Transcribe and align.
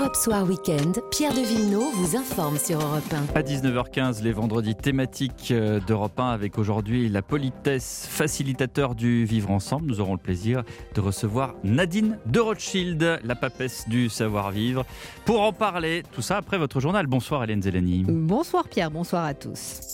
Europe 0.00 0.16
Soir 0.16 0.44
Weekend, 0.48 1.02
Pierre 1.10 1.34
de 1.34 1.40
Villeneuve 1.40 1.92
vous 1.92 2.16
informe 2.16 2.56
sur 2.56 2.80
Europe 2.80 3.04
1. 3.34 3.38
À 3.38 3.42
19h15, 3.42 4.22
les 4.22 4.32
vendredis 4.32 4.74
thématiques 4.74 5.50
euh, 5.50 5.78
d'Europe 5.86 6.18
1 6.18 6.30
avec 6.30 6.56
aujourd'hui 6.56 7.10
la 7.10 7.20
politesse 7.20 8.06
facilitateur 8.08 8.94
du 8.94 9.26
vivre 9.26 9.50
ensemble. 9.50 9.88
Nous 9.88 10.00
aurons 10.00 10.14
le 10.14 10.18
plaisir 10.18 10.62
de 10.94 11.02
recevoir 11.02 11.54
Nadine 11.64 12.16
de 12.24 12.40
Rothschild, 12.40 13.20
la 13.22 13.34
papesse 13.34 13.90
du 13.90 14.08
savoir-vivre. 14.08 14.86
Pour 15.26 15.42
en 15.42 15.52
parler, 15.52 16.02
tout 16.12 16.22
ça 16.22 16.38
après 16.38 16.56
votre 16.56 16.80
journal. 16.80 17.06
Bonsoir 17.06 17.44
Hélène 17.44 17.60
Zeleni. 17.60 18.06
Bonsoir 18.08 18.68
Pierre, 18.68 18.90
bonsoir 18.90 19.26
à 19.26 19.34
tous. 19.34 19.92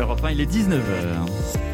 Europe 0.00 0.24
1, 0.24 0.30
il 0.32 0.40
est 0.40 0.52
19h. 0.52 1.67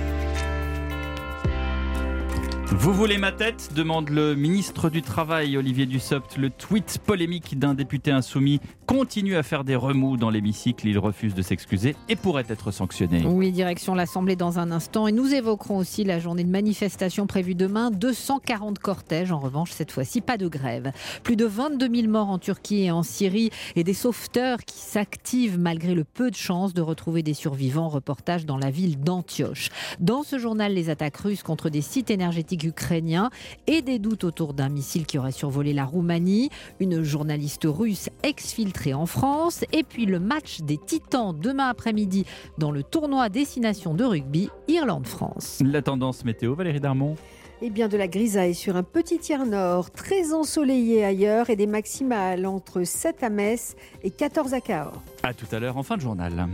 Vous 2.67 2.93
voulez 2.93 3.19
ma 3.19 3.31
tête 3.31 3.71
demande 3.75 4.09
le 4.09 4.35
ministre 4.35 4.89
du 4.89 5.03
Travail, 5.03 5.57
Olivier 5.57 5.87
Dussopt. 5.87 6.37
Le 6.39 6.51
tweet 6.51 6.99
polémique 7.05 7.59
d'un 7.59 7.75
député 7.75 8.11
insoumis 8.11 8.61
continue 8.87 9.37
à 9.37 9.43
faire 9.43 9.65
des 9.65 9.77
remous 9.77 10.17
dans 10.17 10.31
l'hémicycle. 10.31 10.87
Il 10.87 10.99
refuse 10.99 11.35
de 11.35 11.43
s'excuser 11.43 11.97
et 12.09 12.17
pourrait 12.17 12.45
être 12.49 12.71
sanctionné. 12.71 13.25
Oui, 13.27 13.51
direction 13.53 13.95
l'Assemblée 13.95 14.37
dans 14.37 14.59
un 14.59 14.71
instant. 14.71 15.07
Et 15.07 15.13
nous 15.13 15.33
évoquerons 15.33 15.79
aussi 15.79 16.05
la 16.05 16.19
journée 16.19 16.45
de 16.45 16.51
manifestation 16.51 17.27
prévue 17.27 17.55
demain. 17.55 17.91
240 17.91 18.79
cortèges. 18.79 19.33
En 19.33 19.39
revanche, 19.39 19.71
cette 19.71 19.93
fois-ci, 19.93 20.21
pas 20.21 20.37
de 20.37 20.49
grève. 20.49 20.93
Plus 21.23 21.37
de 21.37 21.47
22 21.47 21.89
000 21.95 22.09
morts 22.09 22.31
en 22.31 22.39
Turquie 22.39 22.85
et 22.85 22.91
en 22.91 23.03
Syrie 23.03 23.51
et 23.77 23.85
des 23.85 23.95
sauveteurs 23.95 24.59
qui 24.59 24.79
s'activent 24.79 25.59
malgré 25.59 25.95
le 25.95 26.05
peu 26.05 26.31
de 26.31 26.37
chances 26.37 26.75
de 26.75 26.83
retrouver 26.83 27.23
des 27.23 27.35
survivants. 27.35 27.89
Reportage 27.89 28.47
dans 28.47 28.59
la 28.59 28.71
ville 28.71 29.01
d'Antioche. 29.01 29.71
Dans 30.01 30.23
ce 30.23 30.39
journal, 30.39 30.75
les 30.75 30.91
attaques 30.91 31.17
russes 31.17 31.43
contre 31.43 31.71
des 31.71 31.83
sites 31.83 32.11
énergétiques 32.11 32.65
ukrainiens 32.65 33.31
et 33.67 33.83
des 33.83 33.99
doutes 33.99 34.25
autour 34.25 34.53
d'un 34.55 34.69
missile 34.69 35.07
qui 35.07 35.19
aurait 35.19 35.33
survolé 35.33 35.73
la 35.73 35.85
Roumanie. 35.85 36.51
Une 36.81 37.03
journaliste 37.03 37.65
russe 37.65 38.11
exfiltrée 38.23 38.74
en 38.93 39.07
France. 39.07 39.65
Et 39.73 39.83
puis 39.85 40.07
le 40.07 40.21
match 40.21 40.61
des 40.61 40.77
Titans 40.77 41.35
demain 41.39 41.69
après-midi 41.69 42.27
dans 42.59 42.71
le 42.71 42.83
tournoi 42.83 43.29
Destination 43.29 43.95
de 43.95 44.05
rugby 44.05 44.51
Irlande-France. 44.69 45.63
La 45.65 45.83
tendance 45.83 46.25
météo, 46.25 46.55
Valérie 46.55 46.81
Darmon 46.81 47.17
eh 47.63 47.71
bien, 47.71 47.89
de 47.89 47.97
la 47.97 48.09
grisaille 48.09 48.55
sur 48.55 48.77
un 48.77 48.83
petit 48.83 49.19
tiers 49.19 49.47
nord, 49.47 49.91
très 49.91 50.35
ensoleillé 50.35 51.03
ailleurs 51.05 51.49
et 51.49 51.57
des 51.57 51.69
maximales 51.69 52.45
entre 52.45 52.83
7 52.83 53.23
à 53.23 53.31
Metz 53.31 53.77
et 54.03 54.11
14 54.11 54.53
à 54.53 54.61
Cahors. 54.61 55.01
A 55.23 55.33
tout 55.33 55.47
à 55.51 55.61
l'heure 55.61 55.79
en 55.79 55.83
fin 55.83 55.97
de 55.97 56.03
journal. 56.03 56.47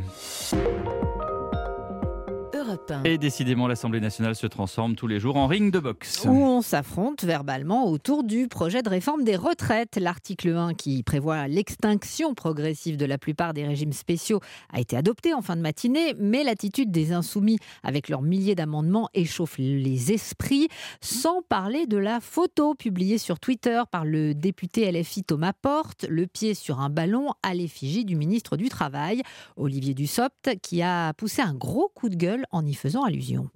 Et 3.05 3.19
décidément, 3.19 3.67
l'Assemblée 3.67 4.01
nationale 4.01 4.35
se 4.35 4.47
transforme 4.47 4.95
tous 4.95 5.07
les 5.07 5.21
jours 5.21 5.37
en 5.37 5.47
ring 5.47 5.73
de 5.73 5.79
boxe. 5.79 6.25
Où 6.25 6.31
on 6.31 6.63
s'affronte 6.63 7.25
verbalement 7.25 7.89
autour 7.89 8.25
du 8.25 8.49
projet 8.49 8.83
de 8.83 8.89
réforme 8.89 9.25
des 9.25 9.37
retraites. 9.37 9.97
L'article 9.97 10.51
1 10.51 10.75
qui 10.75 11.03
prévoit 11.03 11.49
l'extinction 11.49 12.35
progressive 12.35 12.97
de 12.97 13.07
la 13.07 13.19
plupart 13.19 13.55
des 13.55 13.67
régimes 13.67 13.93
spéciaux 13.93 14.41
a 14.73 14.81
été 14.81 14.97
adopté 14.97 15.35
en 15.35 15.43
fin 15.43 15.57
de 15.57 15.63
matinée, 15.63 16.15
mais 16.19 16.45
l'attitude 16.45 16.91
des 16.91 17.13
insoumis 17.13 17.59
avec 17.83 18.09
leurs 18.09 18.23
milliers 18.23 18.55
d'amendements 18.55 19.09
échauffe 19.15 19.59
les 19.59 20.13
esprits, 20.13 20.69
sans 21.01 21.43
parler 21.43 21.87
de 21.87 21.97
la 21.97 22.21
photo 22.21 22.75
publiée 22.75 23.19
sur 23.19 23.41
Twitter 23.41 23.83
par 23.91 24.05
le 24.05 24.35
député 24.35 24.91
LFI 24.91 25.25
Thomas 25.25 25.53
Porte, 25.53 26.07
le 26.09 26.27
pied 26.27 26.55
sur 26.55 26.81
un 26.81 26.91
ballon 26.91 27.29
à 27.43 27.55
l'effigie 27.55 28.05
du 28.05 28.17
ministre 28.17 28.57
du 28.57 28.69
Travail, 28.69 29.23
Olivier 29.57 29.95
Dussopt, 29.95 30.57
qui 30.63 30.83
a 30.83 31.13
poussé 31.15 31.43
un 31.43 31.55
gros 31.55 31.91
coup 31.95 32.09
de 32.09 32.17
gueule 32.17 32.45
en 32.51 32.60
y 32.67 32.75
faisant 32.75 33.05
allusion. 33.05 33.49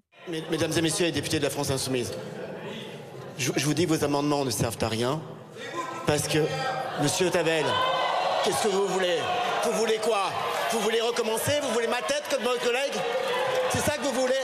Mesdames 0.50 0.72
et 0.76 0.80
messieurs 0.80 1.06
les 1.06 1.12
députés 1.12 1.38
de 1.38 1.44
la 1.44 1.50
France 1.50 1.70
Insoumise, 1.70 2.12
je, 3.38 3.50
vous 3.52 3.74
dis 3.74 3.84
vos 3.86 4.02
amendements 4.04 4.44
ne 4.44 4.50
servent 4.50 4.78
à 4.80 4.88
rien 4.88 5.20
parce 6.06 6.28
que, 6.28 6.38
monsieur 7.02 7.30
Tavel, 7.30 7.64
qu'est-ce 8.44 8.62
que 8.64 8.68
vous 8.68 8.86
voulez? 8.86 9.18
Vous 9.64 9.72
voulez 9.72 9.98
quoi? 10.02 10.30
Vous 10.72 10.80
voulez 10.80 11.00
recommencer? 11.00 11.52
Vous 11.62 11.72
voulez 11.72 11.86
ma 11.86 12.02
tête 12.02 12.24
comme 12.30 12.42
votre 12.42 12.62
collègue? 12.64 12.94
C'est 13.70 13.80
ça 13.80 13.96
que 13.96 14.02
vous 14.02 14.20
voulez? 14.20 14.34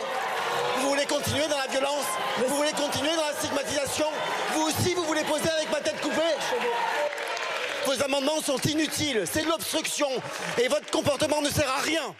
Vous 0.80 0.88
voulez 0.88 1.06
continuer 1.06 1.46
dans 1.48 1.58
la 1.58 1.66
violence? 1.66 2.06
Vous 2.38 2.54
voulez 2.56 2.72
continuer 2.72 3.14
dans 3.16 3.26
la 3.26 3.32
stigmatisation? 3.38 4.06
Vous 4.54 4.62
aussi, 4.62 4.94
vous 4.94 5.04
voulez 5.04 5.24
poser 5.24 5.48
avec 5.50 5.70
ma 5.70 5.80
tête 5.80 6.00
coupée? 6.00 6.36
Vos 7.86 8.02
amendements 8.02 8.40
sont 8.40 8.58
inutiles, 8.68 9.24
c'est 9.30 9.42
de 9.42 9.48
l'obstruction. 9.48 10.08
Et 10.62 10.68
votre 10.68 10.90
comportement 10.90 11.42
ne 11.42 11.48
sert 11.48 11.70
à 11.70 11.80
rien. 11.80 12.14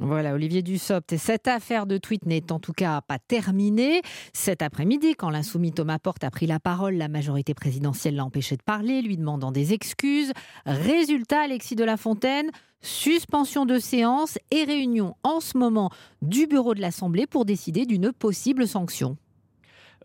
Voilà, 0.00 0.32
Olivier 0.32 0.62
Dussopt. 0.62 1.16
Cette 1.16 1.48
affaire 1.48 1.86
de 1.86 1.98
tweet 1.98 2.24
n'est 2.24 2.50
en 2.50 2.58
tout 2.58 2.72
cas 2.72 3.02
pas 3.02 3.18
terminée. 3.18 4.00
Cet 4.32 4.62
après-midi, 4.62 5.14
quand 5.14 5.28
l'insoumis 5.28 5.72
Thomas 5.72 5.98
Porte 5.98 6.24
a 6.24 6.30
pris 6.30 6.46
la 6.46 6.58
parole, 6.58 6.94
la 6.94 7.08
majorité 7.08 7.52
présidentielle 7.52 8.16
l'a 8.16 8.24
empêché 8.24 8.56
de 8.56 8.62
parler, 8.62 9.02
lui 9.02 9.18
demandant 9.18 9.52
des 9.52 9.74
excuses. 9.74 10.32
Résultat, 10.64 11.42
Alexis 11.42 11.76
de 11.76 11.84
la 11.84 11.98
Fontaine, 11.98 12.50
suspension 12.80 13.66
de 13.66 13.78
séance 13.78 14.38
et 14.50 14.64
réunion 14.64 15.14
en 15.22 15.40
ce 15.40 15.58
moment 15.58 15.90
du 16.22 16.46
bureau 16.46 16.74
de 16.74 16.80
l'Assemblée 16.80 17.26
pour 17.26 17.44
décider 17.44 17.84
d'une 17.84 18.12
possible 18.12 18.66
sanction. 18.66 19.18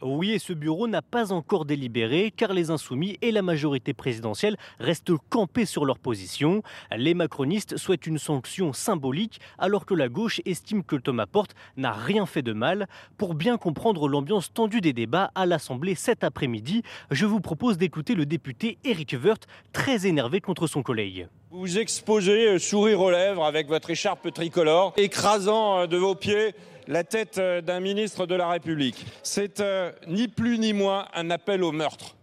Oui, 0.01 0.31
et 0.31 0.39
ce 0.39 0.53
bureau 0.53 0.87
n'a 0.87 1.01
pas 1.01 1.31
encore 1.31 1.65
délibéré 1.65 2.31
car 2.35 2.53
les 2.53 2.69
insoumis 2.69 3.17
et 3.21 3.31
la 3.31 3.41
majorité 3.41 3.93
présidentielle 3.93 4.57
restent 4.79 5.13
campés 5.29 5.65
sur 5.65 5.85
leur 5.85 5.97
position. 5.97 6.61
Les 6.95 7.13
macronistes 7.13 7.77
souhaitent 7.77 8.05
une 8.05 8.19
sanction 8.19 8.73
symbolique 8.73 9.39
alors 9.57 9.85
que 9.85 9.93
la 9.93 10.09
gauche 10.09 10.41
estime 10.45 10.83
que 10.83 10.95
Thomas 10.95 11.25
Porte 11.25 11.55
n'a 11.77 11.91
rien 11.91 12.25
fait 12.25 12.43
de 12.43 12.53
mal. 12.53 12.87
Pour 13.17 13.33
bien 13.33 13.57
comprendre 13.57 14.07
l'ambiance 14.07 14.53
tendue 14.53 14.81
des 14.81 14.93
débats 14.93 15.31
à 15.35 15.45
l'Assemblée 15.45 15.95
cet 15.95 16.23
après-midi, 16.23 16.83
je 17.11 17.25
vous 17.25 17.41
propose 17.41 17.77
d'écouter 17.77 18.13
le 18.13 18.25
député 18.25 18.77
Eric 18.83 19.15
Woerth, 19.23 19.47
très 19.73 20.05
énervé 20.05 20.41
contre 20.41 20.67
son 20.67 20.83
collègue. 20.83 21.27
Vous 21.49 21.79
exposez, 21.79 22.47
euh, 22.47 22.59
sourire 22.59 22.99
aux 22.99 23.09
lèvres, 23.09 23.45
avec 23.45 23.67
votre 23.67 23.89
écharpe 23.89 24.31
tricolore, 24.33 24.93
écrasant 24.97 25.79
euh, 25.79 25.87
de 25.87 25.95
vos 25.97 26.13
pieds 26.13 26.53
la 26.87 27.03
tête 27.03 27.37
euh, 27.37 27.61
d'un 27.61 27.79
ministre 27.79 28.25
de 28.25 28.35
la 28.35 28.49
République. 28.49 29.05
C'est 29.23 29.59
euh, 29.59 29.91
ni 30.07 30.27
plus 30.27 30.57
ni 30.57 30.73
moins 30.73 31.07
un 31.13 31.29
appel 31.29 31.63
au 31.63 31.71
meurtre. 31.71 32.15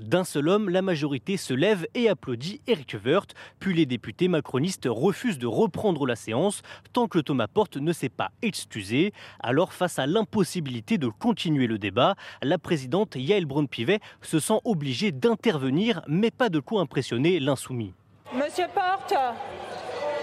D'un 0.00 0.24
seul 0.24 0.48
homme, 0.48 0.68
la 0.68 0.82
majorité 0.82 1.36
se 1.36 1.54
lève 1.54 1.86
et 1.94 2.08
applaudit 2.08 2.60
Eric 2.66 2.96
Woerth, 3.04 3.34
puis 3.58 3.74
les 3.74 3.86
députés 3.86 4.28
macronistes 4.28 4.88
refusent 4.90 5.38
de 5.38 5.46
reprendre 5.46 6.06
la 6.06 6.16
séance 6.16 6.62
tant 6.92 7.08
que 7.08 7.18
Thomas 7.18 7.46
Porte 7.46 7.76
ne 7.76 7.92
s'est 7.92 8.08
pas 8.08 8.30
excusé. 8.42 9.12
Alors, 9.40 9.72
face 9.72 9.98
à 9.98 10.06
l'impossibilité 10.06 10.98
de 10.98 11.08
continuer 11.08 11.66
le 11.66 11.78
débat, 11.78 12.14
la 12.42 12.58
présidente 12.58 13.14
Yael 13.16 13.46
Braun-Pivet 13.46 14.00
se 14.22 14.38
sent 14.38 14.60
obligée 14.64 15.12
d'intervenir, 15.12 16.02
mais 16.06 16.30
pas 16.30 16.48
de 16.48 16.60
quoi 16.60 16.80
impressionner 16.80 17.40
l'insoumis. 17.40 17.94
Monsieur 18.34 18.66
Porte, 18.72 19.14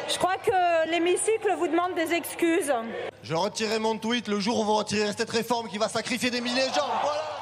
je 0.09 0.17
crois 0.17 0.37
que 0.37 0.89
l'hémicycle 0.89 1.53
vous 1.57 1.67
demande 1.67 1.95
des 1.95 2.13
excuses. 2.13 2.73
Je 3.23 3.35
retirerai 3.35 3.79
mon 3.79 3.97
tweet 3.97 4.27
le 4.27 4.39
jour 4.39 4.59
où 4.59 4.63
vous 4.63 4.75
retirerez 4.75 5.13
cette 5.17 5.29
réforme 5.29 5.67
qui 5.67 5.77
va 5.77 5.89
sacrifier 5.89 6.29
des 6.29 6.41
milliers 6.41 6.67
de 6.67 6.73
gens. 6.73 7.36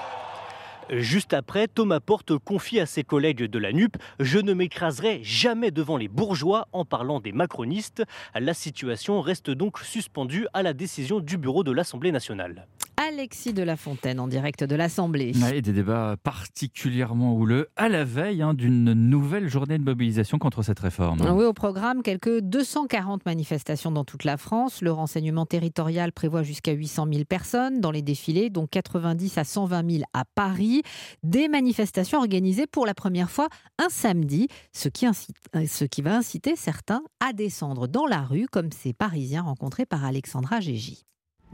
Juste 0.92 1.34
après, 1.34 1.68
Thomas 1.68 2.00
Porte 2.00 2.38
confie 2.38 2.80
à 2.80 2.86
ses 2.86 3.04
collègues 3.04 3.44
de 3.44 3.60
la 3.60 3.74
NUP 3.74 3.98
Je 4.20 4.38
ne 4.38 4.54
m'écraserai 4.54 5.20
jamais 5.24 5.72
devant 5.72 5.98
les 5.98 6.08
bourgeois 6.08 6.68
en 6.74 6.86
parlant 6.86 7.20
des 7.20 7.32
macronistes. 7.32 8.04
La 8.36 8.54
situation 8.54 9.22
reste 9.22 9.50
donc 9.50 9.80
suspendue 9.80 10.48
à 10.54 10.62
la 10.62 10.74
décision 10.74 11.20
du 11.20 11.38
bureau 11.38 11.64
de 11.64 11.72
l'Assemblée 11.72 12.12
nationale. 12.12 12.68
Alexis 12.98 13.54
de 13.54 13.62
la 13.62 13.76
Fontaine 13.76 14.20
en 14.20 14.28
direct 14.28 14.64
de 14.64 14.76
l'Assemblée. 14.76 15.34
des 15.34 15.62
débats 15.62 16.16
particulièrement 16.24 17.36
houleux 17.36 17.68
à 17.76 17.90
la 17.90 18.06
veille 18.06 18.42
hein, 18.42 18.54
d'une 18.54 18.94
nouvelle 18.94 19.50
journée 19.50 19.78
de 19.78 19.84
mobilisation 19.84 20.40
contre 20.40 20.64
cette 20.64 20.80
réforme. 20.80 21.20
Oui, 21.22 21.44
au 21.44 21.54
programme, 21.54 22.04
quelques 22.04 22.40
240 22.40 23.26
manifestations 23.26 23.92
dans 23.92 24.06
toute 24.06 24.24
la 24.24 24.38
France. 24.38 24.82
Le 24.82 24.92
renseignement 24.92 25.46
territorial 25.46 26.14
prévoit 26.14 26.44
jusqu'à 26.44 26.72
800 26.72 27.08
000 27.12 27.26
personnes 27.26 27.82
dans 27.82 27.92
les 27.92 28.02
défilés, 28.02 28.50
dont 28.50 28.66
90 28.66 29.38
à 29.38 29.44
120 29.44 29.92
000 29.92 30.04
à 30.14 30.24
Paris. 30.24 30.75
Des 31.24 31.48
manifestations 31.48 32.20
organisées 32.20 32.68
pour 32.68 32.86
la 32.86 32.94
première 32.94 33.30
fois 33.30 33.48
un 33.78 33.90
samedi, 33.90 34.48
ce 34.74 34.90
qui, 34.90 35.06
incite, 35.06 35.38
ce 35.68 35.86
qui 35.86 36.02
va 36.02 36.18
inciter 36.18 36.56
certains 36.56 37.02
à 37.20 37.34
descendre 37.34 37.88
dans 37.88 38.06
la 38.06 38.22
rue, 38.22 38.48
comme 38.52 38.72
ces 38.72 38.94
Parisiens 38.94 39.44
rencontrés 39.44 39.86
par 39.86 40.06
Alexandra 40.06 40.60
Gégy. 40.60 41.06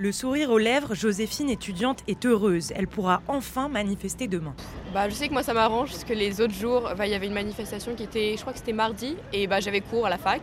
Le 0.01 0.11
sourire 0.11 0.49
aux 0.49 0.57
lèvres, 0.57 0.95
Joséphine, 0.95 1.51
étudiante, 1.51 1.99
est 2.07 2.25
heureuse. 2.25 2.73
Elle 2.75 2.87
pourra 2.87 3.21
enfin 3.27 3.69
manifester 3.69 4.27
demain. 4.27 4.55
Bah, 4.95 5.07
je 5.07 5.13
sais 5.13 5.27
que 5.27 5.33
moi 5.33 5.43
ça 5.43 5.53
m'arrange 5.53 5.91
parce 5.91 6.03
que 6.03 6.13
les 6.13 6.41
autres 6.41 6.55
jours, 6.55 6.89
bah, 6.97 7.05
il 7.05 7.11
y 7.11 7.13
avait 7.13 7.27
une 7.27 7.35
manifestation 7.35 7.93
qui 7.93 8.01
était, 8.01 8.33
je 8.35 8.41
crois 8.41 8.51
que 8.51 8.57
c'était 8.57 8.73
mardi, 8.73 9.15
et 9.31 9.45
bah, 9.45 9.59
j'avais 9.59 9.81
cours 9.81 10.07
à 10.07 10.09
la 10.09 10.17
fac. 10.17 10.41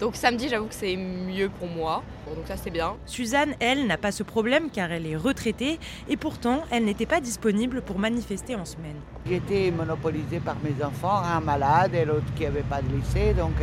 Donc 0.00 0.16
samedi, 0.16 0.48
j'avoue 0.48 0.66
que 0.66 0.74
c'est 0.74 0.96
mieux 0.96 1.48
pour 1.50 1.68
moi. 1.68 2.02
donc 2.26 2.48
ça, 2.48 2.56
c'est 2.56 2.70
bien. 2.70 2.96
Suzanne, 3.06 3.54
elle, 3.60 3.86
n'a 3.86 3.96
pas 3.96 4.10
ce 4.10 4.24
problème 4.24 4.70
car 4.72 4.90
elle 4.90 5.06
est 5.06 5.16
retraitée 5.16 5.78
et 6.08 6.16
pourtant, 6.16 6.64
elle 6.72 6.84
n'était 6.84 7.06
pas 7.06 7.20
disponible 7.20 7.82
pour 7.82 8.00
manifester 8.00 8.56
en 8.56 8.64
semaine. 8.64 8.96
J'étais 9.24 9.70
monopolisée 9.70 10.40
par 10.40 10.56
mes 10.64 10.84
enfants, 10.84 11.22
un 11.22 11.38
malade 11.38 11.94
et 11.94 12.04
l'autre 12.04 12.26
qui 12.34 12.42
n'avait 12.42 12.62
pas 12.62 12.82
de 12.82 12.92
lycée. 12.92 13.34
Donc 13.34 13.54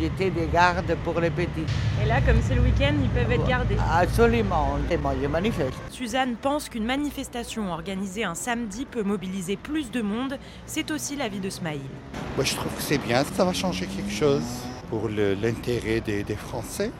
J'étais 0.00 0.30
des 0.30 0.46
gardes 0.46 0.96
pour 1.02 1.20
les 1.20 1.30
petits. 1.30 1.66
Et 2.00 2.06
là, 2.06 2.20
comme 2.20 2.36
c'est 2.46 2.54
le 2.54 2.60
week-end, 2.60 2.94
ils 3.02 3.08
peuvent 3.10 3.32
être 3.32 3.46
gardés. 3.46 3.76
Absolument. 3.92 4.78
Et 4.90 4.96
moi, 4.96 5.14
je 5.20 5.26
manifeste. 5.26 5.74
Suzanne 5.90 6.36
pense 6.40 6.68
qu'une 6.68 6.84
manifestation 6.84 7.72
organisée 7.72 8.22
un 8.22 8.36
samedi 8.36 8.84
peut 8.84 9.02
mobiliser 9.02 9.56
plus 9.56 9.90
de 9.90 10.00
monde. 10.00 10.38
C'est 10.66 10.92
aussi 10.92 11.16
l'avis 11.16 11.40
de 11.40 11.50
Smaïl. 11.50 11.80
Moi, 12.36 12.44
je 12.44 12.54
trouve 12.54 12.72
que 12.74 12.82
c'est 12.82 12.98
bien. 12.98 13.24
Ça 13.24 13.44
va 13.44 13.52
changer 13.52 13.86
quelque 13.86 14.12
chose 14.12 14.44
pour 14.88 15.08
l'intérêt 15.08 16.00
des, 16.00 16.22
des, 16.22 16.36
Français. 16.36 16.92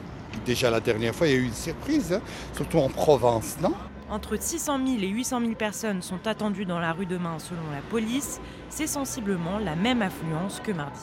Déjà, 0.44 0.68
la 0.68 0.80
dernière 0.80 1.14
fois, 1.14 1.28
il 1.28 1.32
y 1.32 1.36
a 1.36 1.38
eu 1.38 1.44
une 1.44 1.52
surprise, 1.52 2.12
hein, 2.12 2.20
surtout 2.54 2.78
en 2.78 2.88
Provence, 2.88 3.56
non? 3.62 3.74
Entre 4.10 4.40
600 4.40 4.78
000 4.86 5.02
et 5.02 5.08
800 5.08 5.40
000 5.40 5.52
personnes 5.52 6.02
sont 6.02 6.26
attendues 6.26 6.64
dans 6.64 6.80
la 6.80 6.92
rue 6.92 7.06
demain 7.06 7.38
selon 7.38 7.70
la 7.72 7.82
police. 7.90 8.40
C'est 8.70 8.86
sensiblement 8.86 9.58
la 9.58 9.76
même 9.76 10.02
affluence 10.02 10.60
que 10.64 10.72
mardi. 10.72 10.98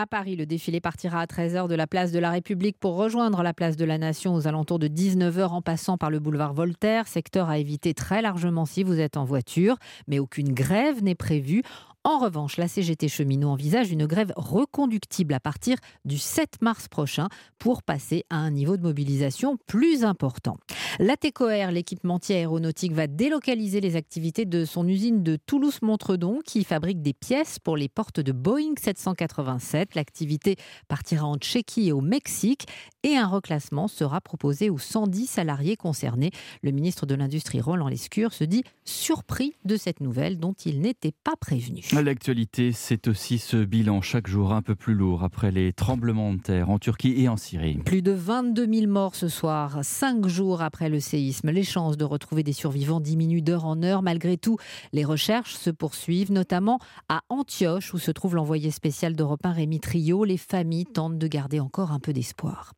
À 0.00 0.06
Paris, 0.06 0.36
le 0.36 0.46
défilé 0.46 0.80
partira 0.80 1.20
à 1.20 1.26
13h 1.26 1.66
de 1.66 1.74
la 1.74 1.88
place 1.88 2.12
de 2.12 2.20
la 2.20 2.30
République 2.30 2.78
pour 2.78 2.94
rejoindre 2.94 3.42
la 3.42 3.52
place 3.52 3.76
de 3.76 3.84
la 3.84 3.98
Nation 3.98 4.32
aux 4.32 4.46
alentours 4.46 4.78
de 4.78 4.86
19h 4.86 5.48
en 5.48 5.60
passant 5.60 5.98
par 5.98 6.08
le 6.08 6.20
boulevard 6.20 6.54
Voltaire, 6.54 7.08
secteur 7.08 7.48
à 7.48 7.58
éviter 7.58 7.94
très 7.94 8.22
largement 8.22 8.64
si 8.64 8.84
vous 8.84 9.00
êtes 9.00 9.16
en 9.16 9.24
voiture, 9.24 9.76
mais 10.06 10.20
aucune 10.20 10.52
grève 10.54 11.02
n'est 11.02 11.16
prévue. 11.16 11.64
En 12.04 12.18
revanche, 12.18 12.56
la 12.56 12.68
CGT 12.68 13.08
cheminot 13.08 13.48
envisage 13.48 13.90
une 13.90 14.06
grève 14.06 14.32
reconductible 14.36 15.34
à 15.34 15.40
partir 15.40 15.76
du 16.04 16.16
7 16.16 16.62
mars 16.62 16.88
prochain 16.88 17.28
pour 17.58 17.82
passer 17.82 18.24
à 18.30 18.36
un 18.36 18.50
niveau 18.50 18.76
de 18.76 18.82
mobilisation 18.82 19.58
plus 19.66 20.04
important. 20.04 20.56
La 21.00 21.16
TECOR, 21.16 21.70
l'équipementier 21.72 22.36
aéronautique, 22.36 22.92
va 22.92 23.08
délocaliser 23.08 23.80
les 23.80 23.96
activités 23.96 24.44
de 24.44 24.64
son 24.64 24.86
usine 24.86 25.22
de 25.22 25.36
Toulouse-Montredon 25.36 26.38
qui 26.44 26.64
fabrique 26.64 27.02
des 27.02 27.12
pièces 27.12 27.58
pour 27.58 27.76
les 27.76 27.88
portes 27.88 28.20
de 28.20 28.32
Boeing 28.32 28.74
787. 28.78 29.96
L'activité 29.96 30.56
partira 30.86 31.26
en 31.26 31.36
Tchéquie 31.36 31.88
et 31.88 31.92
au 31.92 32.00
Mexique 32.00 32.66
et 33.02 33.16
un 33.16 33.26
reclassement 33.26 33.88
sera 33.88 34.20
proposé 34.20 34.70
aux 34.70 34.78
110 34.78 35.26
salariés 35.26 35.76
concernés. 35.76 36.30
Le 36.62 36.70
ministre 36.70 37.06
de 37.06 37.14
l'Industrie, 37.14 37.60
Roland 37.60 37.88
Lescure, 37.88 38.32
se 38.32 38.44
dit 38.44 38.62
surpris 38.84 39.54
de 39.64 39.76
cette 39.76 40.00
nouvelle 40.00 40.38
dont 40.38 40.54
il 40.64 40.80
n'était 40.80 41.12
pas 41.24 41.34
prévenu. 41.36 41.87
L'actualité, 41.92 42.72
c'est 42.72 43.08
aussi 43.08 43.38
ce 43.38 43.56
bilan 43.56 44.02
chaque 44.02 44.26
jour 44.26 44.52
un 44.52 44.60
peu 44.60 44.74
plus 44.74 44.92
lourd 44.92 45.24
après 45.24 45.50
les 45.50 45.72
tremblements 45.72 46.34
de 46.34 46.38
terre 46.38 46.68
en 46.68 46.78
Turquie 46.78 47.14
et 47.16 47.28
en 47.30 47.38
Syrie. 47.38 47.78
Plus 47.78 48.02
de 48.02 48.12
22 48.12 48.66
000 48.70 48.92
morts 48.92 49.14
ce 49.14 49.28
soir, 49.28 49.78
cinq 49.82 50.26
jours 50.26 50.60
après 50.60 50.90
le 50.90 51.00
séisme. 51.00 51.50
Les 51.50 51.62
chances 51.62 51.96
de 51.96 52.04
retrouver 52.04 52.42
des 52.42 52.52
survivants 52.52 53.00
diminuent 53.00 53.40
d'heure 53.40 53.64
en 53.64 53.82
heure. 53.82 54.02
Malgré 54.02 54.36
tout, 54.36 54.58
les 54.92 55.04
recherches 55.04 55.54
se 55.54 55.70
poursuivent, 55.70 56.30
notamment 56.30 56.78
à 57.08 57.22
Antioche, 57.30 57.94
où 57.94 57.98
se 57.98 58.10
trouve 58.10 58.34
l'envoyé 58.34 58.70
spécial 58.70 59.16
d'Europe 59.16 59.44
1 59.44 59.52
Rémi 59.52 59.80
Trio. 59.80 60.24
Les 60.24 60.36
familles 60.36 60.86
tentent 60.86 61.18
de 61.18 61.26
garder 61.26 61.58
encore 61.58 61.92
un 61.92 62.00
peu 62.00 62.12
d'espoir. 62.12 62.74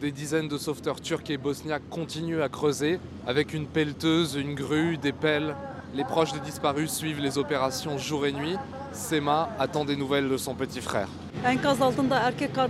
Des 0.00 0.12
dizaines 0.12 0.48
de 0.48 0.56
sauveteurs 0.56 1.00
turcs 1.00 1.30
et 1.30 1.36
bosniaques 1.36 1.88
continuent 1.90 2.42
à 2.42 2.48
creuser 2.48 3.00
avec 3.26 3.54
une 3.54 3.66
pelleteuse, 3.66 4.36
une 4.36 4.54
grue, 4.54 4.98
des 4.98 5.12
pelles, 5.12 5.54
les 5.94 6.04
proches 6.04 6.32
des 6.32 6.40
disparus 6.40 6.90
suivent 6.92 7.20
les 7.20 7.38
opérations 7.38 7.98
jour 7.98 8.26
et 8.26 8.32
nuit. 8.32 8.56
Sema 8.92 9.48
attend 9.58 9.84
des 9.84 9.96
nouvelles 9.96 10.28
de 10.28 10.36
son 10.36 10.54
petit 10.54 10.80
frère. 10.80 11.08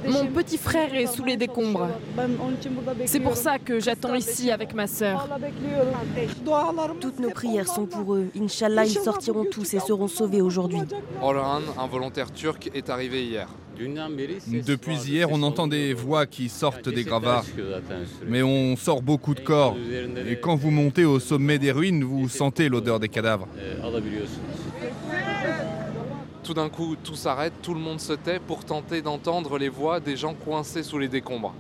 Mon 0.09 0.27
petit 0.27 0.57
frère 0.57 0.95
est 0.95 1.07
sous 1.07 1.25
les 1.25 1.37
décombres. 1.37 1.89
C'est 3.07 3.21
pour 3.21 3.37
ça 3.37 3.59
que 3.59 3.81
j'attends 3.81 4.15
ici 4.15 4.51
avec 4.51 4.75
ma 4.75 4.87
sœur. 4.87 5.29
Toutes 7.01 7.19
nos 7.19 7.31
prières 7.31 7.69
sont 7.69 7.87
pour 7.87 8.15
eux. 8.15 8.29
Inch'Allah, 8.41 8.85
ils 8.85 8.99
sortiront 8.99 9.45
tous 9.51 9.75
et 9.75 9.81
seront 9.81 10.09
sauvés 10.09 10.41
aujourd'hui. 10.41 10.83
Orhan, 11.21 11.61
un 11.79 11.87
volontaire 11.87 12.33
turc, 12.33 12.71
est 12.75 12.89
arrivé 12.89 13.25
hier. 13.25 13.49
Depuis 13.77 14.97
hier, 14.97 15.29
on 15.31 15.43
entend 15.43 15.67
des 15.67 15.95
voix 15.95 16.27
qui 16.27 16.49
sortent 16.49 16.89
des 16.89 17.05
gravats. 17.05 17.45
Mais 18.27 18.43
on 18.43 18.77
sort 18.77 19.03
beaucoup 19.03 19.35
de 19.35 19.41
corps. 19.41 19.77
Et 20.29 20.39
quand 20.39 20.57
vous 20.57 20.71
montez 20.71 21.05
au 21.05 21.21
sommet 21.21 21.59
des 21.59 21.73
ruines, 21.73 22.05
vous 22.05 22.29
sentez 22.29 22.69
l'odeur 22.69 23.01
des 23.01 23.09
cadavres. 23.09 23.49
Tout 26.45 26.55
d'un 26.55 26.69
coup, 26.69 26.97
tout 27.03 27.15
s'arrête, 27.15 27.53
tout 27.63 27.73
le 27.73 27.81
monde 27.81 28.01
se 28.01 28.15
tait 28.15 28.41
pour 28.41 28.65
tenter 28.65 29.01
d'entendre 29.01 29.59
les 29.59 29.69
voix 29.69 30.01
des 30.01 30.17
gens 30.17 30.35
coincés 30.35 30.83
sous 30.83 30.99
les 30.99 31.09
décombres. 31.09 31.55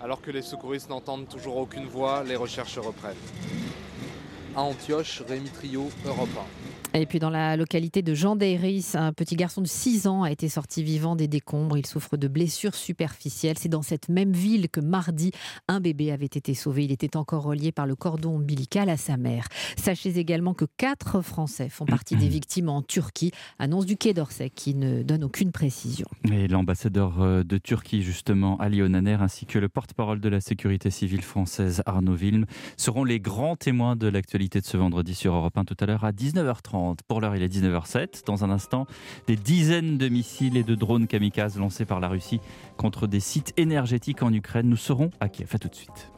Alors 0.00 0.20
que 0.20 0.30
les 0.30 0.42
secouristes 0.42 0.90
n'entendent 0.90 1.28
toujours 1.28 1.56
aucune 1.56 1.86
voix, 1.86 2.22
les 2.22 2.36
recherches 2.36 2.78
reprennent. 2.78 3.14
À 4.54 4.60
Antioche, 4.60 5.22
Rémi 5.26 5.48
Trio, 5.48 5.88
Europe 6.06 6.28
1. 6.36 6.63
Et 6.96 7.06
puis 7.06 7.18
dans 7.18 7.30
la 7.30 7.56
localité 7.56 8.02
de 8.02 8.14
Jean 8.14 8.36
Deiris, 8.36 8.92
un 8.94 9.12
petit 9.12 9.34
garçon 9.34 9.60
de 9.60 9.66
6 9.66 10.06
ans 10.06 10.22
a 10.22 10.30
été 10.30 10.48
sorti 10.48 10.84
vivant 10.84 11.16
des 11.16 11.26
décombres. 11.26 11.76
Il 11.76 11.86
souffre 11.86 12.16
de 12.16 12.28
blessures 12.28 12.76
superficielles. 12.76 13.58
C'est 13.58 13.68
dans 13.68 13.82
cette 13.82 14.08
même 14.08 14.32
ville 14.32 14.68
que 14.68 14.78
mardi, 14.78 15.32
un 15.66 15.80
bébé 15.80 16.12
avait 16.12 16.26
été 16.26 16.54
sauvé. 16.54 16.84
Il 16.84 16.92
était 16.92 17.16
encore 17.16 17.42
relié 17.42 17.72
par 17.72 17.88
le 17.88 17.96
cordon 17.96 18.36
ombilical 18.36 18.88
à 18.88 18.96
sa 18.96 19.16
mère. 19.16 19.48
Sachez 19.76 20.20
également 20.20 20.54
que 20.54 20.66
quatre 20.76 21.20
Français 21.20 21.68
font 21.68 21.84
partie 21.84 22.14
des 22.14 22.28
victimes 22.28 22.68
en 22.68 22.80
Turquie. 22.80 23.32
Annonce 23.58 23.86
du 23.86 23.96
Quai 23.96 24.14
d'Orsay 24.14 24.50
qui 24.50 24.76
ne 24.76 25.02
donne 25.02 25.24
aucune 25.24 25.50
précision. 25.50 26.06
Et 26.30 26.46
l'ambassadeur 26.46 27.20
euh, 27.20 27.42
de 27.42 27.58
Turquie, 27.58 28.02
justement, 28.02 28.56
Ali 28.58 28.82
Onaner, 28.82 29.16
ainsi 29.20 29.46
que 29.46 29.58
le 29.58 29.68
porte-parole 29.68 30.20
de 30.20 30.28
la 30.28 30.40
sécurité 30.40 30.90
civile 30.90 31.22
française, 31.22 31.82
Arnaud 31.86 32.14
Wilm, 32.14 32.46
seront 32.76 33.02
les 33.02 33.18
grands 33.18 33.56
témoins 33.56 33.96
de 33.96 34.06
l'actualité 34.06 34.60
de 34.60 34.66
ce 34.66 34.76
vendredi 34.76 35.16
sur 35.16 35.34
Europe 35.34 35.58
1 35.58 35.64
tout 35.64 35.76
à 35.80 35.86
l'heure 35.86 36.04
à 36.04 36.12
19h30. 36.12 36.83
Pour 37.08 37.20
l'heure, 37.20 37.36
il 37.36 37.42
est 37.42 37.48
19h07. 37.48 38.24
Dans 38.26 38.44
un 38.44 38.50
instant, 38.50 38.86
des 39.26 39.36
dizaines 39.36 39.98
de 39.98 40.08
missiles 40.08 40.56
et 40.56 40.64
de 40.64 40.74
drones 40.74 41.06
kamikazes 41.06 41.58
lancés 41.58 41.84
par 41.84 42.00
la 42.00 42.08
Russie 42.08 42.40
contre 42.76 43.06
des 43.06 43.20
sites 43.20 43.52
énergétiques 43.56 44.22
en 44.22 44.32
Ukraine. 44.32 44.68
Nous 44.68 44.76
serons 44.76 45.10
à 45.20 45.28
Kiev. 45.28 45.50
À 45.54 45.58
tout 45.58 45.68
de 45.68 45.74
suite. 45.74 46.13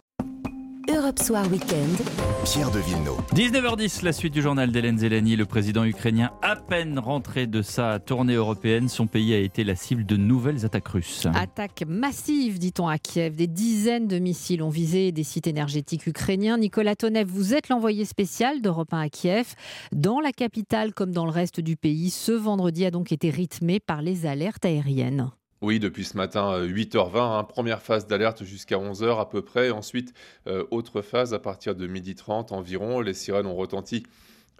Europe 0.88 1.19
Soir 1.19 1.44
Weekend. 1.50 1.97
Pierre 2.44 2.71
de 2.71 2.79
Villeneuve. 2.79 3.21
19h10, 3.35 4.05
la 4.05 4.12
suite 4.12 4.33
du 4.33 4.41
journal 4.41 4.71
d'Hélène 4.71 4.99
Zelani. 4.99 5.35
Le 5.35 5.44
président 5.44 5.85
ukrainien, 5.85 6.31
à 6.43 6.55
peine 6.55 7.00
rentré 7.00 7.49
de 7.49 7.61
sa 7.61 7.99
tournée 7.99 8.35
européenne, 8.35 8.88
son 8.88 9.09
pays 9.09 9.35
a 9.35 9.38
été 9.38 9.65
la 9.65 9.75
cible 9.75 10.06
de 10.06 10.17
nouvelles 10.17 10.65
attaques 10.65 10.87
russes. 10.87 11.27
Attaque 11.35 11.83
massive, 11.88 12.61
dit-on 12.61 12.87
à 12.87 12.99
Kiev. 12.99 13.35
Des 13.35 13.49
dizaines 13.49 14.06
de 14.06 14.21
missiles 14.21 14.62
ont 14.62 14.69
visé 14.69 15.11
des 15.11 15.25
sites 15.25 15.49
énergétiques 15.49 16.06
ukrainiens. 16.06 16.59
Nicolas 16.59 16.94
Tonev, 16.94 17.29
vous 17.29 17.55
êtes 17.55 17.69
l'envoyé 17.69 18.05
spécial 18.05 18.62
d'Europe 18.62 18.93
1 18.93 19.00
à 19.00 19.09
Kiev. 19.09 19.55
Dans 19.93 20.21
la 20.21 20.31
capitale 20.31 20.94
comme 20.94 21.11
dans 21.11 21.25
le 21.25 21.33
reste 21.33 21.61
du 21.61 21.77
pays, 21.77 22.11
ce 22.11 22.33
vendredi 22.33 22.85
a 22.87 22.93
donc 22.93 23.11
été 23.11 23.31
rythmé 23.31 23.81
par 23.81 24.03
les 24.03 24.27
alertes 24.27 24.65
aériennes. 24.65 25.31
Oui, 25.62 25.81
depuis 25.81 26.05
ce 26.05 26.19
matin, 26.19 26.61
8h20, 26.67 27.17
euh, 27.17 27.38
hein, 27.38 27.44
première 27.44 27.81
phase 27.81 28.06
d'alerte 28.06 28.44
jusqu'à 28.44 28.76
11h 28.76 29.19
à 29.19 29.25
peu 29.26 29.41
près. 29.41 29.70
Ensuite, 29.70 30.12
euh, 30.47 30.67
autre 30.70 31.00
phase 31.00 31.32
à 31.32 31.38
partir 31.38 31.75
de 31.75 31.87
12h30 31.87 32.53
environ. 32.53 33.00
Les 33.00 33.14
sirènes 33.14 33.47
ont 33.47 33.55
retenti 33.55 34.03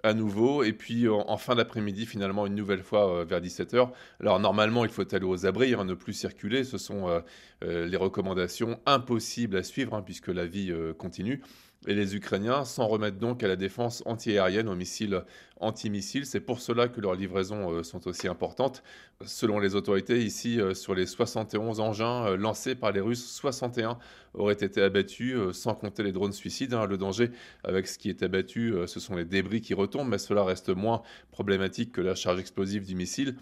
à 0.01 0.15
nouveau. 0.15 0.63
Et 0.63 0.73
puis 0.73 1.07
en, 1.07 1.37
fin 1.37 1.53
d'après-midi, 1.53 2.07
finalement, 2.07 2.47
une 2.47 2.55
nouvelle 2.55 2.81
fois 2.81 3.21
euh, 3.21 3.25
vers 3.25 3.41
17h. 3.41 3.91
Alors 4.21 4.39
normalement, 4.39 4.85
il 4.85 4.89
faut 4.89 5.03
aller 5.13 5.25
aux 5.25 5.45
abris, 5.45 5.75
hein, 5.75 5.85
ne 5.85 5.93
plus 5.93 6.13
circuler. 6.13 6.63
Ce 6.63 6.79
sont 6.79 7.21
les 7.61 7.97
recommandations 7.97 8.79
impossibles 8.87 9.55
à 9.57 9.63
suivre 9.63 9.93
hein, 9.93 10.01
puisque 10.01 10.29
la 10.29 10.47
vie 10.47 10.73
continue. 10.97 11.43
Et 11.85 11.93
les 11.93 12.15
Ukrainiens 12.15 12.65
s'en 12.65 12.87
remettent 12.87 13.19
donc 13.19 13.43
à 13.43 13.47
la 13.47 13.55
défense 13.55 14.01
antiaérienne 14.05 14.67
aux 14.67 14.75
missiles 14.75 15.23
antimissiles. 15.59 16.25
C'est 16.25 16.39
pour 16.39 16.59
cela 16.59 16.87
que 16.87 16.99
leurs 16.99 17.13
livraisons 17.13 17.71
euh, 17.71 17.83
sont 17.83 18.07
aussi 18.07 18.27
importantes. 18.27 18.83
Selon 19.25 19.59
les 19.59 19.75
autorités, 19.75 20.23
ici, 20.23 20.59
euh, 20.59 20.73
sur 20.73 20.95
les 20.95 21.05
71 21.05 21.79
engins 21.79 22.25
euh, 22.25 22.37
lancés 22.37 22.73
par 22.73 22.91
les 22.91 22.99
Russes, 22.99 23.25
61 23.25 23.99
auraient 24.33 24.53
été 24.53 24.81
abattus, 24.81 25.35
sans 25.53 25.75
compter 25.75 26.03
les 26.03 26.11
drones 26.11 26.33
suicides. 26.33 26.73
Hein. 26.73 26.87
Le 26.87 26.97
danger 26.97 27.31
avec 27.63 27.87
ce 27.87 27.97
qui 27.97 28.09
est 28.09 28.23
abattu, 28.23 28.75
ce 28.85 28.99
sont 28.99 29.15
les 29.15 29.25
débris 29.25 29.61
qui 29.61 29.73
retombent, 29.73 30.09
mais 30.09 30.19
cela 30.19 30.43
reste 30.43 30.69
moins 30.69 31.01
problématique 31.31 31.91
que 31.91 32.01
la 32.01 32.15
charge 32.15 32.39
explosive 32.39 32.85
du 32.85 32.95
missile. 32.95 33.35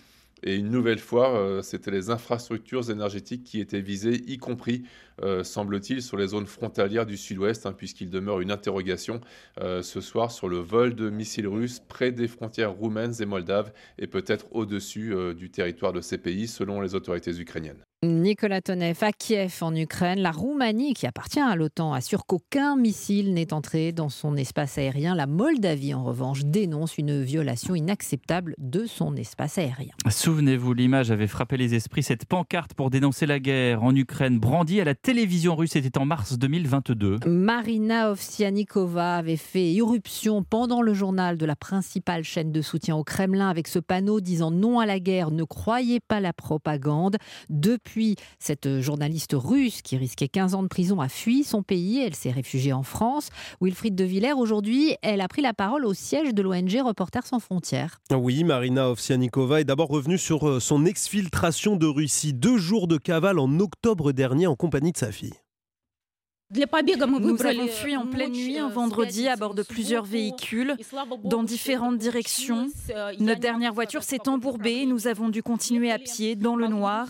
Et 0.47 0.55
une 0.55 0.69
nouvelle 0.69 0.99
fois, 0.99 1.35
euh, 1.35 1.63
c'était 1.63 1.89
les 1.89 2.11
infrastructures 2.11 2.91
énergétiques 2.91 3.43
qui 3.43 3.59
étaient 3.59 3.81
visées, 3.81 4.23
y 4.27 4.37
compris, 4.37 4.83
euh, 5.23 5.43
semble-t-il, 5.43 6.03
sur 6.03 6.17
les 6.17 6.27
zones 6.27 6.45
frontalières 6.45 7.07
du 7.07 7.17
sud-ouest, 7.17 7.65
hein, 7.65 7.73
puisqu'il 7.73 8.11
demeure 8.11 8.41
une 8.41 8.51
interrogation 8.51 9.21
euh, 9.59 9.81
ce 9.81 10.01
soir 10.01 10.31
sur 10.31 10.47
le 10.47 10.57
vol 10.57 10.93
de 10.93 11.09
missiles 11.09 11.47
russes 11.47 11.79
près 11.79 12.11
des 12.11 12.27
frontières 12.27 12.73
roumaines 12.73 13.13
et 13.19 13.25
moldaves, 13.25 13.73
et 13.97 14.05
peut-être 14.05 14.45
au-dessus 14.51 15.15
du 15.35 15.49
territoire 15.49 15.93
de 15.93 16.01
ces 16.01 16.19
pays, 16.19 16.47
selon 16.47 16.79
les 16.79 16.93
autorités 16.93 17.39
ukrainiennes. 17.39 17.81
Nicolas 18.05 18.61
Tonev 18.61 18.97
à 19.01 19.11
Kiev 19.11 19.57
en 19.61 19.75
Ukraine. 19.75 20.19
La 20.19 20.31
Roumanie, 20.31 20.93
qui 20.93 21.07
appartient 21.07 21.39
à 21.39 21.55
l'OTAN, 21.55 21.93
assure 21.93 22.25
qu'aucun 22.25 22.75
missile 22.75 23.33
n'est 23.33 23.53
entré 23.53 23.91
dans 23.91 24.09
son 24.09 24.37
espace 24.37 24.77
aérien. 24.77 25.15
La 25.15 25.27
Moldavie, 25.27 25.93
en 25.93 26.03
revanche, 26.03 26.43
dénonce 26.43 26.97
une 26.97 27.23
violation 27.23 27.75
inacceptable 27.75 28.55
de 28.57 28.85
son 28.85 29.15
espace 29.15 29.57
aérien. 29.57 29.93
Souvenez-vous, 30.09 30.73
l'image 30.73 31.11
avait 31.11 31.27
frappé 31.27 31.57
les 31.57 31.73
esprits. 31.73 32.03
Cette 32.03 32.25
pancarte 32.25 32.73
pour 32.73 32.89
dénoncer 32.89 33.25
la 33.25 33.39
guerre 33.39 33.83
en 33.83 33.95
Ukraine, 33.95 34.39
brandie 34.39 34.81
à 34.81 34.83
la 34.83 34.95
télévision 34.95 35.55
russe, 35.55 35.71
c'était 35.71 35.97
en 35.97 36.05
mars 36.05 36.37
2022. 36.37 37.19
Marina 37.25 38.11
Ovsianikova 38.11 39.15
avait 39.15 39.37
fait 39.37 39.71
irruption 39.71 40.43
pendant 40.43 40.81
le 40.81 40.93
journal 40.93 41.37
de 41.37 41.45
la 41.45 41.55
principale 41.55 42.23
chaîne 42.23 42.51
de 42.51 42.61
soutien 42.61 42.95
au 42.95 43.03
Kremlin 43.03 43.49
avec 43.49 43.67
ce 43.67 43.79
panneau 43.79 44.19
disant 44.21 44.51
non 44.51 44.79
à 44.79 44.85
la 44.85 44.99
guerre, 44.99 45.31
ne 45.31 45.43
croyez 45.43 45.99
pas 45.99 46.19
la 46.19 46.33
propagande. 46.33 47.17
Depuis, 47.49 47.94
cette 48.39 48.79
journaliste 48.81 49.35
russe 49.35 49.81
qui 49.81 49.97
risquait 49.97 50.27
15 50.27 50.55
ans 50.55 50.63
de 50.63 50.67
prison 50.67 50.99
a 51.01 51.09
fui 51.09 51.43
son 51.43 51.63
pays. 51.63 52.01
Elle 52.01 52.15
s'est 52.15 52.31
réfugiée 52.31 52.73
en 52.73 52.83
France. 52.83 53.29
Wilfried 53.61 53.95
De 53.95 54.03
Villers, 54.03 54.33
aujourd'hui, 54.33 54.95
elle 55.01 55.21
a 55.21 55.27
pris 55.27 55.41
la 55.41 55.53
parole 55.53 55.85
au 55.85 55.93
siège 55.93 56.33
de 56.33 56.41
l'ONG 56.41 56.81
Reporters 56.85 57.25
sans 57.25 57.39
frontières. 57.39 57.99
Oui, 58.11 58.43
Marina 58.43 58.89
Ovsianikova 58.89 59.61
est 59.61 59.65
d'abord 59.65 59.89
revenue 59.89 60.17
sur 60.17 60.47
euh, 60.47 60.59
son 60.59 60.85
exfiltration 60.85 61.75
de 61.75 61.87
Russie. 61.87 62.33
Deux 62.33 62.57
jours 62.57 62.87
de 62.87 62.97
cavale 62.97 63.39
en 63.39 63.59
octobre 63.59 64.11
dernier 64.11 64.47
en 64.47 64.55
compagnie 64.55 64.91
de 64.91 64.97
sa 64.97 65.11
fille. 65.11 65.33
Nous 66.53 67.45
avons 67.45 67.67
fui 67.67 67.97
en 67.97 68.05
pleine 68.05 68.31
nuit 68.31 68.59
un 68.59 68.69
vendredi 68.69 69.27
à 69.27 69.35
bord 69.35 69.55
de 69.55 69.63
plusieurs 69.63 70.05
véhicules 70.05 70.75
dans 71.23 71.41
différentes 71.41 71.97
directions. 71.97 72.67
Notre 73.19 73.39
dernière 73.39 73.73
voiture 73.73 74.03
s'est 74.03 74.29
embourbée. 74.29 74.85
Nous 74.85 75.07
avons 75.07 75.29
dû 75.29 75.41
continuer 75.41 75.91
à 75.91 75.97
pied 75.97 76.35
dans 76.35 76.55
le 76.55 76.67
noir. 76.67 77.07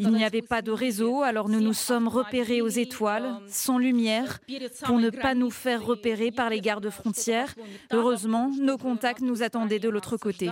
Il 0.00 0.10
n'y 0.10 0.24
avait 0.24 0.42
pas 0.42 0.62
de 0.62 0.72
réseau, 0.72 1.22
alors 1.22 1.48
nous 1.48 1.60
nous 1.60 1.72
sommes 1.72 2.08
repérés 2.08 2.60
aux 2.60 2.68
étoiles, 2.68 3.36
sans 3.46 3.78
lumière, 3.78 4.40
pour 4.84 4.98
ne 4.98 5.10
pas 5.10 5.34
nous 5.34 5.50
faire 5.50 5.84
repérer 5.84 6.32
par 6.32 6.50
les 6.50 6.60
gardes 6.60 6.90
frontières. 6.90 7.54
Heureusement, 7.92 8.50
nos 8.60 8.78
contacts 8.78 9.22
nous 9.22 9.44
attendaient 9.44 9.78
de 9.78 9.88
l'autre 9.88 10.16
côté. 10.16 10.50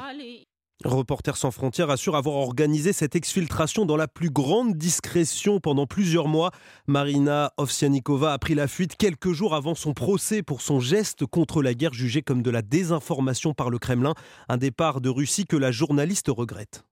Reporters 0.85 1.37
sans 1.37 1.51
frontières 1.51 1.91
assure 1.91 2.17
avoir 2.17 2.37
organisé 2.37 2.95
cette 2.95 3.15
exfiltration 3.15 3.85
dans 3.85 3.99
la 3.99 4.09
plus 4.09 4.31
grande 4.31 4.77
discrétion 4.79 5.61
pendant 5.61 5.87
plusieurs 5.87 6.27
mois. 6.27 6.53
Marina 6.87 7.53
Ovsianikova 7.59 8.33
a 8.33 8.39
pris 8.39 8.55
la 8.55 8.67
fuite 8.67 8.97
quelques 8.97 9.33
jours 9.33 9.55
avant 9.55 9.75
son 9.75 9.93
procès 9.93 10.43
pour 10.43 10.63
son 10.63 10.81
geste 10.81 11.27
contre 11.27 11.63
la 11.63 11.75
guerre 11.75 11.93
jugé 11.93 12.23
comme 12.23 12.43
de 12.43 12.51
la 12.51 12.63
désinformation 12.63 13.53
par 13.53 13.69
le 13.69 13.79
Kremlin, 13.79 14.15
un 14.49 14.57
départ 14.57 15.03
de 15.03 15.11
Russie 15.11 15.45
que 15.45 15.57
la 15.57 15.71
journaliste 15.71 16.29
regrette. 16.29 16.83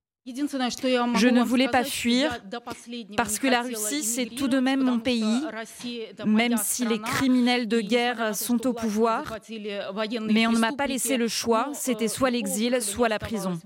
Je 1.14 1.28
ne 1.28 1.42
voulais 1.42 1.68
pas 1.68 1.84
fuir 1.84 2.38
parce 3.16 3.38
que 3.38 3.46
la 3.46 3.62
Russie, 3.62 4.02
c'est 4.02 4.26
tout 4.26 4.48
de 4.48 4.58
même 4.58 4.82
mon 4.82 4.98
pays, 4.98 5.42
même 6.26 6.56
si 6.56 6.86
les 6.86 6.98
criminels 7.00 7.68
de 7.68 7.80
guerre 7.80 8.34
sont 8.34 8.66
au 8.66 8.72
pouvoir. 8.72 9.38
Mais 9.50 10.46
on 10.46 10.52
ne 10.52 10.58
m'a 10.58 10.72
pas 10.72 10.86
laissé 10.86 11.16
le 11.16 11.28
choix, 11.28 11.70
c'était 11.74 12.08
soit 12.08 12.30
l'exil, 12.30 12.80
soit 12.82 13.08
la 13.08 13.18
prison. 13.18 13.58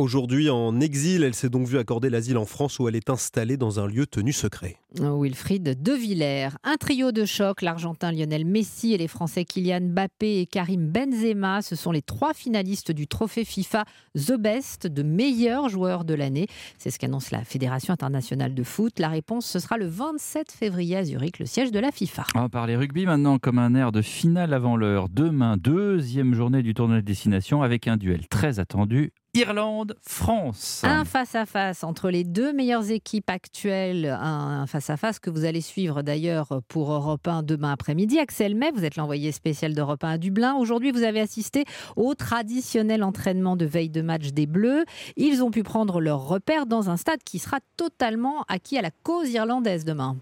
Aujourd'hui 0.00 0.48
en 0.48 0.80
exil, 0.80 1.24
elle 1.24 1.34
s'est 1.34 1.50
donc 1.50 1.66
vue 1.66 1.76
accorder 1.76 2.08
l'asile 2.08 2.38
en 2.38 2.46
France 2.46 2.78
où 2.78 2.88
elle 2.88 2.96
est 2.96 3.10
installée 3.10 3.58
dans 3.58 3.80
un 3.80 3.86
lieu 3.86 4.06
tenu 4.06 4.32
secret. 4.32 4.76
Wilfried 4.98 5.82
De 5.82 5.92
Villers. 5.92 6.56
Un 6.64 6.76
trio 6.76 7.12
de 7.12 7.26
choc, 7.26 7.60
l'Argentin 7.60 8.10
Lionel 8.10 8.46
Messi 8.46 8.94
et 8.94 8.96
les 8.96 9.08
Français 9.08 9.44
Kylian 9.44 9.90
Mbappé 9.90 10.40
et 10.40 10.46
Karim 10.46 10.90
Benzema. 10.90 11.60
Ce 11.60 11.76
sont 11.76 11.92
les 11.92 12.00
trois 12.00 12.32
finalistes 12.32 12.92
du 12.92 13.06
trophée 13.06 13.44
FIFA 13.44 13.84
The 14.16 14.38
Best 14.38 14.86
de 14.86 15.02
meilleurs 15.02 15.68
joueurs 15.68 16.06
de 16.06 16.14
l'année. 16.14 16.46
C'est 16.78 16.90
ce 16.90 16.98
qu'annonce 16.98 17.30
la 17.30 17.44
Fédération 17.44 17.92
internationale 17.92 18.54
de 18.54 18.62
foot. 18.62 19.00
La 19.00 19.08
réponse, 19.08 19.44
ce 19.44 19.58
sera 19.58 19.76
le 19.76 19.86
27 19.86 20.50
février 20.50 20.96
à 20.96 21.04
Zurich, 21.04 21.38
le 21.38 21.44
siège 21.44 21.72
de 21.72 21.78
la 21.78 21.92
FIFA. 21.92 22.24
On 22.36 22.40
va 22.40 22.48
parler 22.48 22.74
rugby 22.74 23.04
maintenant 23.04 23.38
comme 23.38 23.58
un 23.58 23.74
air 23.74 23.92
de 23.92 24.00
finale 24.00 24.54
avant 24.54 24.78
l'heure. 24.78 25.10
Demain, 25.10 25.58
deuxième 25.58 26.32
journée 26.32 26.62
du 26.62 26.72
tournoi 26.72 26.96
de 26.96 27.00
destination 27.02 27.60
avec 27.60 27.86
un 27.86 27.98
duel 27.98 28.28
très 28.28 28.60
attendu 28.60 29.12
Irlande-France. 29.32 30.82
Un 30.82 31.04
face-à-face 31.04 31.84
entre 31.84 32.10
les 32.10 32.24
deux 32.24 32.52
meilleures 32.52 32.90
équipes 32.90 33.30
actuelles. 33.30 34.06
Un 34.20 34.66
face-à-face 34.66 35.20
que 35.20 35.30
vous 35.30 35.44
allez 35.44 35.60
suivre 35.60 36.02
d'ailleurs 36.02 36.60
pour 36.66 36.92
Europe 36.92 37.28
1 37.28 37.44
demain 37.44 37.70
après-midi. 37.70 38.18
Axel 38.18 38.56
May, 38.56 38.72
vous 38.72 38.84
êtes 38.84 38.96
l'envoyé 38.96 39.30
spécial 39.30 39.72
d'Europe 39.72 40.02
1 40.02 40.08
à 40.08 40.18
Dublin. 40.18 40.56
Aujourd'hui, 40.56 40.90
vous 40.90 41.04
avez 41.04 41.20
assisté 41.20 41.64
au 41.94 42.16
traditionnel 42.16 43.04
entraînement 43.04 43.54
de 43.54 43.66
veille 43.66 43.90
de 43.90 44.02
match 44.02 44.32
des 44.32 44.46
Bleus. 44.46 44.84
Ils 45.16 45.44
ont 45.44 45.52
pu 45.52 45.62
prendre 45.62 46.00
leur 46.00 46.26
repère 46.26 46.66
dans 46.66 46.90
un 46.90 46.96
stade 46.96 47.22
qui 47.24 47.38
sera 47.38 47.58
totalement 47.76 48.44
acquis 48.48 48.78
à 48.78 48.82
la 48.82 48.90
cause 48.90 49.30
irlandaise 49.30 49.84
demain. 49.84 50.16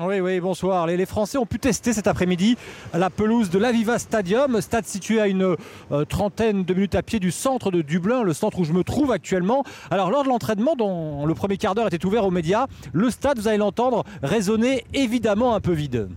Oui, 0.00 0.18
oui, 0.18 0.40
bonsoir. 0.40 0.88
Les, 0.88 1.06
Français 1.06 1.38
ont 1.38 1.46
pu 1.46 1.60
tester 1.60 1.92
cet 1.92 2.08
après-midi 2.08 2.56
la 2.94 3.10
pelouse 3.10 3.48
de 3.48 3.60
l'Aviva 3.60 4.00
Stadium, 4.00 4.60
stade 4.60 4.86
situé 4.86 5.20
à 5.20 5.28
une 5.28 5.54
euh, 5.92 6.04
trentaine 6.04 6.64
de 6.64 6.74
minutes 6.74 6.96
à 6.96 7.02
pied 7.02 7.20
du 7.20 7.30
centre 7.30 7.70
de 7.70 7.80
Dublin, 7.80 8.24
le 8.24 8.32
centre 8.32 8.58
où 8.58 8.64
je 8.64 8.72
me 8.72 8.82
trouve 8.82 9.12
actuellement. 9.12 9.62
Alors, 9.92 10.10
lors 10.10 10.24
de 10.24 10.28
l'entraînement, 10.28 10.74
dont 10.74 11.26
le 11.26 11.34
premier 11.34 11.58
quart 11.58 11.76
d'heure 11.76 11.86
était 11.86 12.04
ouvert 12.04 12.24
aux 12.24 12.32
médias, 12.32 12.66
le 12.92 13.08
stade, 13.08 13.38
vous 13.38 13.46
allez 13.46 13.58
l'entendre, 13.58 14.02
résonner 14.24 14.84
évidemment 14.94 15.54
un 15.54 15.60
peu 15.60 15.72
vide. 15.72 16.08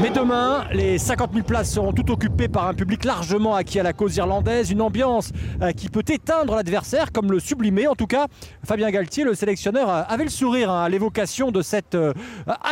Mais 0.00 0.10
demain, 0.10 0.64
les 0.72 0.96
50 0.96 1.34
000 1.34 1.44
places 1.44 1.74
seront 1.74 1.92
toutes 1.92 2.08
occupées 2.08 2.48
par 2.48 2.66
un 2.68 2.74
public 2.74 3.04
largement 3.04 3.54
acquis 3.54 3.78
à 3.78 3.82
la 3.82 3.92
cause 3.92 4.16
irlandaise, 4.16 4.70
une 4.70 4.80
ambiance 4.80 5.32
euh, 5.60 5.72
qui 5.72 5.90
peut 5.90 6.04
éteindre 6.08 6.54
l'adversaire 6.54 7.12
comme 7.12 7.30
le 7.30 7.38
sublimer. 7.40 7.86
En 7.86 7.94
tout 7.94 8.06
cas, 8.06 8.26
Fabien 8.64 8.90
Galtier, 8.90 9.24
le 9.24 9.34
sélectionneur, 9.34 9.90
euh, 9.90 10.02
avait 10.08 10.24
le 10.24 10.30
sourire 10.30 10.70
hein, 10.70 10.84
à 10.84 10.88
l'évocation 10.88 11.50
de 11.50 11.60
cette 11.60 11.94
euh, 11.94 12.14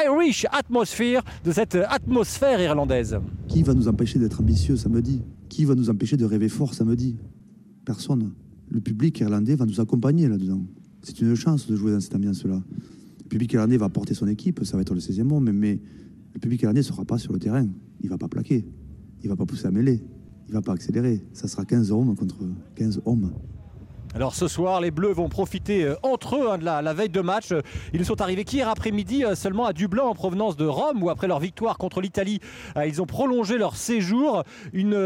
Irish 0.07 0.47
atmosphere, 0.50 1.21
de 1.45 1.52
cette 1.52 1.75
atmosphère 1.75 2.61
irlandaise. 2.61 3.18
Qui 3.49 3.62
va 3.62 3.75
nous 3.75 3.88
empêcher 3.88 4.18
d'être 4.18 4.40
ambitieux 4.40 4.76
samedi 4.76 5.23
Qui 5.50 5.66
va 5.66 5.75
nous 5.75 5.90
empêcher 5.90 6.16
de 6.16 6.25
rêver 6.25 6.49
fort 6.49 6.73
samedi 6.73 7.16
Personne. 7.85 8.33
Le 8.71 8.80
public 8.80 9.21
irlandais 9.21 9.57
va 9.57 9.66
nous 9.66 9.80
accompagner 9.80 10.26
là-dedans. 10.28 10.62
C'est 11.02 11.21
une 11.21 11.35
chance 11.35 11.66
de 11.66 11.76
jouer 11.76 11.92
dans 11.92 12.00
cette 12.00 12.14
ambiance-là. 12.14 12.61
Le 13.25 13.28
public 13.28 13.52
irlandais 13.52 13.76
va 13.76 13.90
porter 13.90 14.14
son 14.14 14.26
équipe, 14.26 14.64
ça 14.64 14.76
va 14.76 14.83
être 14.83 14.95
le 14.95 15.00
16e 15.00 15.25
mois, 15.25 15.40
mais 15.40 15.80
le 16.35 16.40
public 16.40 16.62
irlandais 16.62 16.80
ne 16.80 16.85
sera 16.85 17.04
pas 17.04 17.18
sur 17.18 17.32
le 17.32 17.38
terrain. 17.38 17.66
Il 18.00 18.06
ne 18.06 18.11
va 18.11 18.18
pas 18.18 18.28
plaquer. 18.28 18.64
Il 19.23 19.25
ne 19.25 19.28
va 19.30 19.37
pas 19.37 19.47
pousser 19.47 19.66
à 19.66 19.70
mêler. 19.70 20.02
Il 20.47 20.50
ne 20.50 20.54
va 20.54 20.62
pas 20.62 20.73
accélérer. 20.73 21.25
Ça 21.32 21.49
sera 21.49 21.64
15 21.64 21.90
hommes 21.90 22.14
contre 22.16 22.37
15 22.76 23.02
hommes. 23.04 23.32
Alors 24.15 24.35
ce 24.35 24.49
soir, 24.49 24.81
les 24.81 24.91
Bleus 24.91 25.12
vont 25.12 25.29
profiter 25.29 25.85
euh, 25.85 25.95
entre 26.03 26.37
eux 26.37 26.50
hein, 26.50 26.59
de 26.59 26.65
la, 26.65 26.95
veille 26.95 27.09
de 27.09 27.21
match. 27.21 27.53
Ils 27.93 28.05
sont 28.05 28.21
arrivés 28.21 28.45
qu'hier 28.45 28.69
après-midi 28.69 29.25
euh, 29.25 29.35
seulement 29.35 29.67
à 29.67 29.73
Dublin 29.73 30.05
en 30.05 30.15
provenance 30.15 30.57
de 30.57 30.65
Rome 30.65 31.03
où 31.03 31.11
après 31.11 31.29
leur 31.29 31.41
victoire 31.41 31.79
contre 31.79 32.00
l'Italie, 32.00 32.41
euh, 32.77 32.87
ils 32.87 33.03
ont 33.03 33.07
prolongé 33.07 33.59
leur 33.59 33.77
séjour. 33.77 34.43
Une 34.73 34.97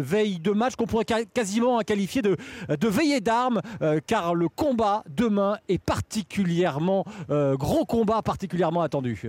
veille 0.00 0.38
de 0.38 0.50
match 0.50 0.76
qu'on 0.76 0.86
pourrait 0.86 1.04
quasiment 1.04 1.80
qualifier 1.80 2.22
de, 2.22 2.36
de 2.68 2.88
veillée 2.88 3.20
d'armes 3.20 3.60
car 4.06 4.34
le 4.34 4.48
combat 4.48 5.04
demain 5.08 5.58
est 5.68 5.78
particulièrement 5.78 7.04
gros 7.28 7.84
combat, 7.84 8.22
particulièrement 8.22 8.82
attendu. 8.82 9.20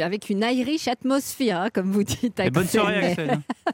Avec 0.00 0.30
une 0.30 0.42
Irish 0.42 0.88
atmosphère, 0.88 1.62
hein, 1.62 1.68
comme 1.72 1.90
vous 1.90 2.04
dites. 2.04 2.40
bonne 2.52 2.66
soirée, 2.66 3.16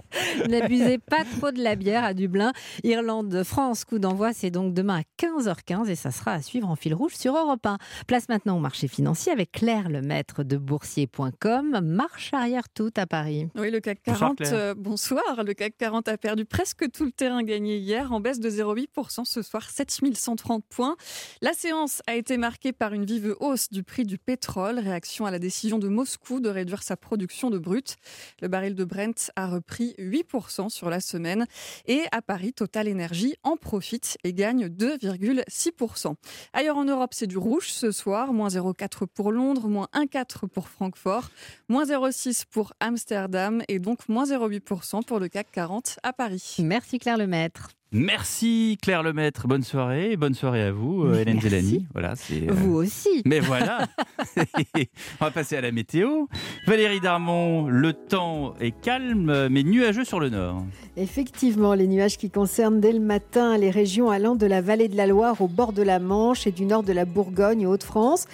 N'abusez 0.49 0.99
pas 0.99 1.25
trop 1.25 1.51
de 1.51 1.63
la 1.63 1.77
bière 1.77 2.05
à 2.05 2.15
Dublin. 2.15 2.53
Irlande-France, 2.83 3.85
coup 3.85 3.99
d'envoi, 3.99 4.33
c'est 4.33 4.51
donc 4.51 4.75
demain 4.75 5.01
à 5.01 5.25
15h15 5.25 5.89
et 5.89 5.95
ça 5.95 6.11
sera 6.11 6.33
à 6.33 6.43
suivre 6.43 6.69
en 6.69 6.77
fil 6.77 6.95
rouge 6.95 7.15
sur 7.15 7.37
Europe 7.37 7.65
1. 7.65 7.79
Place 8.07 8.29
maintenant 8.29 8.57
au 8.57 8.61
marché 8.61 8.89
financier 8.89 9.33
avec 9.33 9.53
Claire 9.53 9.89
Lemaître 9.89 10.45
de 10.45 10.57
boursier.com. 10.57 11.81
Marche 11.83 12.33
arrière 12.33 12.69
toute 12.69 12.99
à 12.99 13.07
Paris. 13.07 13.49
Oui, 13.57 13.71
le 13.71 13.81
CAC 13.81 14.03
40, 14.03 14.41
euh, 14.41 14.75
bonsoir, 14.77 15.43
Le 15.45 15.55
CAC 15.55 15.77
40 15.79 16.09
a 16.09 16.19
perdu 16.19 16.45
presque 16.45 16.91
tout 16.91 17.05
le 17.05 17.13
terrain 17.13 17.43
gagné 17.43 17.77
hier 17.77 18.13
en 18.13 18.21
baisse 18.21 18.41
de 18.41 18.51
0,8% 18.51 19.25
ce 19.25 19.43
soir, 19.43 19.69
7130 19.69 20.65
points. 20.69 20.97
La 21.43 21.53
séance 21.53 22.03
a 22.07 22.15
été 22.15 22.37
marquée 22.37 22.73
par 22.73 22.93
une 22.93 23.05
vive 23.05 23.35
hausse 23.41 23.71
du 23.71 23.83
prix 23.83 24.05
du 24.05 24.19
pétrole, 24.19 24.79
réaction 24.79 25.27
à 25.27 25.31
la 25.31 25.39
décision 25.39 25.79
de 25.79 25.89
Moscou 25.89 26.41
de 26.41 26.49
réduire 26.49 26.83
sa 26.83 26.97
production 26.97 27.51
de 27.51 27.59
brut. 27.59 27.97
Le 28.41 28.49
baril 28.49 28.75
de 28.75 28.85
Brent 28.85 29.31
a 29.37 29.47
repris 29.47 29.84
8% 29.99 30.71
sur 30.71 30.89
la 30.91 31.01
semaine 31.01 31.47
et 31.87 32.03
à 32.13 32.23
Paris, 32.23 32.53
Total 32.53 32.89
Energy 32.89 33.35
en 33.43 33.57
profite 33.57 34.17
et 34.25 34.33
gagne 34.33 34.69
2 34.69 34.97
2,6%. 34.97 36.15
Ailleurs 36.53 36.77
en 36.77 36.85
Europe, 36.85 37.13
c'est 37.15 37.27
du 37.27 37.39
rouge 37.39 37.71
ce 37.71 37.91
soir, 37.91 38.33
moins 38.33 38.49
0,4 38.49 39.07
pour 39.07 39.33
Londres, 39.33 39.69
moins 39.69 39.89
1,4 39.95 40.49
pour 40.49 40.69
Francfort, 40.69 41.31
moins 41.69 41.85
0,6 41.85 42.45
pour 42.51 42.73
Amsterdam 42.81 43.63
et 43.69 43.79
donc 43.79 44.09
moins 44.09 44.25
0,8% 44.25 45.05
pour 45.05 45.21
le 45.21 45.29
CAC 45.29 45.51
40 45.53 45.99
à 46.03 46.13
Paris. 46.13 46.57
Merci 46.61 46.99
Claire 46.99 47.19
Lemaître. 47.19 47.71
Merci 47.93 48.77
Claire 48.83 49.05
Lemaître, 49.05 49.47
bonne 49.47 49.63
soirée, 49.63 50.13
et 50.13 50.17
bonne 50.17 50.35
soirée 50.35 50.63
à 50.65 50.73
vous 50.73 51.05
euh, 51.05 51.15
Hélène 51.21 51.35
Merci. 51.35 51.49
Zélani. 51.49 51.87
Voilà, 51.93 52.17
c'est. 52.17 52.51
euh, 52.51 52.53
Vous 52.53 52.75
aussi. 52.75 53.23
Mais 53.25 53.39
voilà, 53.39 53.87
on 55.21 55.25
va 55.25 55.31
passer 55.31 55.57
à 55.57 55.61
la 55.61 55.71
météo. 55.71 56.27
Valérie 56.67 56.99
Darmon, 56.99 57.69
le 57.69 57.93
temps 57.93 58.55
est 58.61 58.73
calme 58.73 59.47
mais 59.49 59.63
nuageux 59.63 60.05
sur 60.05 60.19
le 60.19 60.29
nord. 60.29 60.65
Effectivement, 60.97 61.75
les 61.75 61.87
nuages 61.87 62.17
qui 62.19 62.31
concernent 62.31 62.81
dès 62.81 62.93
le 62.93 62.99
matin 63.01 63.57
les 63.59 63.71
régions 63.71 64.11
allant 64.11 64.35
de 64.35 64.47
la 64.47 64.61
vallée 64.61 64.89
de 64.89 64.97
la 64.97 65.07
Loire 65.07 65.41
au 65.41 65.47
bord 65.49 65.73
de 65.73 65.83
la 65.83 66.01
Manche 66.01 66.49
et 66.49 66.53
du 66.53 66.65
nord 66.65 66.83
de 66.83 66.93
la 66.93 67.05
Bourgogne 67.05 67.65
aux 67.67 67.75
Hauts-de-France. 67.75 68.27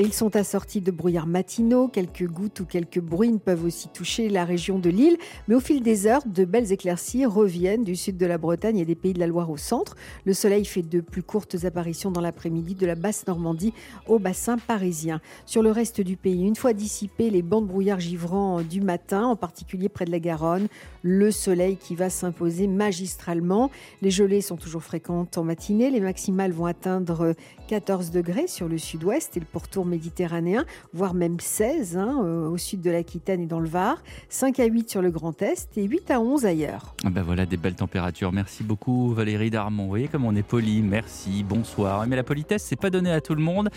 Ils 0.00 0.12
sont 0.12 0.36
assortis 0.36 0.80
de 0.80 0.92
brouillards 0.92 1.26
matinaux, 1.26 1.88
quelques 1.88 2.28
gouttes 2.28 2.60
ou 2.60 2.64
quelques 2.64 3.00
bruines 3.00 3.40
peuvent 3.40 3.64
aussi 3.64 3.88
toucher 3.88 4.28
la 4.28 4.44
région 4.44 4.78
de 4.78 4.90
Lille, 4.90 5.16
mais 5.48 5.56
au 5.56 5.60
fil 5.60 5.82
des 5.82 6.06
heures, 6.06 6.22
de 6.24 6.44
belles 6.44 6.70
éclaircies 6.70 7.26
reviennent 7.26 7.82
du 7.82 7.96
sud 7.96 8.16
de 8.16 8.24
la 8.24 8.38
Bretagne 8.38 8.78
et 8.78 8.84
des 8.84 8.94
pays 8.94 9.12
de 9.12 9.18
la 9.18 9.26
Loire 9.26 9.50
au 9.50 9.56
centre. 9.56 9.96
Le 10.24 10.34
soleil 10.34 10.64
fait 10.64 10.82
de 10.82 11.00
plus 11.00 11.24
courtes 11.24 11.64
apparitions 11.64 12.12
dans 12.12 12.20
l'après-midi 12.20 12.76
de 12.76 12.86
la 12.86 12.94
basse 12.94 13.26
Normandie 13.26 13.74
au 14.06 14.20
bassin 14.20 14.56
parisien. 14.56 15.20
Sur 15.46 15.64
le 15.64 15.72
reste 15.72 16.00
du 16.00 16.16
pays, 16.16 16.46
une 16.46 16.54
fois 16.54 16.74
dissipés 16.74 17.30
les 17.30 17.42
bancs 17.42 17.64
de 17.64 17.68
brouillard 17.68 17.98
givrants 17.98 18.60
du 18.62 18.80
matin, 18.80 19.24
en 19.24 19.36
particulier 19.36 19.88
près 19.88 20.04
de 20.04 20.12
la 20.12 20.20
Garonne, 20.20 20.68
le 21.02 21.32
soleil 21.32 21.76
qui 21.76 21.96
va 21.96 22.08
s'imposer 22.08 22.68
magistralement. 22.68 23.72
Les 24.00 24.12
gelées 24.12 24.42
sont 24.42 24.56
toujours 24.56 24.84
fréquentes 24.84 25.38
en 25.38 25.42
matinée. 25.42 25.90
Les 25.90 26.00
maximales 26.00 26.52
vont 26.52 26.66
atteindre 26.66 27.34
14 27.66 28.12
degrés 28.12 28.46
sur 28.46 28.68
le 28.68 28.78
sud-ouest 28.78 29.36
et 29.36 29.40
le 29.40 29.46
pourtour 29.46 29.87
méditerranéen, 29.88 30.64
voire 30.92 31.14
même 31.14 31.40
16 31.40 31.96
hein, 31.96 32.22
euh, 32.24 32.48
au 32.48 32.56
sud 32.58 32.80
de 32.80 32.90
l'Aquitaine 32.90 33.40
et 33.40 33.46
dans 33.46 33.60
le 33.60 33.68
Var, 33.68 34.02
5 34.28 34.60
à 34.60 34.66
8 34.66 34.90
sur 34.90 35.02
le 35.02 35.10
Grand 35.10 35.42
Est 35.42 35.76
et 35.76 35.84
8 35.84 36.10
à 36.10 36.20
11 36.20 36.46
ailleurs. 36.46 36.94
Ah 37.04 37.10
ben 37.10 37.22
voilà 37.22 37.46
des 37.46 37.56
belles 37.56 37.74
températures. 37.74 38.32
Merci 38.32 38.62
beaucoup 38.62 39.12
Valérie 39.12 39.50
Darmon. 39.50 39.84
Vous 39.84 39.88
voyez 39.88 40.08
comme 40.08 40.24
on 40.24 40.34
est 40.36 40.42
poli. 40.42 40.82
Merci, 40.82 41.42
bonsoir. 41.42 42.06
Mais 42.06 42.16
la 42.16 42.24
politesse, 42.24 42.64
c'est 42.64 42.76
pas 42.76 42.90
donné 42.90 43.10
à 43.10 43.20
tout 43.20 43.34
le 43.34 43.42
monde. 43.42 43.68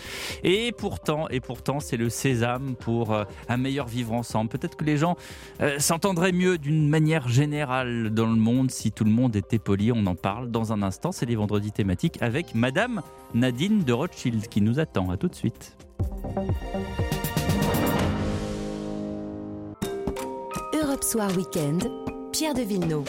Et 0.44 0.72
pourtant, 0.72 1.28
et 1.28 1.40
pourtant, 1.40 1.80
c'est 1.80 1.96
le 1.96 2.08
sésame 2.08 2.74
pour 2.78 3.12
euh, 3.12 3.24
un 3.48 3.56
meilleur 3.56 3.86
vivre 3.86 4.12
ensemble. 4.12 4.50
Peut-être 4.50 4.76
que 4.76 4.84
les 4.84 4.96
gens 4.96 5.16
euh, 5.60 5.78
s'entendraient 5.78 6.32
mieux 6.32 6.58
d'une 6.58 6.88
manière 6.88 7.28
générale 7.28 8.10
dans 8.10 8.26
le 8.26 8.36
monde 8.36 8.70
si 8.70 8.92
tout 8.92 9.04
le 9.04 9.10
monde 9.10 9.36
était 9.36 9.58
poli. 9.58 9.92
On 9.92 10.06
en 10.06 10.14
parle 10.14 10.50
dans 10.50 10.72
un 10.72 10.82
instant. 10.82 11.12
C'est 11.12 11.26
les 11.26 11.36
vendredis 11.36 11.72
thématiques 11.72 12.20
avec 12.20 12.54
Madame 12.54 13.02
Nadine 13.34 13.82
de 13.82 13.92
Rothschild 13.94 14.46
qui 14.48 14.60
nous 14.60 14.78
attend. 14.78 15.10
À 15.10 15.16
tout 15.16 15.28
de 15.28 15.34
suite. 15.34 15.76
Europe 20.74 21.02
Soir 21.02 21.30
Weekend, 21.36 21.90
Pierre 22.32 22.54
de 22.54 22.62
Villeneuve. 22.62 23.04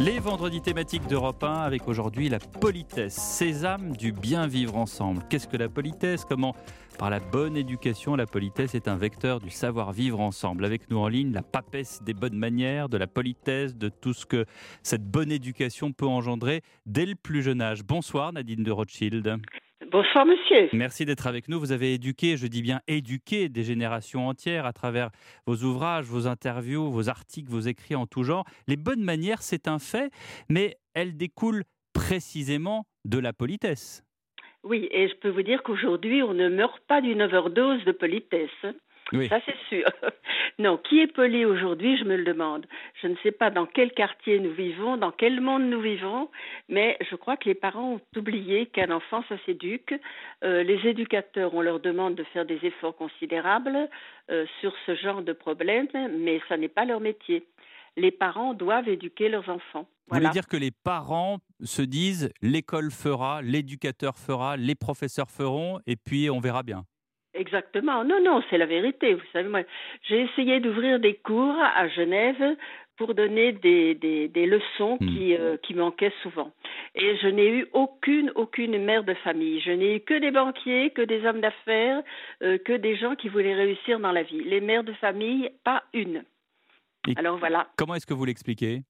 Les 0.00 0.20
vendredis 0.20 0.60
thématiques 0.60 1.06
d'Europe 1.08 1.42
1 1.42 1.54
avec 1.54 1.88
aujourd'hui 1.88 2.28
la 2.28 2.38
politesse, 2.38 3.14
sésame 3.14 3.96
du 3.96 4.12
bien 4.12 4.46
vivre 4.46 4.76
ensemble. 4.76 5.22
Qu'est-ce 5.28 5.48
que 5.48 5.56
la 5.56 5.68
politesse? 5.68 6.24
Comment 6.24 6.54
par 6.98 7.10
la 7.10 7.20
bonne 7.20 7.56
éducation, 7.56 8.16
la 8.16 8.26
politesse 8.26 8.74
est 8.74 8.88
un 8.88 8.96
vecteur 8.96 9.38
du 9.38 9.50
savoir 9.50 9.92
vivre 9.92 10.18
ensemble. 10.20 10.64
Avec 10.64 10.90
nous 10.90 10.98
en 10.98 11.06
ligne, 11.06 11.32
la 11.32 11.42
papesse 11.42 12.02
des 12.02 12.12
bonnes 12.12 12.36
manières, 12.36 12.88
de 12.88 12.96
la 12.96 13.06
politesse, 13.06 13.76
de 13.76 13.88
tout 13.88 14.12
ce 14.12 14.26
que 14.26 14.44
cette 14.82 15.04
bonne 15.04 15.30
éducation 15.30 15.92
peut 15.92 16.06
engendrer 16.06 16.62
dès 16.86 17.06
le 17.06 17.14
plus 17.14 17.42
jeune 17.42 17.62
âge. 17.62 17.84
Bonsoir 17.84 18.32
Nadine 18.32 18.64
de 18.64 18.72
Rothschild. 18.72 19.36
Bonsoir 19.92 20.26
monsieur. 20.26 20.68
Merci 20.72 21.04
d'être 21.04 21.28
avec 21.28 21.48
nous. 21.48 21.60
Vous 21.60 21.70
avez 21.70 21.94
éduqué, 21.94 22.36
je 22.36 22.48
dis 22.48 22.62
bien 22.62 22.80
éduqué, 22.88 23.48
des 23.48 23.62
générations 23.62 24.26
entières 24.26 24.66
à 24.66 24.72
travers 24.72 25.10
vos 25.46 25.62
ouvrages, 25.62 26.04
vos 26.04 26.26
interviews, 26.26 26.90
vos 26.90 27.08
articles, 27.08 27.50
vos 27.50 27.60
écrits 27.60 27.94
en 27.94 28.06
tout 28.06 28.24
genre. 28.24 28.44
Les 28.66 28.76
bonnes 28.76 29.04
manières, 29.04 29.42
c'est 29.42 29.68
un 29.68 29.78
fait, 29.78 30.10
mais 30.48 30.76
elles 30.94 31.16
découlent 31.16 31.62
précisément 31.92 32.86
de 33.04 33.18
la 33.18 33.32
politesse. 33.32 34.02
Oui, 34.68 34.86
et 34.90 35.08
je 35.08 35.14
peux 35.14 35.30
vous 35.30 35.42
dire 35.42 35.62
qu'aujourd'hui, 35.62 36.22
on 36.22 36.34
ne 36.34 36.50
meurt 36.50 36.78
pas 36.80 37.00
d'une 37.00 37.22
overdose 37.22 37.82
de 37.84 37.92
politesse. 37.92 38.66
Oui. 39.14 39.26
Ça, 39.28 39.40
c'est 39.46 39.56
sûr. 39.68 39.86
Non, 40.60 40.76
qui 40.76 41.00
est 41.00 41.06
poli 41.06 41.44
aujourd'hui, 41.44 41.96
je 41.98 42.04
me 42.04 42.16
le 42.16 42.24
demande. 42.24 42.66
Je 43.00 43.06
ne 43.06 43.14
sais 43.22 43.30
pas 43.30 43.48
dans 43.48 43.64
quel 43.64 43.92
quartier 43.92 44.40
nous 44.40 44.50
vivons, 44.50 44.96
dans 44.96 45.12
quel 45.12 45.40
monde 45.40 45.62
nous 45.62 45.80
vivons, 45.80 46.28
mais 46.68 46.98
je 47.08 47.14
crois 47.14 47.36
que 47.36 47.48
les 47.48 47.54
parents 47.54 47.92
ont 47.92 48.00
oublié 48.18 48.66
qu'un 48.66 48.90
enfant, 48.90 49.22
ça 49.28 49.36
s'éduque. 49.46 49.94
Euh, 50.42 50.64
les 50.64 50.84
éducateurs, 50.88 51.54
on 51.54 51.60
leur 51.60 51.78
demande 51.78 52.16
de 52.16 52.24
faire 52.24 52.44
des 52.44 52.58
efforts 52.64 52.96
considérables 52.96 53.88
euh, 54.32 54.46
sur 54.60 54.74
ce 54.84 54.96
genre 54.96 55.22
de 55.22 55.32
problème, 55.32 55.86
mais 56.18 56.40
ça 56.48 56.56
n'est 56.56 56.66
pas 56.66 56.84
leur 56.84 56.98
métier. 56.98 57.44
Les 57.96 58.10
parents 58.10 58.54
doivent 58.54 58.88
éduquer 58.88 59.28
leurs 59.28 59.48
enfants. 59.48 59.88
Vous 60.08 60.16
voulez 60.16 60.30
dire 60.30 60.46
que 60.46 60.56
les 60.56 60.70
parents 60.70 61.38
se 61.62 61.82
disent 61.82 62.32
l'école 62.40 62.90
fera, 62.90 63.42
l'éducateur 63.42 64.16
fera, 64.16 64.56
les 64.56 64.74
professeurs 64.74 65.30
feront, 65.30 65.80
et 65.86 65.96
puis 65.96 66.30
on 66.30 66.40
verra 66.40 66.62
bien. 66.62 66.84
Exactement. 67.34 68.04
Non, 68.04 68.20
non, 68.22 68.42
c'est 68.48 68.58
la 68.58 68.66
vérité. 68.66 69.14
Vous 69.14 69.20
savez, 69.32 69.48
moi, 69.48 69.62
j'ai 70.08 70.22
essayé 70.22 70.60
d'ouvrir 70.60 70.98
des 70.98 71.14
cours 71.14 71.54
à 71.58 71.86
Genève 71.88 72.56
pour 72.96 73.14
donner 73.14 73.52
des, 73.52 73.94
des, 73.94 74.26
des 74.28 74.46
leçons 74.46 74.98
qui, 74.98 75.36
euh, 75.36 75.56
qui 75.58 75.74
manquaient 75.74 76.12
souvent. 76.22 76.50
Et 76.96 77.16
je 77.18 77.28
n'ai 77.28 77.48
eu 77.48 77.66
aucune, 77.72 78.32
aucune 78.34 78.82
mère 78.84 79.04
de 79.04 79.14
famille. 79.14 79.60
Je 79.60 79.70
n'ai 79.70 79.96
eu 79.96 80.00
que 80.00 80.18
des 80.18 80.32
banquiers, 80.32 80.90
que 80.90 81.02
des 81.02 81.24
hommes 81.24 81.40
d'affaires, 81.40 82.02
euh, 82.42 82.58
que 82.58 82.72
des 82.72 82.96
gens 82.96 83.14
qui 83.14 83.28
voulaient 83.28 83.54
réussir 83.54 84.00
dans 84.00 84.10
la 84.10 84.24
vie. 84.24 84.42
Les 84.42 84.60
mères 84.60 84.82
de 84.82 84.92
famille, 84.94 85.48
pas 85.62 85.84
une. 85.94 86.24
Et 87.06 87.14
Alors 87.16 87.38
voilà. 87.38 87.68
Comment 87.76 87.94
est-ce 87.94 88.06
que 88.06 88.14
vous 88.14 88.24
l'expliquez? 88.24 88.82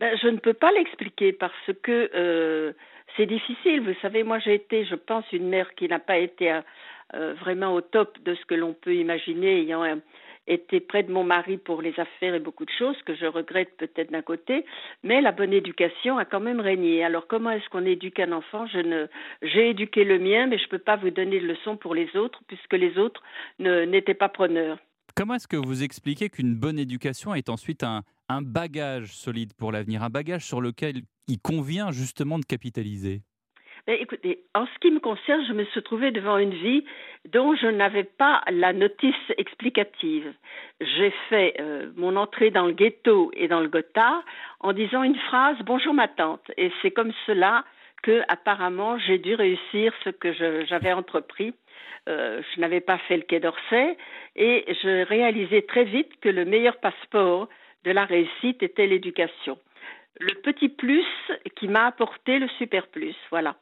Ben, 0.00 0.16
je 0.20 0.28
ne 0.28 0.38
peux 0.38 0.54
pas 0.54 0.70
l'expliquer 0.72 1.32
parce 1.32 1.70
que 1.82 2.10
euh, 2.14 2.72
c'est 3.16 3.26
difficile. 3.26 3.80
Vous 3.80 3.94
savez, 4.00 4.22
moi 4.22 4.38
j'ai 4.38 4.54
été, 4.54 4.84
je 4.84 4.94
pense, 4.94 5.24
une 5.32 5.48
mère 5.48 5.74
qui 5.74 5.88
n'a 5.88 5.98
pas 5.98 6.18
été 6.18 6.60
euh, 7.14 7.34
vraiment 7.34 7.74
au 7.74 7.80
top 7.80 8.18
de 8.22 8.34
ce 8.34 8.44
que 8.44 8.54
l'on 8.54 8.74
peut 8.74 8.94
imaginer, 8.94 9.60
ayant 9.60 9.82
euh, 9.82 9.96
été 10.46 10.80
près 10.80 11.02
de 11.02 11.12
mon 11.12 11.24
mari 11.24 11.56
pour 11.58 11.82
les 11.82 11.98
affaires 11.98 12.34
et 12.34 12.38
beaucoup 12.38 12.64
de 12.64 12.70
choses 12.78 12.96
que 13.02 13.14
je 13.14 13.26
regrette 13.26 13.76
peut-être 13.76 14.10
d'un 14.10 14.22
côté, 14.22 14.64
mais 15.02 15.20
la 15.20 15.32
bonne 15.32 15.52
éducation 15.52 16.16
a 16.16 16.24
quand 16.24 16.40
même 16.40 16.60
régné. 16.60 17.04
Alors 17.04 17.26
comment 17.26 17.50
est-ce 17.50 17.68
qu'on 17.68 17.84
éduque 17.84 18.20
un 18.20 18.32
enfant? 18.32 18.66
Je 18.66 18.78
ne, 18.78 19.06
j'ai 19.42 19.70
éduqué 19.70 20.04
le 20.04 20.18
mien, 20.18 20.46
mais 20.46 20.58
je 20.58 20.64
ne 20.64 20.68
peux 20.68 20.78
pas 20.78 20.96
vous 20.96 21.10
donner 21.10 21.40
de 21.40 21.46
leçons 21.46 21.76
pour 21.76 21.94
les 21.94 22.14
autres 22.16 22.40
puisque 22.46 22.74
les 22.74 22.98
autres 22.98 23.22
n'étaient 23.58 24.14
pas 24.14 24.28
preneurs. 24.28 24.78
Comment 25.16 25.34
est-ce 25.34 25.48
que 25.48 25.56
vous 25.56 25.82
expliquez 25.82 26.28
qu'une 26.28 26.54
bonne 26.54 26.78
éducation 26.78 27.34
est 27.34 27.48
ensuite 27.48 27.82
un, 27.82 28.02
bagage 28.42 29.16
solide 29.16 29.52
pour 29.58 29.72
l'avenir, 29.72 30.02
un 30.02 30.10
bagage 30.10 30.44
sur 30.44 30.60
lequel 30.60 31.02
il 31.26 31.40
convient 31.40 31.90
justement 31.90 32.38
de 32.38 32.44
capitaliser? 32.44 33.22
Ben, 33.86 33.96
écoutez, 34.00 34.44
en 34.54 34.66
ce 34.66 34.78
qui 34.80 34.90
me 34.90 35.00
concerne, 35.00 35.44
je 35.48 35.54
me 35.54 35.64
suis 35.66 35.82
trouvée 35.82 36.10
devant 36.10 36.36
une 36.36 36.52
vie 36.52 36.84
dont 37.32 37.56
je 37.56 37.66
n'avais 37.66 38.04
pas 38.04 38.42
la 38.50 38.72
notice 38.72 39.14
explicative. 39.38 40.32
J'ai 40.80 41.12
fait 41.30 41.54
euh, 41.58 41.90
mon 41.96 42.16
entrée 42.16 42.50
dans 42.50 42.66
le 42.66 42.72
ghetto 42.72 43.30
et 43.34 43.48
dans 43.48 43.60
le 43.60 43.68
Gotha 43.68 44.22
en 44.60 44.72
disant 44.72 45.02
une 45.02 45.16
phrase 45.16 45.56
Bonjour 45.64 45.94
ma 45.94 46.06
tante. 46.06 46.50
Et 46.58 46.70
c'est 46.82 46.90
comme 46.90 47.12
cela 47.26 47.64
que 48.02 48.22
apparemment 48.28 48.98
j'ai 48.98 49.18
dû 49.18 49.34
réussir 49.34 49.92
ce 50.04 50.10
que 50.10 50.32
j'avais 50.66 50.92
entrepris. 50.92 51.54
Euh, 52.08 52.42
je 52.54 52.60
n'avais 52.60 52.80
pas 52.80 52.98
fait 52.98 53.16
le 53.16 53.22
quai 53.22 53.40
d'Orsay 53.40 53.96
et 54.36 54.64
je 54.82 55.04
réalisais 55.04 55.62
très 55.62 55.84
vite 55.84 56.10
que 56.20 56.28
le 56.28 56.44
meilleur 56.44 56.76
passeport 56.78 57.48
de 57.84 57.90
la 57.90 58.04
réussite 58.04 58.62
était 58.62 58.86
l'éducation. 58.86 59.58
Le 60.20 60.34
petit 60.34 60.68
plus 60.68 61.06
qui 61.56 61.68
m'a 61.68 61.86
apporté 61.86 62.38
le 62.38 62.48
super 62.58 62.88
plus, 62.88 63.14
voilà. 63.30 63.56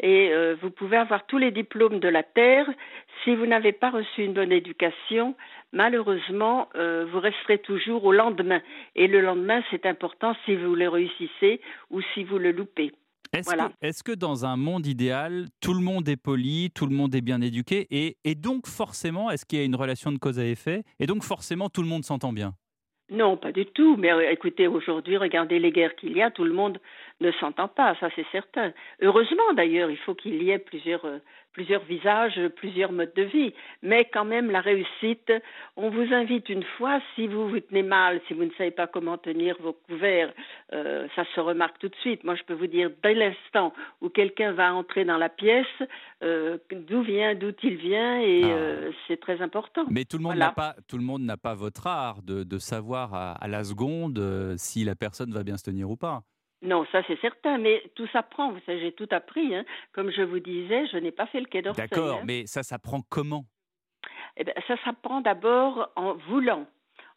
Et 0.00 0.30
euh, 0.32 0.56
vous 0.62 0.70
pouvez 0.70 0.96
avoir 0.96 1.26
tous 1.26 1.38
les 1.38 1.50
diplômes 1.50 1.98
de 1.98 2.08
la 2.08 2.22
terre, 2.22 2.66
si 3.22 3.34
vous 3.34 3.46
n'avez 3.46 3.72
pas 3.72 3.90
reçu 3.90 4.22
une 4.22 4.32
bonne 4.32 4.52
éducation, 4.52 5.34
malheureusement, 5.72 6.68
euh, 6.76 7.04
vous 7.10 7.20
resterez 7.20 7.58
toujours 7.58 8.04
au 8.04 8.12
lendemain. 8.12 8.62
Et 8.94 9.06
le 9.06 9.20
lendemain, 9.20 9.62
c'est 9.70 9.86
important 9.86 10.34
si 10.44 10.54
vous 10.56 10.74
le 10.74 10.88
réussissez 10.88 11.60
ou 11.90 12.00
si 12.14 12.24
vous 12.24 12.38
le 12.38 12.52
loupez. 12.52 12.92
Est-ce 13.32 13.44
Voilà. 13.44 13.70
que, 14.04 14.12
dans 14.12 14.46
un 14.46 14.56
monde 14.56 14.86
idéal, 14.86 15.46
tout 15.60 15.74
le 15.74 15.80
monde 15.80 16.08
est 16.08 16.16
poli, 16.16 16.70
tout 16.74 16.86
le 16.86 16.94
monde 16.94 17.14
est 17.14 17.20
bien 17.20 17.40
éduqué, 17.40 17.86
et, 17.90 18.16
et 18.24 18.34
donc 18.34 18.66
forcément, 18.66 19.30
est-ce 19.30 19.44
qu'il 19.44 19.58
y 19.58 19.62
a 19.62 19.64
une 19.64 19.76
relation 19.76 20.12
de 20.12 20.18
cause 20.18 20.38
à 20.38 20.46
effet 20.46 20.82
Et 20.98 21.06
donc 21.06 21.22
forcément, 21.22 21.68
tout 21.68 21.82
le 21.82 21.88
monde 21.88 22.04
s'entend 22.04 22.32
bien? 22.32 22.54
Non, 23.10 23.36
pas 23.38 23.52
du 23.52 23.64
tout. 23.64 23.96
Mais 23.96 24.12
euh, 24.12 24.30
écoutez, 24.30 24.66
aujourd'hui, 24.66 25.16
regardez 25.16 25.58
les 25.58 25.72
guerres 25.72 25.96
qu'il 25.96 26.12
y 26.16 26.22
a, 26.22 26.30
tout 26.30 26.44
le 26.44 26.52
monde 26.52 26.78
ne 27.20 27.32
s'entend 27.32 27.68
pas, 27.68 27.94
ça 28.00 28.08
c'est 28.14 28.26
certain. 28.32 28.72
Heureusement 29.02 29.52
d'ailleurs, 29.54 29.90
il 29.90 29.96
faut 29.98 30.14
qu'il 30.14 30.42
y 30.42 30.50
ait 30.50 30.58
plusieurs, 30.58 31.04
euh, 31.04 31.18
plusieurs 31.52 31.82
visages, 31.84 32.38
plusieurs 32.56 32.92
modes 32.92 33.12
de 33.16 33.22
vie. 33.22 33.52
Mais 33.82 34.04
quand 34.12 34.24
même, 34.24 34.50
la 34.50 34.60
réussite, 34.60 35.32
on 35.76 35.90
vous 35.90 36.12
invite 36.14 36.48
une 36.48 36.62
fois, 36.76 37.00
si 37.14 37.26
vous 37.26 37.48
vous 37.48 37.58
tenez 37.60 37.82
mal, 37.82 38.20
si 38.28 38.34
vous 38.34 38.44
ne 38.44 38.50
savez 38.56 38.70
pas 38.70 38.86
comment 38.86 39.18
tenir 39.18 39.56
vos 39.60 39.72
couverts, 39.72 40.32
euh, 40.72 41.08
ça 41.16 41.24
se 41.34 41.40
remarque 41.40 41.78
tout 41.80 41.88
de 41.88 41.96
suite. 41.96 42.22
Moi, 42.22 42.36
je 42.36 42.44
peux 42.44 42.54
vous 42.54 42.68
dire, 42.68 42.90
dès 43.02 43.14
l'instant 43.14 43.72
où 44.00 44.08
quelqu'un 44.08 44.52
va 44.52 44.72
entrer 44.72 45.04
dans 45.04 45.16
la 45.18 45.28
pièce, 45.28 45.66
euh, 46.22 46.58
d'où 46.70 47.02
vient, 47.02 47.34
d'où 47.34 47.52
il 47.64 47.76
vient, 47.76 48.20
et 48.20 48.42
euh, 48.44 48.92
c'est 49.08 49.18
très 49.18 49.40
important. 49.42 49.84
Mais 49.90 50.04
tout 50.04 50.18
le 50.18 50.22
monde 50.22 50.34
Voilà. 50.34 50.46
n'a 50.46 50.52
pas, 50.52 50.76
tout 50.86 50.96
le 50.98 51.04
monde 51.04 51.22
n'a 51.22 51.36
pas 51.36 51.54
votre 51.54 51.86
art 51.88 52.22
de, 52.22 52.44
de 52.44 52.58
savoir 52.58 53.14
à, 53.14 53.32
à 53.32 53.48
la 53.48 53.64
seconde 53.64 54.54
si 54.56 54.84
la 54.84 54.94
personne 54.94 55.32
va 55.32 55.42
bien 55.42 55.56
se 55.56 55.64
tenir 55.64 55.90
ou 55.90 55.96
pas. 55.96 56.22
Non, 56.62 56.84
ça 56.90 57.02
c'est 57.06 57.20
certain, 57.20 57.58
mais 57.58 57.82
tout 57.94 58.06
s'apprend. 58.08 58.50
Vous 58.50 58.60
savez, 58.66 58.80
j'ai 58.80 58.92
tout 58.92 59.08
appris. 59.10 59.54
Hein. 59.54 59.64
Comme 59.92 60.10
je 60.10 60.22
vous 60.22 60.40
disais, 60.40 60.86
je 60.88 60.96
n'ai 60.96 61.12
pas 61.12 61.26
fait 61.26 61.40
le 61.40 61.46
quai 61.46 61.62
d'Orsay. 61.62 61.86
D'accord, 61.86 62.18
hein. 62.18 62.24
mais 62.24 62.46
ça 62.46 62.62
s'apprend 62.62 63.00
comment? 63.08 63.44
Eh 64.36 64.44
ben, 64.44 64.54
ça 64.66 64.76
s'apprend 64.84 65.20
d'abord 65.20 65.90
en 65.96 66.14
voulant, 66.14 66.66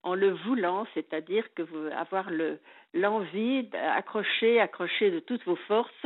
en 0.03 0.15
le 0.15 0.31
voulant, 0.31 0.85
c'est-à-dire 0.93 1.45
que 1.53 1.61
vous 1.61 1.87
avoir 1.95 2.29
le 2.29 2.59
l'envie 2.93 3.63
d'accrocher, 3.63 4.59
accrocher 4.59 5.11
de 5.11 5.19
toutes 5.19 5.43
vos 5.45 5.55
forces 5.55 6.05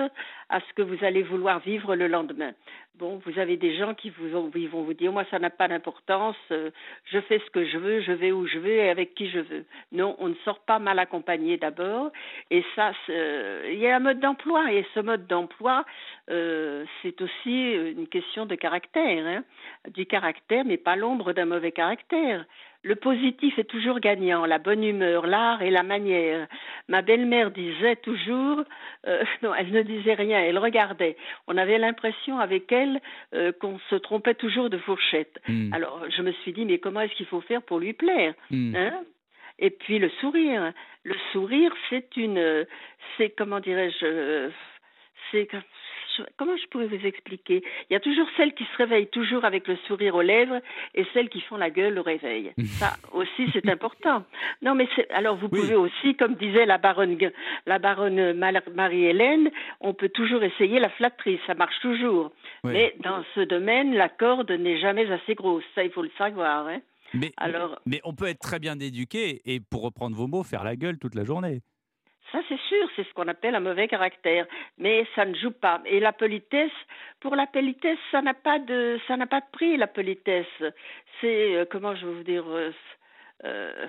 à 0.49 0.59
ce 0.59 0.73
que 0.75 0.83
vous 0.83 1.03
allez 1.03 1.23
vouloir 1.23 1.59
vivre 1.59 1.95
le 1.95 2.07
lendemain. 2.07 2.51
Bon, 2.99 3.19
vous 3.25 3.39
avez 3.39 3.57
des 3.57 3.75
gens 3.75 3.93
qui 3.93 4.09
vous 4.09 4.29
vont 4.29 4.83
vous 4.83 4.93
dire 4.93 5.11
moi 5.11 5.25
ça 5.29 5.39
n'a 5.39 5.49
pas 5.49 5.67
d'importance, 5.67 6.37
euh, 6.51 6.69
je 7.05 7.19
fais 7.19 7.39
ce 7.39 7.49
que 7.49 7.65
je 7.65 7.77
veux, 7.77 8.01
je 8.01 8.13
vais 8.13 8.31
où 8.31 8.47
je 8.47 8.57
veux 8.57 8.69
et 8.69 8.89
avec 8.89 9.15
qui 9.15 9.29
je 9.29 9.39
veux. 9.39 9.65
Non, 9.91 10.15
on 10.19 10.29
ne 10.29 10.35
sort 10.45 10.59
pas 10.59 10.79
mal 10.79 10.99
accompagné 10.99 11.57
d'abord 11.57 12.11
et 12.51 12.63
ça 12.75 12.93
euh, 13.09 13.69
il 13.73 13.79
y 13.79 13.87
a 13.87 13.95
un 13.95 13.99
mode 13.99 14.19
d'emploi 14.19 14.71
et 14.71 14.85
ce 14.93 15.01
mode 15.01 15.27
d'emploi 15.27 15.83
euh, 16.29 16.85
c'est 17.01 17.19
aussi 17.21 17.73
une 17.73 18.07
question 18.07 18.45
de 18.45 18.55
caractère, 18.55 19.25
hein. 19.25 19.43
du 19.89 20.05
caractère 20.05 20.63
mais 20.65 20.77
pas 20.77 20.95
l'ombre 20.95 21.33
d'un 21.33 21.45
mauvais 21.45 21.71
caractère. 21.71 22.45
Le 22.85 22.95
positif 22.95 23.57
est 23.57 23.63
toujours 23.63 23.99
gagnant, 23.99 24.45
la 24.45 24.59
bonne 24.59 24.83
humeur, 24.83 25.25
l'art 25.25 25.63
et 25.63 25.71
la 25.71 25.81
manière. 25.81 26.47
Ma 26.87 27.01
belle-mère 27.01 27.49
disait 27.49 27.95
toujours, 27.95 28.61
euh, 29.07 29.23
non, 29.41 29.55
elle 29.55 29.71
ne 29.71 29.81
disait 29.81 30.13
rien, 30.13 30.39
elle 30.39 30.59
regardait. 30.59 31.17
On 31.47 31.57
avait 31.57 31.79
l'impression 31.79 32.37
avec 32.37 32.71
elle 32.71 33.01
euh, 33.33 33.51
qu'on 33.59 33.79
se 33.89 33.95
trompait 33.95 34.35
toujours 34.35 34.69
de 34.69 34.77
fourchette. 34.77 35.39
Hmm. 35.47 35.73
Alors 35.73 35.99
je 36.15 36.21
me 36.21 36.31
suis 36.31 36.53
dit, 36.53 36.63
mais 36.63 36.77
comment 36.77 37.01
est-ce 37.01 37.15
qu'il 37.15 37.25
faut 37.25 37.41
faire 37.41 37.63
pour 37.63 37.79
lui 37.79 37.93
plaire 37.93 38.35
Hmm. 38.51 38.75
hein? 38.75 39.03
Et 39.57 39.71
puis 39.71 39.97
le 39.97 40.09
sourire. 40.21 40.71
Le 41.03 41.15
sourire, 41.31 41.73
c'est 41.89 42.15
une, 42.17 42.67
c'est 43.17 43.31
comment 43.31 43.61
dirais-je, 43.61 44.05
euh, 44.05 44.49
c'est 45.31 45.47
comment 46.37 46.55
je 46.57 46.67
pourrais 46.67 46.87
vous 46.87 47.05
expliquer? 47.05 47.63
Il 47.89 47.93
y 47.93 47.95
a 47.95 47.99
toujours 47.99 48.27
celles 48.37 48.53
qui 48.53 48.63
se 48.65 48.77
réveillent 48.77 49.07
toujours 49.09 49.45
avec 49.45 49.67
le 49.67 49.75
sourire 49.87 50.15
aux 50.15 50.21
lèvres 50.21 50.59
et 50.93 51.05
celles 51.13 51.29
qui 51.29 51.41
font 51.41 51.57
la 51.57 51.69
gueule 51.69 51.97
au 51.99 52.03
réveil. 52.03 52.53
Ça 52.79 52.93
aussi, 53.13 53.47
c'est 53.53 53.67
important. 53.69 54.23
Non, 54.61 54.75
mais 54.75 54.87
alors 55.13 55.35
vous 55.37 55.49
pouvez 55.49 55.75
aussi, 55.75 56.15
comme 56.15 56.35
disait 56.35 56.65
la 56.65 56.77
baronne, 56.77 57.17
la 57.65 57.79
baronne 57.79 58.33
Marie-Hélène, 58.33 59.49
on 59.81 59.93
peut 59.93 60.09
toujours 60.09 60.43
essayer 60.43 60.79
la 60.79 60.89
flatterie, 60.89 61.39
ça 61.47 61.53
marche 61.53 61.79
toujours. 61.81 62.31
Oui. 62.63 62.73
Mais 62.73 62.95
dans 63.03 63.23
ce 63.35 63.41
domaine, 63.41 63.93
la 63.95 64.09
corde 64.09 64.51
n'est 64.51 64.79
jamais 64.79 65.09
assez 65.11 65.35
grosse. 65.35 65.63
Ça, 65.75 65.83
il 65.83 65.91
faut 65.91 66.01
le 66.03 66.11
savoir. 66.17 66.67
Hein. 66.67 66.79
mais, 67.13 67.31
Alors- 67.37 67.79
mais 67.85 68.01
on 68.03 68.13
peut 68.13 68.27
être 68.27 68.39
très 68.39 68.59
bien 68.59 68.79
éduqué 68.79 69.41
et, 69.45 69.59
pour 69.59 69.83
reprendre 69.83 70.15
vos 70.15 70.27
mots, 70.27 70.43
faire 70.43 70.63
la 70.63 70.75
gueule 70.75 70.97
toute 70.97 71.15
la 71.15 71.23
journée. 71.23 71.61
C'est 72.47 72.59
sûr, 72.67 72.89
c'est 72.95 73.07
ce 73.07 73.13
qu'on 73.13 73.27
appelle 73.27 73.55
un 73.55 73.59
mauvais 73.59 73.87
caractère, 73.87 74.45
mais 74.77 75.05
ça 75.15 75.25
ne 75.25 75.35
joue 75.35 75.51
pas. 75.51 75.81
Et 75.85 75.99
la 75.99 76.13
politesse, 76.13 76.71
pour 77.19 77.35
la 77.35 77.47
politesse, 77.47 77.99
ça 78.11 78.21
n'a 78.21 78.33
pas 78.33 78.59
de, 78.59 78.99
ça 79.07 79.17
n'a 79.17 79.27
pas 79.27 79.41
de 79.41 79.45
prix. 79.51 79.77
La 79.77 79.87
politesse, 79.87 80.45
c'est 81.21 81.55
euh, 81.55 81.65
comment 81.69 81.95
je 81.95 82.05
vais 82.05 82.13
vous 82.13 82.23
dire, 82.23 82.43
euh, 82.47 82.71
euh, 83.43 83.87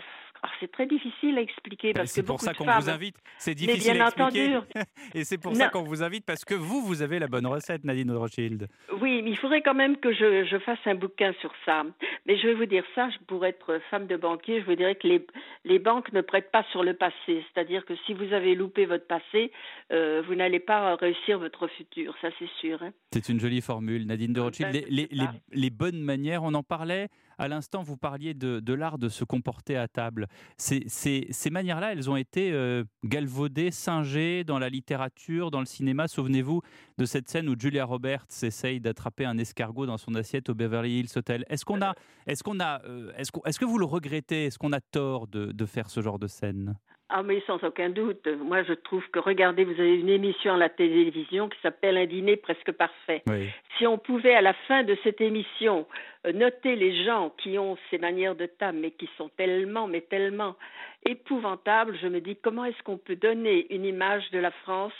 c'est 0.60 0.70
très 0.70 0.86
difficile 0.86 1.38
à 1.38 1.40
expliquer 1.40 1.92
Ben, 1.92 2.00
parce 2.00 2.10
c'est 2.12 2.22
que 2.22 2.26
pour 2.26 2.40
ça 2.40 2.54
qu'on 2.54 2.64
femmes- 2.64 2.80
vous 2.82 2.90
invite. 2.90 3.16
C'est 3.38 3.54
difficile 3.54 3.92
bien 3.94 4.04
à 4.04 4.08
expliquer. 4.08 4.56
entendu. 4.56 4.66
et 5.14 5.24
c'est 5.24 5.38
pour 5.38 5.54
ça 5.56 5.68
qu'on 5.68 5.82
vous 5.82 6.02
invite 6.02 6.24
parce 6.24 6.44
que 6.44 6.54
vous, 6.54 6.82
vous 6.82 7.02
avez 7.02 7.18
la 7.18 7.26
bonne 7.26 7.46
recette, 7.46 7.84
Nadine 7.84 8.10
Rothschild. 8.12 8.68
Oui, 9.00 9.22
mais 9.22 9.30
il 9.30 9.36
faudrait 9.38 9.62
quand 9.62 9.74
même 9.74 9.96
que 9.98 10.12
je, 10.12 10.44
je 10.44 10.58
fasse 10.58 10.78
un 10.86 10.94
bouquin 10.94 11.32
sur 11.40 11.52
ça. 11.64 11.84
Mais 12.26 12.36
je 12.38 12.46
vais 12.46 12.54
vous 12.54 12.66
dire 12.66 12.84
ça, 12.94 13.08
pour 13.26 13.44
être 13.46 13.80
femme 13.90 14.06
de 14.06 14.16
banquier, 14.16 14.60
je 14.60 14.66
vous 14.66 14.74
dirais 14.74 14.94
que 14.94 15.06
les, 15.06 15.26
les 15.64 15.78
banques 15.78 16.12
ne 16.12 16.20
prêtent 16.20 16.50
pas 16.50 16.64
sur 16.72 16.82
le 16.82 16.94
passé. 16.94 17.14
C'est-à-dire 17.54 17.84
que 17.84 17.94
si 18.06 18.14
vous 18.14 18.32
avez 18.32 18.54
loupé 18.54 18.86
votre 18.86 19.06
passé, 19.06 19.52
euh, 19.92 20.22
vous 20.26 20.34
n'allez 20.34 20.60
pas 20.60 20.96
réussir 20.96 21.38
votre 21.38 21.66
futur, 21.68 22.14
ça 22.20 22.28
c'est 22.38 22.48
sûr. 22.60 22.82
hein. 22.82 22.90
C'est 23.12 23.28
une 23.28 23.40
jolie 23.40 23.60
formule, 23.60 24.06
Nadine 24.06 24.32
de 24.32 24.40
Rothschild. 24.40 24.72
ben, 24.72 24.84
les- 24.88 25.08
les- 25.10 25.26
les 25.52 25.70
bonnes 25.70 26.00
manières, 26.00 26.42
on 26.42 26.54
en 26.54 26.62
parlait 26.62 27.08
à 27.38 27.48
l'instant, 27.48 27.82
vous 27.82 27.96
parliez 27.96 28.34
de, 28.34 28.72
l'art 28.72 28.98
de 28.98 29.08
se 29.08 29.24
comporter 29.24 29.76
à 29.76 29.88
table. 29.88 30.26
Ces, 30.56 31.50
manières-là, 31.50 31.92
elles 31.92 32.10
ont 32.10 32.16
été 32.16 32.52
euh, 32.52 32.84
galvaudées, 33.04 33.70
singées 33.70 34.44
dans 34.44 34.58
la 34.58 34.68
littérature, 34.68 35.50
dans 35.50 35.60
le 35.60 35.66
cinéma. 35.66 36.08
Souvenez-vous 36.08 36.62
de 36.98 37.04
cette 37.04 37.28
scène 37.28 37.48
où 37.48 37.54
Julia 37.58 37.84
Roberts 37.84 38.26
essaye 38.42 38.80
d'attraper 38.80 39.24
un 39.24 39.38
escargot 39.38 39.86
dans 39.86 39.98
son 39.98 40.14
assiette 40.14 40.48
au 40.48 40.54
Beverly 40.54 41.00
Hills 41.00 41.12
Hotel. 41.16 41.44
Est-ce 41.48 41.64
qu'on 41.64 41.82
a, 41.82 41.94
est-ce 42.26 42.42
qu'on 42.42 42.60
a, 42.60 42.82
euh, 42.84 43.12
est-ce 43.16 43.30
est-ce 43.44 43.58
que 43.58 43.64
vous 43.64 43.78
le 43.78 43.86
regrettez? 43.86 44.46
Est-ce 44.46 44.58
qu'on 44.58 44.72
a 44.72 44.80
tort 44.80 45.26
de 45.26 45.66
faire 45.66 45.90
ce 45.90 46.00
genre 46.00 46.18
de 46.18 46.26
scène? 46.26 46.76
Ah 47.08 47.22
mais 47.22 47.40
sans 47.46 47.62
aucun 47.62 47.88
doute. 47.90 48.26
Moi 48.26 48.64
je 48.64 48.72
trouve 48.72 49.06
que 49.10 49.20
regardez, 49.20 49.64
vous 49.64 49.78
avez 49.80 49.94
une 49.96 50.08
émission 50.08 50.54
à 50.54 50.56
la 50.56 50.68
télévision 50.68 51.48
qui 51.48 51.56
s'appelle 51.62 51.96
Un 51.96 52.06
dîner 52.06 52.36
presque 52.36 52.72
parfait. 52.72 53.22
Oui. 53.28 53.48
Si 53.78 53.86
on 53.86 53.96
pouvait 53.96 54.34
à 54.34 54.40
la 54.40 54.54
fin 54.66 54.82
de 54.82 54.96
cette 55.04 55.20
émission 55.20 55.86
euh, 56.26 56.32
noter 56.32 56.74
les 56.74 57.04
gens 57.04 57.30
qui 57.38 57.58
ont 57.58 57.76
ces 57.90 57.98
manières 57.98 58.34
de 58.34 58.46
table 58.46 58.78
mais 58.78 58.90
qui 58.90 59.08
sont 59.16 59.28
tellement 59.36 59.86
mais 59.86 60.00
tellement 60.00 60.56
épouvantables, 61.04 61.96
je 62.02 62.08
me 62.08 62.20
dis 62.20 62.36
comment 62.36 62.64
est-ce 62.64 62.82
qu'on 62.82 62.98
peut 62.98 63.16
donner 63.16 63.72
une 63.72 63.84
image 63.84 64.28
de 64.32 64.38
la 64.40 64.50
France 64.50 64.92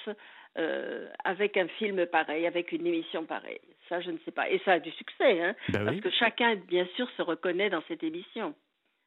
euh, 0.59 1.09
avec 1.25 1.57
un 1.57 1.67
film 1.69 2.07
pareil, 2.07 2.47
avec 2.47 2.71
une 2.73 2.87
émission 2.87 3.25
pareille? 3.25 3.61
Ça 3.89 4.01
je 4.01 4.11
ne 4.13 4.19
sais 4.25 4.31
pas. 4.31 4.49
Et 4.49 4.61
ça 4.65 4.73
a 4.75 4.79
du 4.79 4.91
succès, 4.93 5.43
hein, 5.43 5.55
Ben 5.71 5.85
parce 5.85 5.97
oui. 5.97 6.03
que 6.03 6.11
chacun 6.11 6.55
bien 6.55 6.87
sûr 6.95 7.09
se 7.17 7.23
reconnaît 7.23 7.71
dans 7.71 7.83
cette 7.89 8.03
émission. 8.05 8.55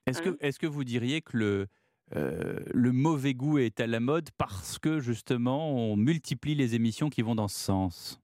Est-ce 0.05 0.21
Hein? 0.27 0.35
que, 0.39 0.45
est 0.45 0.57
que 0.59 0.67
vous 0.67 0.83
diriez 0.83 1.21
que 1.21 1.37
le, 1.37 1.67
euh, 2.15 2.57
le 2.73 2.91
mauvais 2.91 3.33
goût 3.33 3.59
est 3.59 3.79
à 3.79 3.87
la 3.87 3.99
mode 3.99 4.29
parce 4.37 4.79
que 4.79 4.99
justement 4.99 5.71
on 5.71 5.95
multiplie 5.95 6.55
les 6.55 6.75
émissions 6.75 7.09
qui 7.09 7.21
vont 7.21 7.35
dans 7.35 7.47
ce 7.47 7.59
sens 7.59 8.19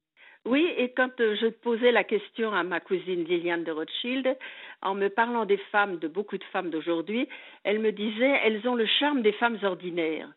Oui, 0.45 0.67
et 0.77 0.91
quand 0.93 1.19
euh, 1.19 1.35
je 1.39 1.47
posais 1.47 1.91
la 1.91 2.03
question 2.03 2.51
à 2.51 2.63
ma 2.63 2.79
cousine 2.79 3.23
Liliane 3.25 3.63
de 3.63 3.71
Rothschild, 3.71 4.35
en 4.81 4.95
me 4.95 5.09
parlant 5.09 5.45
des 5.45 5.59
femmes, 5.71 5.99
de 5.99 6.07
beaucoup 6.07 6.37
de 6.37 6.43
femmes 6.45 6.71
d'aujourd'hui, 6.71 7.27
elle 7.63 7.79
me 7.79 7.91
disait 7.91 8.39
elles 8.43 8.67
ont 8.67 8.75
le 8.75 8.87
charme 8.87 9.21
des 9.21 9.33
femmes 9.33 9.59
ordinaires. 9.61 10.29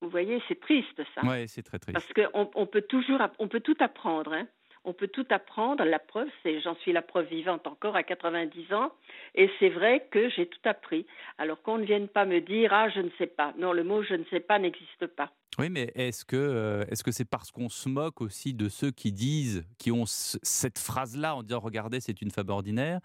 Vous 0.00 0.10
voyez, 0.10 0.40
c'est 0.48 0.60
triste 0.60 1.02
ça. 1.14 1.22
Oui, 1.24 1.48
c'est 1.48 1.62
très 1.62 1.78
triste. 1.78 1.94
Parce 1.94 2.12
qu'on 2.12 2.50
on 2.54 2.66
peut 2.66 2.82
toujours, 2.82 3.20
on 3.38 3.48
peut 3.48 3.60
tout 3.60 3.76
apprendre. 3.80 4.32
Hein. 4.32 4.46
On 4.88 4.94
peut 4.94 5.08
tout 5.08 5.26
apprendre. 5.28 5.84
La 5.84 5.98
preuve, 5.98 6.28
c'est, 6.42 6.62
j'en 6.62 6.74
suis 6.76 6.92
la 6.92 7.02
preuve 7.02 7.26
vivante 7.28 7.66
encore 7.66 7.94
à 7.94 8.02
90 8.02 8.72
ans, 8.72 8.90
et 9.34 9.50
c'est 9.58 9.68
vrai 9.68 10.08
que 10.10 10.30
j'ai 10.30 10.46
tout 10.46 10.58
appris. 10.64 11.04
Alors 11.36 11.60
qu'on 11.60 11.76
ne 11.76 11.84
vienne 11.84 12.08
pas 12.08 12.24
me 12.24 12.40
dire 12.40 12.72
ah 12.72 12.88
je 12.88 13.00
ne 13.00 13.10
sais 13.18 13.26
pas. 13.26 13.52
Non, 13.58 13.74
le 13.74 13.84
mot 13.84 14.02
je 14.02 14.14
ne 14.14 14.24
sais 14.30 14.40
pas 14.40 14.58
n'existe 14.58 15.06
pas. 15.08 15.30
Oui, 15.58 15.68
mais 15.68 15.92
est-ce 15.94 16.24
que 16.24 16.36
euh, 16.36 16.84
c'est 17.10 17.28
parce 17.28 17.50
qu'on 17.50 17.68
se 17.68 17.88
moque 17.90 18.22
aussi 18.22 18.54
de 18.54 18.70
ceux 18.70 18.90
qui 18.90 19.12
disent, 19.12 19.66
qui 19.78 19.92
ont 19.92 20.06
ce- 20.06 20.38
cette 20.42 20.78
phrase-là 20.78 21.34
en 21.36 21.42
disant 21.42 21.60
regardez 21.60 22.00
c'est 22.00 22.22
une 22.22 22.30
femme 22.30 22.48
ordinaire, 22.48 23.00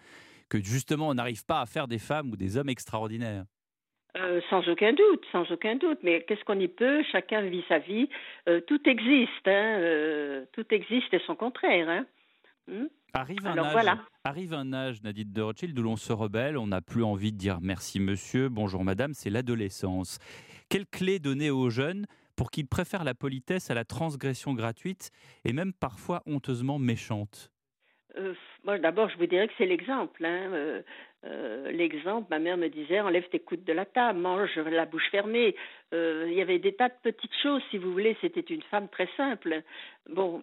que 0.49 0.59
justement 0.63 1.09
on 1.09 1.15
n'arrive 1.15 1.43
pas 1.45 1.59
à 1.59 1.65
faire 1.65 1.89
des 1.89 1.99
femmes 1.99 2.31
ou 2.31 2.37
des 2.37 2.55
hommes 2.55 2.69
extraordinaires? 2.69 3.43
Euh, 4.15 4.41
sans 4.49 4.67
aucun 4.67 4.93
doute, 4.93 5.25
sans 5.31 5.49
aucun 5.51 5.75
doute. 5.75 5.97
Mais 6.03 6.23
qu'est-ce 6.27 6.43
qu'on 6.43 6.59
y 6.59 6.67
peut? 6.67 7.03
Chacun 7.11 7.41
vit 7.41 7.63
sa 7.67 7.79
vie. 7.79 8.09
Euh, 8.47 8.61
tout 8.61 8.87
existe, 8.87 9.47
hein, 9.47 9.79
euh, 9.79 10.45
tout 10.53 10.65
existe 10.71 11.13
et 11.13 11.19
son 11.25 11.35
contraire. 11.35 11.89
Hein. 11.89 12.05
Hmm? 12.67 12.87
Arrive 13.13 13.45
un, 13.45 13.51
Alors, 13.51 13.65
âge, 13.67 13.73
voilà. 13.73 13.97
arrive 14.23 14.53
un 14.53 14.71
âge, 14.71 15.01
Nadine 15.03 15.31
de 15.31 15.41
Rothschild, 15.41 15.77
où 15.77 15.83
l'on 15.83 15.95
se 15.97 16.13
rebelle, 16.13 16.57
on 16.57 16.67
n'a 16.67 16.81
plus 16.81 17.03
envie 17.03 17.31
de 17.31 17.37
dire 17.37 17.59
merci 17.61 17.99
monsieur, 17.99 18.49
bonjour 18.49 18.83
madame, 18.83 19.13
c'est 19.13 19.29
l'adolescence. 19.29 20.17
Quelle 20.69 20.87
clé 20.87 21.19
donner 21.19 21.51
aux 21.51 21.69
jeunes 21.69 22.05
pour 22.35 22.49
qu'ils 22.49 22.67
préfèrent 22.67 23.03
la 23.03 23.13
politesse 23.13 23.69
à 23.69 23.75
la 23.75 23.85
transgression 23.85 24.53
gratuite 24.53 25.11
et 25.45 25.53
même 25.53 25.73
parfois 25.73 26.23
honteusement 26.25 26.79
méchante? 26.79 27.51
Moi, 28.65 28.77
d'abord, 28.77 29.09
je 29.09 29.17
vous 29.17 29.25
dirais 29.25 29.47
que 29.47 29.53
c'est 29.57 29.65
l'exemple. 29.65 30.23
Hein. 30.23 30.51
Euh, 30.53 30.81
euh, 31.25 31.71
l'exemple, 31.71 32.27
ma 32.29 32.39
mère 32.39 32.57
me 32.57 32.67
disait 32.67 32.99
enlève 32.99 33.27
tes 33.29 33.39
coudes 33.39 33.63
de 33.63 33.73
la 33.73 33.85
table, 33.85 34.19
mange 34.19 34.55
la 34.57 34.85
bouche 34.85 35.09
fermée. 35.11 35.55
Euh, 35.93 36.27
il 36.29 36.33
y 36.33 36.41
avait 36.41 36.59
des 36.59 36.73
tas 36.73 36.89
de 36.89 36.95
petites 37.01 37.35
choses, 37.41 37.61
si 37.71 37.77
vous 37.77 37.91
voulez. 37.91 38.15
C'était 38.21 38.41
une 38.41 38.61
femme 38.63 38.87
très 38.89 39.09
simple. 39.17 39.63
Bon, 40.09 40.41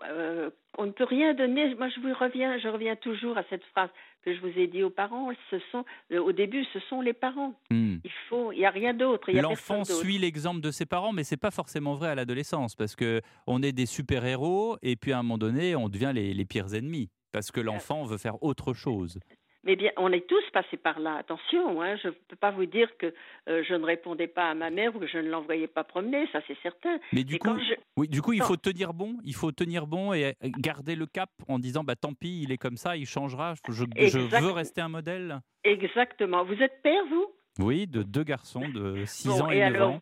on 0.79 0.87
ne 0.87 0.93
peut 0.93 1.05
rien 1.05 1.35
donner. 1.35 1.75
Moi, 1.75 1.89
je 1.89 2.01
vous 2.01 2.15
reviens, 2.15 2.59
je 2.59 2.69
reviens 2.69 2.97
toujours 2.97 3.37
à 3.39 3.43
cette 3.51 3.65
phrase 3.65 3.91
que 4.23 4.35
je 4.35 4.41
vous 4.41 4.59
ai 4.59 4.67
dit 4.67 4.83
aux 4.83 4.91
parents. 4.91 5.31
Ce 5.51 5.59
sont, 5.73 5.85
au 6.15 6.33
début, 6.33 6.65
ce 6.73 6.81
sont 6.81 7.01
les 7.01 7.15
parents. 7.15 7.55
Hmm. 7.71 7.97
Il 8.05 8.11
faut, 8.29 8.53
il 8.53 8.59
n'y 8.59 8.67
a 8.67 8.71
rien 8.71 8.93
d'autre. 8.93 9.33
L'enfant 9.33 9.85
suit 9.85 10.19
l'exemple 10.19 10.61
de 10.61 10.71
ses 10.71 10.87
parents, 10.87 11.13
mais 11.13 11.25
c'est 11.25 11.39
pas 11.39 11.51
forcément 11.51 11.95
vrai 11.95 12.09
à 12.09 12.15
l'adolescence, 12.15 12.75
parce 12.75 12.97
que 12.97 13.23
on 13.47 13.63
est 13.63 13.73
des 13.73 13.87
super 13.87 14.25
héros 14.25 14.77
et 14.83 14.97
puis 14.97 15.13
à 15.13 15.19
un 15.19 15.23
moment 15.23 15.39
donné, 15.39 15.75
on 15.75 15.89
devient 15.89 16.13
les, 16.15 16.35
les 16.35 16.45
pires 16.45 16.75
ennemis, 16.75 17.11
parce 17.33 17.51
que 17.51 17.61
l'enfant 17.61 18.05
veut 18.05 18.19
faire 18.19 18.43
autre 18.43 18.73
chose. 18.75 19.19
Mais 19.63 19.77
bien, 19.77 19.91
on 19.99 20.11
est 20.11 20.27
tous 20.27 20.43
passés 20.55 20.79
par 20.79 21.01
là. 21.01 21.17
Attention, 21.17 21.83
hein, 21.83 21.95
je 22.03 22.09
ne 22.09 22.13
peux 22.29 22.37
pas 22.37 22.51
vous 22.51 22.65
dire 22.65 22.89
que 22.97 23.13
euh, 23.49 23.63
je 23.69 23.75
ne 23.75 23.85
répondais 23.85 24.27
pas 24.27 24.49
à 24.49 24.55
ma 24.55 24.71
mère 24.71 24.97
ou 24.97 25.01
que 25.01 25.07
je 25.07 25.19
ne 25.19 25.29
l'envoyais 25.29 25.67
pas 25.67 25.85
promener, 25.85 26.27
ça 26.33 26.41
c'est 26.49 26.57
certain. 26.63 26.99
Mais 27.13 27.25
du 27.25 27.35
Et 27.35 27.39
coup, 27.39 27.59
je- 27.59 27.75
oui, 27.99 28.09
du 28.09 28.23
coup, 28.23 28.33
il 28.33 28.41
faut 28.41 28.57
tenir 28.57 28.95
bon, 28.95 29.19
il 29.23 29.35
faut 29.35 29.53
tenir 29.53 29.87
bon 29.87 30.15
et 30.15 30.25
euh, 30.29 30.33
garder 30.59 30.97
le 30.97 31.05
cap 31.05 31.29
en 31.47 31.59
disant 31.59 31.85
bah 31.85 31.95
tant 31.95 32.15
pis, 32.15 32.41
il 32.43 32.53
est 32.53 32.57
comme 32.57 32.79
ça, 32.79 32.97
il 32.97 33.05
changera. 33.05 33.53
Je, 33.69 33.85
je 33.99 34.19
veux 34.41 34.51
rester 34.51 34.81
un 34.81 34.89
modèle. 34.89 35.41
Exactement. 35.65 36.43
Vous 36.45 36.55
êtes 36.63 36.81
père, 36.83 37.05
vous? 37.11 37.27
Oui, 37.59 37.87
de 37.87 38.03
deux 38.03 38.25
garçons 38.25 38.67
de 38.67 39.05
6 39.05 39.29
Bon, 39.29 39.43
ans 39.43 39.51
et, 39.51 39.57
et 39.59 39.61
9 39.61 39.75
alors 39.75 39.91
ans. 39.91 40.01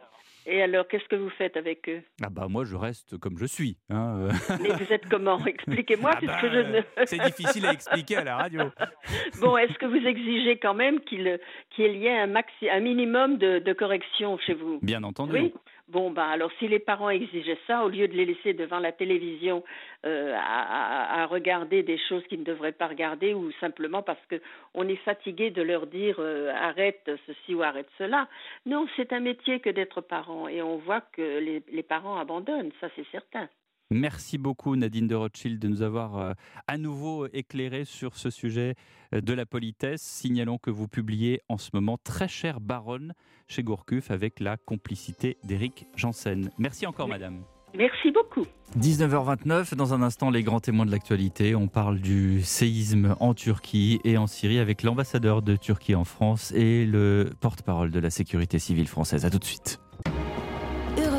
Et 0.50 0.62
alors, 0.62 0.88
qu'est-ce 0.88 1.04
que 1.08 1.16
vous 1.16 1.28
faites 1.28 1.58
avec 1.58 1.86
eux? 1.90 2.00
Ah 2.24 2.30
bah 2.30 2.46
moi, 2.48 2.64
je 2.64 2.74
reste 2.74 3.18
comme 3.18 3.36
je 3.36 3.44
suis. 3.44 3.76
hein, 3.90 4.16
euh. 4.18 4.56
Mais 4.62 4.70
vous 4.70 4.90
êtes 4.92 5.06
comment? 5.10 5.38
Expliquez-moi, 5.44 6.12
Ah 6.14 6.16
puisque 6.16 6.42
bah, 6.42 6.48
je 6.50 6.58
ne... 7.02 7.06
C'est 7.06 7.18
difficile 7.18 7.66
à 7.66 7.72
expliquer 7.72 8.16
à 8.16 8.24
la 8.24 8.36
radio. 8.36 8.62
Bon, 9.40 9.56
est-ce 9.58 9.74
que 9.74 9.84
vous 9.86 10.06
exigez 10.06 10.58
quand 10.58 10.74
même 10.74 11.00
qu'il 11.00 11.38
qu'il 11.76 11.96
y 11.96 12.06
ait 12.06 12.18
un, 12.18 12.26
maxi, 12.26 12.68
un 12.70 12.80
minimum 12.80 13.36
de, 13.36 13.58
de 13.58 13.72
correction 13.74 14.38
chez 14.38 14.54
vous? 14.54 14.78
Bien 14.82 15.02
entendu. 15.04 15.32
Oui. 15.32 15.54
Bon, 15.88 16.10
bah 16.10 16.26
alors 16.28 16.52
si 16.58 16.68
les 16.68 16.78
parents 16.78 17.08
exigeaient 17.10 17.58
ça, 17.66 17.82
au 17.84 17.88
lieu 17.88 18.08
de 18.08 18.12
les 18.14 18.26
laisser 18.26 18.52
devant 18.52 18.78
la 18.78 18.92
télévision 18.92 19.64
euh, 20.04 20.34
à, 20.36 21.22
à- 21.22 21.26
regarder 21.26 21.82
des 21.82 21.96
choses 22.08 22.22
qu'ils 22.28 22.40
ne 22.40 22.44
devraient 22.44 22.72
pas 22.72 22.88
regarder, 22.88 23.32
ou 23.34 23.50
simplement 23.52 24.02
parce 24.02 24.24
que 24.26 24.40
on 24.74 24.86
est 24.86 24.96
fatigué 24.96 25.50
de 25.50 25.62
leur 25.62 25.86
dire 25.86 26.16
euh, 26.20 26.52
arrête 26.54 27.10
ceci 27.26 27.54
ou 27.54 27.62
arrête 27.62 27.88
cela. 27.96 28.28
Non, 28.66 28.86
c'est 28.96 29.12
un 29.14 29.20
métier 29.20 29.60
que 29.60 29.70
d'être 29.70 30.00
parent, 30.02 30.46
et 30.48 30.60
on 30.62 30.76
voit 30.76 31.00
que 31.00 31.38
les 31.38 31.82
parents 31.82 32.18
abandonnent, 32.18 32.72
ça 32.80 32.88
c'est 32.94 33.06
certain. 33.10 33.48
Merci 33.90 34.36
beaucoup 34.36 34.76
Nadine 34.76 35.06
de 35.06 35.14
Rothschild 35.14 35.58
de 35.58 35.66
nous 35.66 35.80
avoir 35.80 36.18
euh, 36.18 36.32
à 36.66 36.76
nouveau 36.76 37.26
éclairé 37.32 37.86
sur 37.86 38.16
ce 38.18 38.28
sujet 38.28 38.74
euh, 39.14 39.22
de 39.22 39.32
la 39.32 39.46
politesse. 39.46 40.02
Signalons 40.02 40.58
que 40.58 40.70
vous 40.70 40.88
publiez 40.88 41.40
en 41.48 41.56
ce 41.56 41.70
moment 41.72 41.96
Très 41.96 42.28
chère 42.28 42.60
baronne 42.60 43.14
chez 43.46 43.62
Gourcuff 43.62 44.10
avec 44.10 44.40
la 44.40 44.58
complicité 44.58 45.38
d'Éric 45.42 45.86
Janssen. 45.96 46.50
Merci 46.58 46.84
encore 46.84 47.08
madame. 47.08 47.44
Merci 47.74 48.10
beaucoup. 48.10 48.46
19h29, 48.78 49.74
dans 49.74 49.94
un 49.94 50.02
instant, 50.02 50.28
les 50.28 50.42
grands 50.42 50.60
témoins 50.60 50.84
de 50.84 50.90
l'actualité. 50.90 51.54
On 51.54 51.68
parle 51.68 51.98
du 51.98 52.42
séisme 52.42 53.16
en 53.20 53.32
Turquie 53.32 54.00
et 54.04 54.18
en 54.18 54.26
Syrie 54.26 54.58
avec 54.58 54.82
l'ambassadeur 54.82 55.40
de 55.40 55.56
Turquie 55.56 55.94
en 55.94 56.04
France 56.04 56.52
et 56.52 56.84
le 56.84 57.30
porte-parole 57.40 57.90
de 57.90 58.00
la 58.00 58.10
sécurité 58.10 58.58
civile 58.58 58.86
française. 58.86 59.24
A 59.24 59.30
tout 59.30 59.38
de 59.38 59.44
suite. 59.44 59.80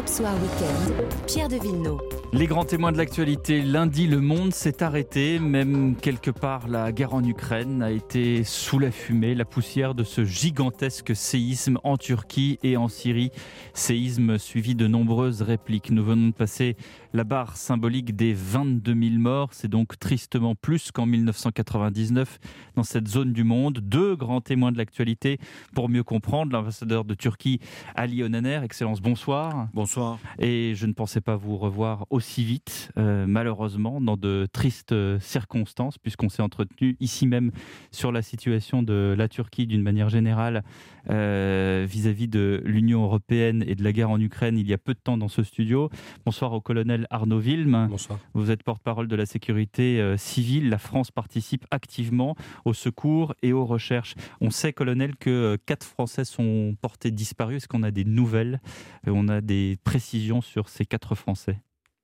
Soir 0.09 0.33
Weekend, 0.41 1.05
Pierre 1.27 1.47
de 1.47 1.57
Villeneuve. 1.57 1.99
Les 2.33 2.47
grands 2.47 2.65
témoins 2.65 2.91
de 2.91 2.97
l'actualité. 2.97 3.61
Lundi, 3.61 4.07
le 4.07 4.19
monde 4.19 4.53
s'est 4.53 4.81
arrêté. 4.81 5.37
Même 5.37 5.95
quelque 5.95 6.31
part, 6.31 6.67
la 6.67 6.91
guerre 6.91 7.13
en 7.13 7.23
Ukraine 7.23 7.83
a 7.83 7.91
été 7.91 8.43
sous 8.43 8.79
la 8.79 8.89
fumée, 8.89 9.35
la 9.35 9.45
poussière 9.45 9.93
de 9.93 10.03
ce 10.03 10.25
gigantesque 10.25 11.15
séisme 11.15 11.77
en 11.83 11.97
Turquie 11.97 12.57
et 12.63 12.75
en 12.75 12.87
Syrie. 12.87 13.31
Séisme 13.75 14.39
suivi 14.39 14.73
de 14.73 14.87
nombreuses 14.87 15.43
répliques. 15.43 15.91
Nous 15.91 16.03
venons 16.03 16.29
de 16.29 16.33
passer 16.33 16.75
la 17.13 17.23
barre 17.23 17.57
symbolique 17.57 18.15
des 18.15 18.33
22 18.33 18.93
000 18.93 19.15
morts. 19.19 19.49
C'est 19.51 19.67
donc 19.67 19.97
tristement 19.99 20.55
plus 20.55 20.91
qu'en 20.91 21.05
1999 21.05 22.39
dans 22.75 22.83
cette 22.83 23.07
zone 23.07 23.33
du 23.33 23.43
monde. 23.43 23.79
Deux 23.79 24.15
grands 24.15 24.41
témoins 24.41 24.71
de 24.71 24.77
l'actualité 24.77 25.39
pour 25.73 25.89
mieux 25.89 26.03
comprendre. 26.03 26.53
L'ambassadeur 26.53 27.05
de 27.05 27.13
Turquie, 27.13 27.59
Ali 27.95 28.23
Onaner. 28.23 28.61
Excellence, 28.63 29.01
bonsoir. 29.01 29.67
Bonsoir. 29.73 30.19
Et 30.37 30.73
je 30.75 30.85
ne 30.85 30.93
pensais 30.93 31.21
pas 31.21 31.35
vous 31.35 31.57
revoir 31.57 32.05
aussi 32.09 32.43
vite, 32.43 32.91
euh, 32.97 33.25
malheureusement, 33.27 34.01
dans 34.01 34.17
de 34.17 34.47
tristes 34.51 34.91
euh, 34.91 35.19
circonstances, 35.19 35.97
puisqu'on 35.97 36.29
s'est 36.29 36.43
entretenu 36.43 36.95
ici 36.99 37.27
même 37.27 37.51
sur 37.91 38.11
la 38.11 38.21
situation 38.21 38.83
de 38.83 39.15
la 39.17 39.27
Turquie 39.27 39.67
d'une 39.67 39.81
manière 39.81 40.09
générale 40.09 40.63
euh, 41.09 41.85
vis-à-vis 41.89 42.27
de 42.27 42.61
l'Union 42.65 43.03
européenne 43.03 43.63
et 43.65 43.75
de 43.75 43.83
la 43.83 43.91
guerre 43.91 44.09
en 44.09 44.19
Ukraine 44.19 44.57
il 44.57 44.67
y 44.67 44.73
a 44.73 44.77
peu 44.77 44.93
de 44.93 44.99
temps 44.99 45.17
dans 45.17 45.27
ce 45.27 45.43
studio. 45.43 45.89
Bonsoir 46.25 46.53
au 46.53 46.61
colonel 46.61 46.98
Arnaud 47.09 47.39
Wilm. 47.39 47.87
Bonsoir. 47.89 48.19
Vous 48.33 48.51
êtes 48.51 48.63
porte-parole 48.63 49.07
de 49.07 49.15
la 49.15 49.25
sécurité 49.25 49.99
euh, 50.01 50.17
civile. 50.17 50.69
La 50.69 50.77
France 50.77 51.11
participe 51.11 51.65
activement 51.71 52.35
au 52.65 52.73
secours 52.73 53.33
et 53.41 53.53
aux 53.53 53.65
recherches. 53.65 54.15
On 54.41 54.49
sait, 54.49 54.73
colonel, 54.73 55.15
que 55.15 55.29
euh, 55.29 55.57
quatre 55.65 55.85
Français 55.85 56.25
sont 56.25 56.75
portés 56.81 57.11
disparus. 57.11 57.57
Est-ce 57.57 57.67
qu'on 57.67 57.83
a 57.83 57.91
des 57.91 58.05
nouvelles? 58.05 58.59
Euh, 59.07 59.11
On 59.13 59.27
a 59.27 59.41
des 59.41 59.77
précisions 59.83 60.41
sur 60.41 60.69
ces 60.69 60.85
quatre 60.85 61.15
Français? 61.15 61.59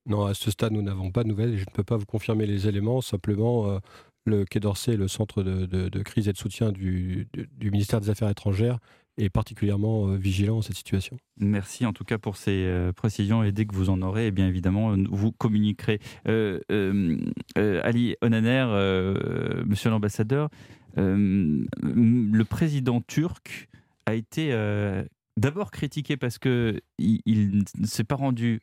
Non, 0.06 0.24
à 0.24 0.34
ce 0.34 0.50
stade, 0.50 0.72
nous 0.72 0.82
n'avons 0.82 1.10
pas 1.10 1.24
de 1.24 1.28
nouvelles 1.28 1.54
et 1.54 1.58
je 1.58 1.64
ne 1.68 1.72
peux 1.74 1.82
pas 1.84 1.96
vous 1.96 2.06
confirmer 2.06 2.46
les 2.46 2.68
éléments. 2.68 3.00
Simplement, 3.00 3.68
euh, 3.68 3.78
le 4.24 4.44
Quai 4.44 4.60
d'Orsay, 4.60 4.96
le 4.96 5.08
centre 5.08 5.42
de, 5.42 5.66
de- 5.66 5.88
de 5.88 6.02
crise 6.02 6.28
et 6.28 6.32
de 6.32 6.38
soutien 6.38 6.72
du, 6.72 7.28
du- 7.32 7.48
du 7.52 7.70
ministère 7.70 8.00
des 8.00 8.10
Affaires 8.10 8.28
étrangères, 8.28 8.78
est 9.18 9.28
particulièrement 9.28 10.08
euh, 10.08 10.16
vigilant 10.16 10.58
à 10.60 10.62
cette 10.62 10.76
situation. 10.76 11.16
Merci 11.38 11.86
en 11.86 11.92
tout 11.92 12.04
cas 12.04 12.18
pour 12.18 12.36
ces 12.36 12.64
euh, 12.66 12.92
précisions 12.92 13.42
et 13.42 13.52
dès 13.52 13.64
que 13.66 13.74
vous 13.74 13.90
en 13.90 14.02
aurez, 14.02 14.26
eh 14.28 14.30
bien 14.30 14.46
évidemment, 14.46 14.92
euh, 14.92 15.04
vous 15.10 15.32
communiquerez. 15.32 16.00
Ali 17.56 18.16
Onaner, 18.20 18.66
monsieur 19.66 19.90
l'ambassadeur, 19.90 20.48
le 20.96 22.42
président 22.44 23.00
turc 23.00 23.68
a 24.06 24.14
été 24.14 24.50
d'abord 25.36 25.70
critiqué 25.70 26.16
parce 26.16 26.38
que 26.38 26.80
il, 26.98 27.20
il 27.26 27.64
ne 27.78 27.86
s'est 27.86 28.04
pas 28.04 28.16
rendu 28.16 28.60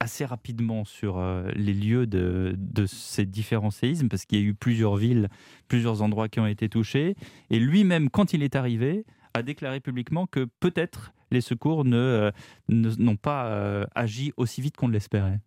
assez 0.00 0.24
rapidement 0.24 0.84
sur 0.84 1.22
les 1.54 1.74
lieux 1.74 2.06
de 2.06 2.86
ces 2.86 3.26
différents 3.26 3.70
séismes 3.70 4.08
parce 4.08 4.26
qu'il 4.26 4.38
y 4.38 4.42
a 4.42 4.44
eu 4.44 4.54
plusieurs 4.54 4.96
villes, 4.96 5.28
plusieurs 5.68 6.02
endroits 6.02 6.28
qui 6.28 6.40
ont 6.40 6.46
été 6.46 6.68
touchés 6.68 7.16
et 7.50 7.58
lui-même 7.58 8.10
quand 8.10 8.32
il 8.32 8.42
est 8.42 8.56
arrivé 8.56 9.04
a 9.36 9.42
déclaré 9.42 9.80
publiquement 9.80 10.26
que 10.26 10.46
peut-être 10.60 11.12
les 11.30 11.40
secours 11.40 11.84
ne, 11.84 11.96
euh, 11.96 12.30
ne- 12.68 12.94
n'ont 12.96 13.16
pas 13.16 13.48
euh, 13.48 13.84
agi 13.94 14.32
aussi 14.36 14.60
vite 14.60 14.76
qu'on 14.76 14.88
l'espérait. 14.88 15.40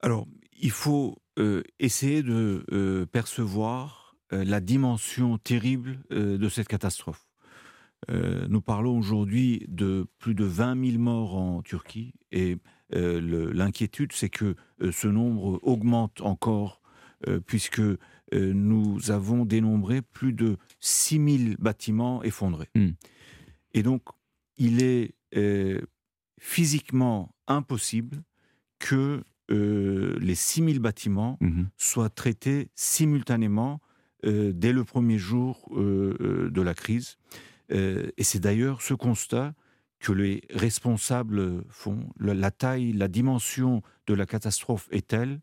Alors, 0.00 0.26
il 0.60 0.70
faut 0.70 1.18
euh, 1.38 1.62
essayer 1.80 2.22
de 2.22 3.06
percevoir 3.12 4.16
la 4.30 4.60
dimension 4.60 5.38
terrible 5.38 5.98
de 6.10 6.48
cette 6.48 6.66
catastrophe. 6.66 7.26
Nous 8.08 8.60
parlons 8.60 8.98
aujourd'hui 8.98 9.64
de 9.68 10.06
plus 10.18 10.34
de 10.34 10.44
20 10.44 10.90
000 10.92 10.98
morts 10.98 11.36
en 11.36 11.62
Turquie 11.62 12.14
et 12.32 12.58
l'inquiétude, 12.90 14.12
c'est 14.12 14.30
que 14.30 14.56
ce 14.90 15.06
nombre 15.06 15.60
augmente 15.62 16.20
encore 16.20 16.80
puisque 17.46 17.82
nous 18.32 19.10
avons 19.10 19.44
dénombré 19.44 20.02
plus 20.02 20.32
de 20.32 20.56
6 20.84 21.38
000 21.46 21.54
bâtiments 21.58 22.22
effondrés. 22.22 22.68
Et 23.72 23.82
donc, 23.82 24.02
il 24.58 24.82
est 24.82 25.14
euh, 25.34 25.80
physiquement 26.38 27.34
impossible 27.48 28.22
que 28.78 29.24
euh, 29.50 30.16
les 30.20 30.34
6000 30.34 30.78
bâtiments 30.78 31.38
soient 31.76 32.10
traités 32.10 32.68
simultanément 32.74 33.80
euh, 34.26 34.52
dès 34.54 34.72
le 34.72 34.84
premier 34.84 35.18
jour 35.18 35.68
euh, 35.72 36.50
de 36.50 36.62
la 36.62 36.74
crise. 36.74 37.16
Et 37.70 38.22
c'est 38.22 38.40
d'ailleurs 38.40 38.82
ce 38.82 38.92
constat 38.92 39.54
que 39.98 40.12
les 40.12 40.42
responsables 40.50 41.64
font. 41.70 42.10
La 42.20 42.50
taille, 42.50 42.92
la 42.92 43.08
dimension 43.08 43.82
de 44.06 44.12
la 44.12 44.26
catastrophe 44.26 44.86
est 44.92 45.08
telle 45.08 45.40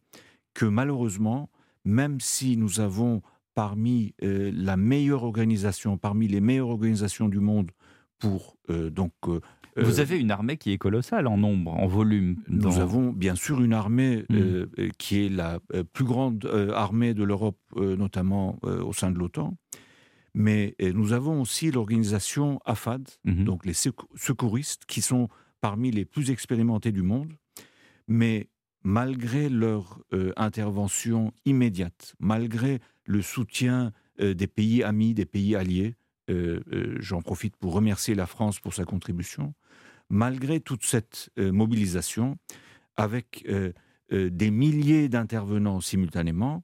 que 0.54 0.66
malheureusement, 0.66 1.50
même 1.84 2.20
si 2.20 2.58
nous 2.58 2.80
avons 2.80 3.24
parmi 3.54 4.14
euh, 4.24 4.52
la 4.54 4.78
meilleure 4.78 5.24
organisation, 5.24 5.98
parmi 5.98 6.28
les 6.28 6.42
meilleures 6.42 6.70
organisations 6.70 7.28
du 7.30 7.40
monde 7.40 7.72
pour 8.20 8.58
euh, 8.70 8.90
donc 8.90 9.14
euh, 9.28 9.40
Vous 9.78 10.00
avez 10.00 10.20
une 10.20 10.32
armée 10.32 10.58
qui 10.58 10.72
est 10.72 10.78
colossale 10.78 11.28
en 11.28 11.38
nombre, 11.38 11.74
en 11.74 11.88
volume. 11.88 12.38
nous 12.48 12.80
avons 12.80 13.12
bien 13.12 13.36
sûr 13.36 13.62
une 13.62 13.74
armée 13.74 14.26
euh, 14.32 14.68
qui 14.98 15.26
est 15.26 15.30
la 15.30 15.60
plus 15.94 16.04
grande 16.06 16.46
armée 16.76 17.14
de 17.14 17.24
l'Europe, 17.24 17.58
notamment 17.76 18.60
au 18.64 18.94
sein 18.94 19.12
de 19.12 19.18
l'OTAN. 19.18 19.56
Mais 20.34 20.76
nous 20.94 21.12
avons 21.14 21.42
aussi 21.42 21.72
l'organisation 21.72 22.60
AFAD, 22.66 23.10
donc 23.26 23.66
les 23.66 23.74
secou- 23.74 24.08
secouristes, 24.16 24.86
qui 24.86 25.02
sont 25.02 25.28
parmi 25.62 25.92
les 25.92 26.06
plus 26.06 26.32
expérimentés 26.32 26.92
du 26.92 27.02
monde. 27.02 27.34
Mais 28.08 28.48
malgré 28.84 29.50
leur 29.50 30.00
euh, 30.14 30.34
intervention 30.38 31.34
immédiate, 31.46 32.16
malgré 32.20 32.80
le 33.06 33.22
soutien 33.22 33.92
euh, 34.20 34.34
des 34.34 34.48
pays 34.48 34.84
amis, 34.84 35.14
des 35.14 35.26
pays 35.26 35.56
alliés, 35.56 35.96
euh, 36.30 36.62
j'en 37.00 37.22
profite 37.22 37.58
pour 37.58 37.74
remercier 37.74 38.16
la 38.16 38.26
France 38.26 38.60
pour 38.60 38.74
sa 38.74 38.86
contribution, 38.86 39.54
malgré 40.10 40.60
toute 40.60 40.84
cette 40.84 41.30
mobilisation, 41.38 42.38
avec 42.98 43.48
des 44.12 44.52
milliers 44.52 45.08
d'intervenants 45.08 45.80
simultanément, 45.80 46.64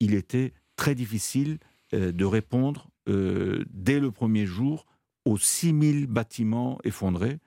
il 0.00 0.14
était 0.14 0.52
très 0.74 0.96
difficile 0.96 1.58
de 1.92 2.24
répondre 2.24 2.90
dès 3.06 4.00
le 4.00 4.10
premier 4.10 4.46
jour 4.46 4.84
aux 5.24 5.38
6000 5.38 6.08
bâtiments 6.08 6.80
effondrés. 6.82 7.38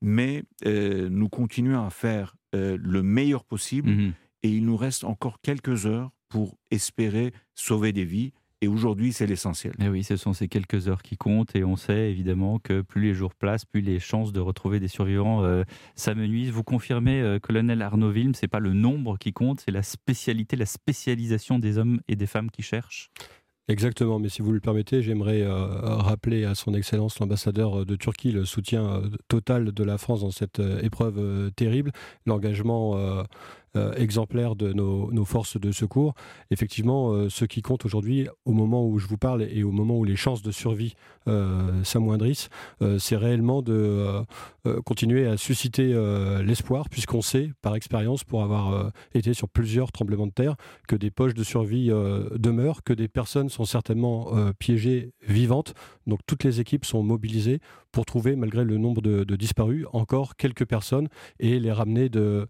Mais 0.00 0.44
nous 0.64 1.28
continuons 1.28 1.84
à 1.84 1.90
faire 1.90 2.36
euh, 2.54 2.76
le 2.80 3.02
meilleur 3.02 3.44
possible 3.44 4.12
et 4.42 4.48
il 4.48 4.64
nous 4.64 4.76
reste 4.76 5.04
encore 5.04 5.40
quelques 5.40 5.86
heures 5.86 6.10
pour 6.28 6.56
espérer 6.70 7.32
sauver 7.54 7.92
des 7.92 8.04
vies. 8.04 8.32
Et 8.62 8.68
aujourd'hui, 8.68 9.14
c'est 9.14 9.26
l'essentiel. 9.26 9.72
Eh 9.80 9.88
oui, 9.88 10.04
ce 10.04 10.16
sont 10.16 10.34
ces 10.34 10.46
quelques 10.46 10.88
heures 10.88 11.02
qui 11.02 11.16
comptent 11.16 11.56
et 11.56 11.64
on 11.64 11.76
sait 11.76 12.10
évidemment 12.10 12.58
que 12.58 12.82
plus 12.82 13.00
les 13.00 13.14
jours 13.14 13.34
passent, 13.34 13.64
plus 13.64 13.80
les 13.80 13.98
chances 13.98 14.32
de 14.32 14.40
retrouver 14.40 14.80
des 14.80 14.88
survivants 14.88 15.42
euh, 15.44 15.64
s'amenuisent. 15.94 16.50
Vous 16.50 16.62
confirmez, 16.62 17.22
euh, 17.22 17.38
colonel 17.38 17.80
Arnaud 17.80 18.10
Wilm, 18.10 18.34
c'est 18.34 18.48
pas 18.48 18.58
le 18.58 18.74
nombre 18.74 19.16
qui 19.16 19.32
compte, 19.32 19.60
c'est 19.60 19.70
la 19.70 19.82
spécialité, 19.82 20.56
la 20.56 20.66
spécialisation 20.66 21.58
des 21.58 21.78
hommes 21.78 22.00
et 22.06 22.16
des 22.16 22.26
femmes 22.26 22.50
qui 22.50 22.60
cherchent? 22.60 23.10
Exactement, 23.70 24.18
mais 24.18 24.28
si 24.28 24.42
vous 24.42 24.50
le 24.50 24.58
permettez, 24.58 25.00
j'aimerais 25.00 25.46
rappeler 25.46 26.44
à 26.44 26.56
son 26.56 26.74
Excellence 26.74 27.20
l'ambassadeur 27.20 27.86
de 27.86 27.94
Turquie 27.94 28.32
le 28.32 28.44
soutien 28.44 29.00
total 29.28 29.70
de 29.70 29.84
la 29.84 29.96
France 29.96 30.22
dans 30.22 30.32
cette 30.32 30.60
épreuve 30.82 31.52
terrible, 31.54 31.92
l'engagement 32.26 32.96
euh, 32.96 33.22
exemplaire 33.96 34.56
de 34.56 34.72
nos, 34.72 35.24
forces 35.24 35.58
de 35.60 35.70
secours. 35.70 36.14
Effectivement, 36.50 37.12
euh, 37.12 37.28
ce 37.28 37.44
qui 37.44 37.62
compte 37.62 37.84
aujourd'hui, 37.84 38.28
au 38.44 38.52
moment 38.52 38.86
où 38.86 38.98
je 38.98 39.06
vous 39.06 39.16
parle 39.16 39.42
et 39.42 39.62
au 39.62 39.70
moment 39.70 39.98
où 39.98 40.04
les 40.04 40.16
chances 40.16 40.42
de 40.42 40.50
survie 40.50 40.94
euh, 41.28 41.84
s'amoindrissent, 41.84 42.48
c'est 42.98 43.16
réellement 43.16 43.62
de 43.62 44.24
continuer 44.84 45.26
à 45.26 45.36
susciter 45.36 45.94
l'espoir, 46.44 46.88
puisqu'on 46.88 47.22
sait, 47.22 47.52
par 47.62 47.74
expérience, 47.74 48.24
pour 48.24 48.42
avoir 48.42 48.90
été 49.14 49.34
sur 49.34 49.48
plusieurs 49.48 49.92
tremblements 49.92 50.26
de 50.26 50.32
terre, 50.32 50.56
que 50.88 50.96
des 50.96 51.10
poches 51.10 51.34
de 51.34 51.44
survie 51.44 51.88
demeurent, 51.88 52.82
que 52.82 52.92
des 52.92 53.08
personnes 53.08 53.48
sont 53.48 53.64
certainement 53.64 54.32
piégées 54.58 55.12
vivantes. 55.26 55.74
Donc 56.06 56.20
toutes 56.26 56.44
les 56.44 56.60
équipes 56.60 56.84
sont 56.84 57.02
mobilisées 57.02 57.60
pour 57.92 58.04
trouver, 58.04 58.36
malgré 58.36 58.64
le 58.64 58.78
nombre 58.78 59.02
de, 59.02 59.36
disparus, 59.36 59.86
encore 59.92 60.36
quelques 60.36 60.64
personnes 60.64 61.08
et 61.38 61.58
les 61.58 61.72
ramener 61.72 62.08
de, 62.08 62.46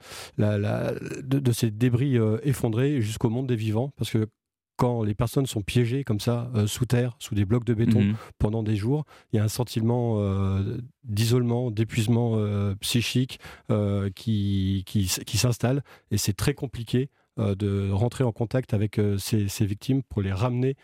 de, 1.22 1.52
ces 1.52 1.70
débris 1.70 2.18
euh, 2.18 2.38
effondrés 2.42 3.00
jusqu'au 3.00 3.30
monde 3.30 3.46
des 3.46 3.56
vivants. 3.56 3.92
Parce 3.96 4.10
que 4.10 4.28
quand 4.76 5.02
les 5.02 5.14
personnes 5.14 5.46
sont 5.46 5.62
piégées 5.62 6.04
comme 6.04 6.20
ça, 6.20 6.50
euh, 6.54 6.66
sous 6.66 6.86
terre, 6.86 7.16
sous 7.18 7.34
des 7.34 7.44
blocs 7.44 7.64
de 7.64 7.74
béton, 7.74 8.00
mhm. 8.00 8.16
pendant 8.38 8.62
des 8.62 8.76
jours, 8.76 9.04
il 9.32 9.36
y 9.36 9.38
a 9.38 9.44
un 9.44 9.48
sentiment 9.48 10.16
euh, 10.18 10.78
d'isolement, 11.04 11.70
d'épuisement 11.70 12.38
psychique 12.80 13.40
qui, 14.14 14.84
qui, 14.86 15.06
qui 15.26 15.38
s'installe. 15.38 15.82
Et 16.10 16.18
c'est 16.18 16.32
très 16.32 16.54
compliqué 16.54 17.10
de 17.40 17.90
rentrer 17.90 18.24
en 18.24 18.32
contact 18.32 18.74
avec 18.74 19.00
ces, 19.18 19.48
ces, 19.48 19.66
victimes 19.66 20.02
pour 20.02 20.22
les 20.22 20.32
ramener 20.32 20.76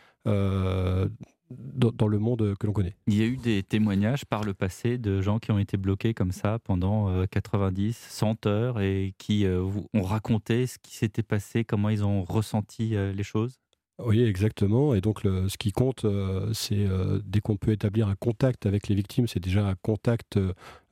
dans, 1.51 2.09
le 2.09 2.19
monde 2.19 2.55
que 2.59 2.66
l'on 2.66 2.73
connaît. 2.73 2.97
Il 3.07 3.14
y 3.14 3.23
a 3.23 3.27
eu 3.27 3.37
des 3.37 3.62
témoignages 3.62 4.25
par 4.25 4.45
le 4.45 4.55
passé 4.55 4.99
de 4.99 5.21
gens 5.21 5.38
qui 5.38 5.53
ont 5.53 5.59
été 5.59 5.77
bloqués 5.77 6.14
comme 6.14 6.33
ça 6.33 6.59
pendant 6.59 7.27
90, 7.27 7.88
euh, 7.88 7.92
100 8.11 8.47
heures 8.47 8.81
et 8.81 9.14
qui 9.19 9.47
euh, 9.47 9.64
ont 9.95 10.03
raconté 10.03 10.66
ce 10.66 10.79
qui 10.79 10.97
s'était 10.97 11.23
passé, 11.23 11.64
comment 11.64 11.88
ils 11.88 12.05
ont 12.05 12.25
ressenti 12.25 12.97
euh, 12.97 13.12
les 13.12 13.23
choses? 13.23 13.61
Oui, 13.99 14.23
exactement. 14.23 14.95
Et 14.95 15.01
donc, 15.01 15.23
ce 15.23 15.57
qui 15.57 15.73
compte, 15.73 16.05
c'est 16.53 16.87
dès 17.25 17.40
qu'on 17.40 17.57
peut 17.57 17.73
établir 17.73 18.09
un 18.09 18.14
contact 18.14 18.66
avec 18.66 18.88
les 18.88 18.95
victimes, 18.95 19.27
c'est 19.27 19.40
déjà 19.40 19.66
un 19.66 19.75
contact 19.75 20.38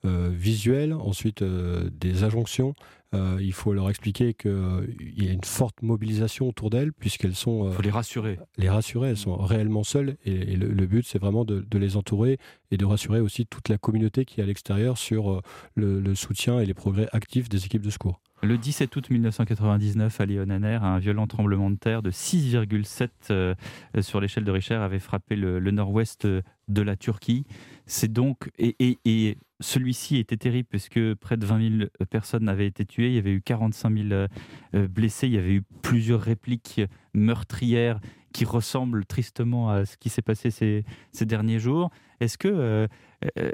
visuel, 0.05 0.95
ensuite 0.95 1.45
des 1.45 2.25
injonctions, 2.25 2.75
euh, 3.15 3.39
il 3.41 3.53
faut 3.53 3.73
leur 3.73 3.89
expliquer 3.91 4.35
qu'il 4.35 4.51
euh, 4.51 4.87
y 5.17 5.29
a 5.29 5.33
une 5.33 5.45
forte 5.45 5.83
mobilisation 5.83 6.49
autour 6.49 6.71
d'elles, 6.71 6.93
puisqu'elles 6.93 7.35
sont. 7.35 7.69
Il 7.71 7.75
faut 7.75 7.83
les 7.83 7.91
rassurer. 7.91 8.39
Euh, 8.41 8.45
les 8.59 8.69
rassurer, 8.69 9.11
elles 9.11 9.17
sont 9.17 9.37
réellement 9.37 9.85
seules. 9.85 10.17
Et, 10.25 10.57
le, 10.57 10.87
but, 10.87 11.07
c'est 11.07 11.19
vraiment 11.19 11.45
de, 11.45 11.65
les 11.79 11.97
entourer 11.97 12.39
et 12.71 12.77
de 12.77 12.85
rassurer 12.85 13.21
aussi 13.21 13.47
toute 13.47 13.69
la 13.69 13.79
communauté 13.79 14.25
qui 14.25 14.41
est 14.41 14.43
à 14.43 14.47
l'extérieur 14.47 14.99
sur 14.99 15.43
le, 15.75 16.15
soutien 16.15 16.61
et 16.61 16.67
les 16.67 16.75
progrès 16.75 17.09
actifs 17.13 17.49
des 17.49 17.65
équipes 17.65 17.83
de 17.83 17.91
secours. 17.91 18.21
Le 18.43 18.59
17 18.59 18.95
août 18.97 19.11
1999, 19.11 20.21
à 20.21 20.27
Lyonaner, 20.27 20.79
un 20.83 20.99
violent 20.99 21.27
tremblement 21.27 21.71
de 21.71 21.77
terre 21.77 22.03
de 22.03 22.11
6,7 22.11 23.55
sur 24.03 24.21
l'échelle 24.21 24.45
de 24.45 24.51
Richter 24.51 24.75
avait 24.75 24.99
frappé 24.99 25.35
le, 25.35 25.61
nord-ouest 25.71 26.29
de 26.69 26.83
la 26.83 26.97
Turquie. 26.97 27.45
C'est 27.87 28.13
donc 28.13 28.51
et, 28.59 28.99
et 29.05 29.37
celui-ci 29.65 30.19
était 30.19 30.37
terrible 30.37 30.69
puisque 30.69 31.15
près 31.15 31.37
de 31.37 31.47
20 31.47 31.79
000 31.79 31.89
personnes 32.11 32.49
avaient 32.49 32.67
été 32.67 32.85
tuées, 32.85 33.09
il 33.09 33.15
y 33.15 33.19
avait 33.19 33.33
eu 33.33 33.43
45 33.43 33.97
000 33.97 34.09
euh, 34.11 34.29
euh, 34.75 34.89
blessés, 34.89 35.27
il 35.27 35.35
y 35.35 35.39
avait 35.39 35.55
eu 35.55 35.63
plusieurs 35.83 36.21
répliques 36.21 36.81
meurtrières 37.15 38.01
qui 38.33 38.45
ressemblent 38.45 39.05
tristement 39.07 39.71
à 39.71 39.85
ce 39.85 39.97
qui 39.97 40.09
s'est 40.09 40.23
passé 40.23 40.51
ces, 40.51 40.85
derniers 41.21 41.61
jours. 41.61 41.91
Est-ce 42.19 42.37
que 42.37 42.49
euh, 42.49 42.87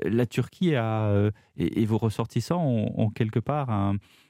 la 0.05 0.25
Turquie 0.25 0.75
a, 0.75 1.31
et, 1.57 1.85
vos 1.85 1.99
ressortissants 1.99 2.64
ont, 2.64 3.11
quelque 3.11 3.38
part 3.40 3.68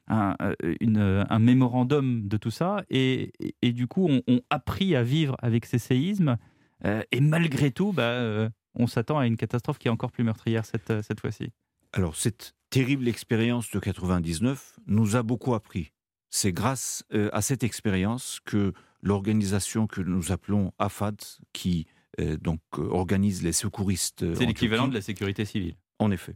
un, 0.09 1.39
mémorandum 1.39 2.27
de 2.27 2.37
tout 2.37 2.51
ça 2.51 2.83
et, 2.91 3.31
du 3.63 3.87
coup 3.87 4.09
ont, 4.09 4.41
appris 4.51 4.97
à 4.97 5.05
vivre 5.05 5.37
avec 5.41 5.67
ces 5.67 5.79
séismes 5.79 6.37
et 6.85 7.21
malgré 7.21 7.71
tout, 7.71 7.93
bah, 7.93 8.51
on 8.75 8.87
s'attend 8.87 9.19
à 9.19 9.27
une 9.27 9.37
catastrophe 9.37 9.79
qui 9.79 9.89
est 9.89 9.91
encore 9.91 10.13
plus 10.13 10.25
meurtrière 10.25 10.65
cette, 10.65 11.03
cette 11.03 11.21
fois-ci 11.21 11.53
alors, 11.93 12.15
cette 12.17 12.55
terrible 12.71 13.09
expérience 13.09 13.71
de 13.71 13.79
99 13.79 14.79
nous 14.87 15.17
a 15.17 15.23
beaucoup 15.23 15.55
appris. 15.55 15.93
C'est 16.31 16.53
grâce 16.53 17.05
euh, 17.13 17.29
à 17.33 17.43
cette 17.43 17.65
expérience 17.65 18.39
que 18.45 18.73
l'organisation 19.03 19.87
que 19.87 20.01
nous 20.01 20.31
appelons 20.31 20.73
AFAD, 20.79 21.21
qui 21.53 21.87
euh, 22.21 22.37
donc 22.37 22.61
euh, 22.79 22.83
organise 22.83 23.43
les 23.43 23.53
secouristes. 23.53 24.35
C'est 24.35 24.47
l'équivalent 24.47 24.87
de 24.87 24.95
la 24.95 25.01
sécurité 25.01 25.45
civile. 25.45 25.77
En 25.99 26.11
effet. 26.11 26.35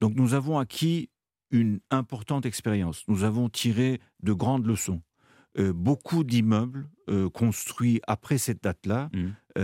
donc 0.00 0.14
nous 0.14 0.32
avons 0.32 0.58
acquis 0.58 1.10
une 1.50 1.80
importante 1.90 2.46
expérience. 2.46 3.04
Nous 3.08 3.24
avons 3.24 3.50
tiré 3.50 4.00
de 4.22 4.32
grandes 4.32 4.66
leçons. 4.66 5.02
Beaucoup 5.56 6.24
d'immeubles 6.24 6.88
construits 7.32 8.00
après 8.06 8.38
cette 8.38 8.62
date-là 8.62 9.10
mmh. 9.12 9.60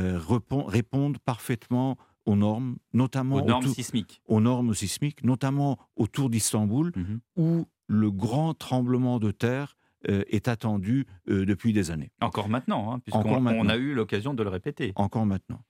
répondent 0.67 1.19
parfaitement 1.19 1.97
aux 2.29 2.37
normes, 2.37 2.77
notamment 2.93 3.37
aux 3.37 3.45
normes 3.45 3.67
sismiques. 3.67 4.21
Aux 4.27 4.41
normes 4.41 4.75
sismiques, 4.75 5.25
notamment 5.25 5.79
autour 5.97 6.29
d'Istanbul, 6.29 6.93
mhm. 6.95 7.21
où 7.37 7.67
le 7.87 8.11
grand 8.11 8.53
tremblement 8.53 9.19
de 9.19 9.31
terre 9.31 9.77
euh, 10.09 10.23
est 10.29 10.47
attendu 10.47 11.07
euh, 11.29 11.47
depuis 11.47 11.73
des 11.73 11.91
années. 11.91 12.13
Encore 12.21 12.49
maintenant, 12.49 12.93
hein, 12.93 12.99
puisqu'on 13.01 13.47
on 13.47 13.69
a 13.69 13.77
eu 13.77 13.95
l'occasion 13.95 14.35
de 14.35 14.43
le 14.43 14.51
répéter. 14.51 14.93
Encore 14.95 15.25
maintenant. 15.25 15.65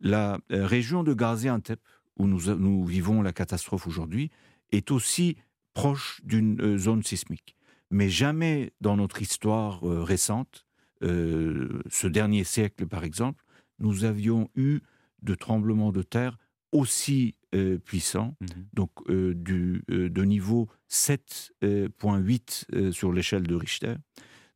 La 0.00 0.38
euh, 0.52 0.64
région 0.64 1.02
de 1.02 1.12
Gaziantep, 1.12 1.80
où 2.18 2.26
nous, 2.28 2.54
nous 2.54 2.84
vivons 2.84 3.20
la 3.20 3.32
catastrophe 3.32 3.86
aujourd'hui, 3.86 4.30
est 4.70 4.90
aussi 4.92 5.36
proche 5.74 6.20
d'une 6.24 6.78
zone 6.78 7.02
sismique. 7.02 7.55
Mais 7.90 8.08
jamais 8.08 8.72
dans 8.80 8.96
notre 8.96 9.22
histoire 9.22 9.82
récente, 9.82 10.66
ce 11.02 12.06
dernier 12.06 12.44
siècle 12.44 12.86
par 12.86 13.04
exemple, 13.04 13.44
nous 13.78 14.04
avions 14.04 14.48
eu 14.54 14.80
de 15.22 15.34
tremblements 15.34 15.92
de 15.92 16.02
terre 16.02 16.38
aussi 16.72 17.36
euh, 17.54 17.78
puissants, 17.78 18.34
mmh 18.40 18.46
donc 18.74 18.90
euh, 19.08 19.32
du, 19.34 19.84
euh, 19.90 20.10
de 20.10 20.22
niveau 20.22 20.68
7.8 20.90 22.92
sur 22.92 23.12
l'échelle 23.12 23.44
de 23.44 23.54
Richter. 23.54 23.94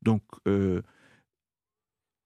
Donc 0.02 0.22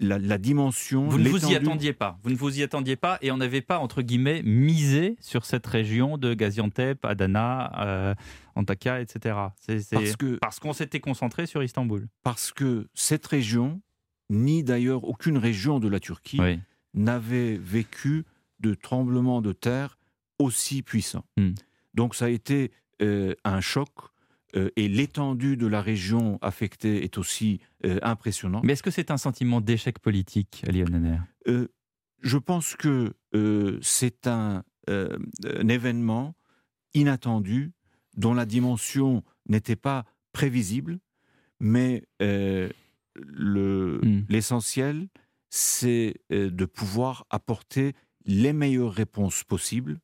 la, 0.01 0.39
dimension. 0.39 1.09
Vous 1.09 1.19
ne 1.19 1.29
vous 1.29 1.47
y 1.47 1.55
attendiez 1.55 1.93
pas. 1.93 2.19
Vous 2.23 2.31
ne 2.31 2.37
vous 2.37 2.59
y 2.59 2.63
attendiez 2.63 2.97
pas 2.97 3.19
et 3.23 3.31
on 3.31 3.37
n'avait 3.37 3.61
pas 3.61 3.79
entre 3.79 4.03
guillemets 4.03 4.43
misé 4.43 5.17
sur 5.21 5.45
cette 5.45 5.67
région 5.67 6.19
de 6.19 6.35
Gaziantep, 6.35 7.05
Adana, 7.05 8.17
Antakya, 8.55 9.01
etc. 9.01 9.37
Parce 10.41 10.61
qu'on 10.61 10.73
s'était 10.73 11.01
concentré 11.01 11.47
sur 11.47 11.63
Istanbul. 11.63 12.09
Parce 12.23 12.53
que 12.53 12.89
cette 12.95 13.27
région, 13.27 13.81
ni 14.31 14.63
d'ailleurs 14.65 15.05
aucune 15.05 15.39
région 15.39 15.81
de 15.81 15.89
la 15.89 16.01
Turquie, 16.01 16.41
n'avait 16.95 17.57
vécu 17.57 18.25
de 18.61 18.75
tremblements 18.75 19.43
de 19.43 19.53
terre 19.53 19.99
aussi 20.39 20.83
puissants. 20.83 21.25
Hmm. 21.37 21.53
Donc 21.95 22.15
ça 22.15 22.27
a 22.27 22.29
été 22.29 22.73
euh, 23.03 23.35
un 23.45 23.61
choc 23.61 23.91
euh, 24.57 24.71
et 24.77 24.89
l'étendue 24.89 25.57
de 25.57 25.67
la 25.67 25.83
région 25.83 26.39
affectée 26.41 27.03
est 27.05 27.19
aussi 27.19 27.61
euh, 27.85 27.99
impressionnante. 28.03 28.65
Mais 28.65 28.75
est-ce 28.75 28.83
que 28.83 28.91
c'est 28.91 29.11
un 29.11 29.17
sentiment 29.17 29.61
d'échec 29.61 29.99
politique, 29.99 30.63
Ali 30.67 30.85
euh, 31.49 31.69
Je 32.21 32.39
pense 32.39 32.77
que 32.77 33.15
c'est 33.83 34.27
un, 34.29 34.63
un, 34.89 35.69
événement 35.69 36.37
inattendu 36.95 37.73
dont 38.17 38.35
la 38.35 38.47
dimension 38.47 39.25
n'était 39.49 39.77
pas 39.77 40.05
prévisible, 40.33 41.01
mais 41.59 42.05
hmm. 42.21 42.69
l'essentiel, 44.29 45.09
c'est 45.51 46.15
de 46.31 46.65
pouvoir 46.65 47.27
apporter 47.31 47.95
les 48.25 48.53
meilleures 48.53 48.93
réponses 48.93 49.43
possibles. 49.43 49.99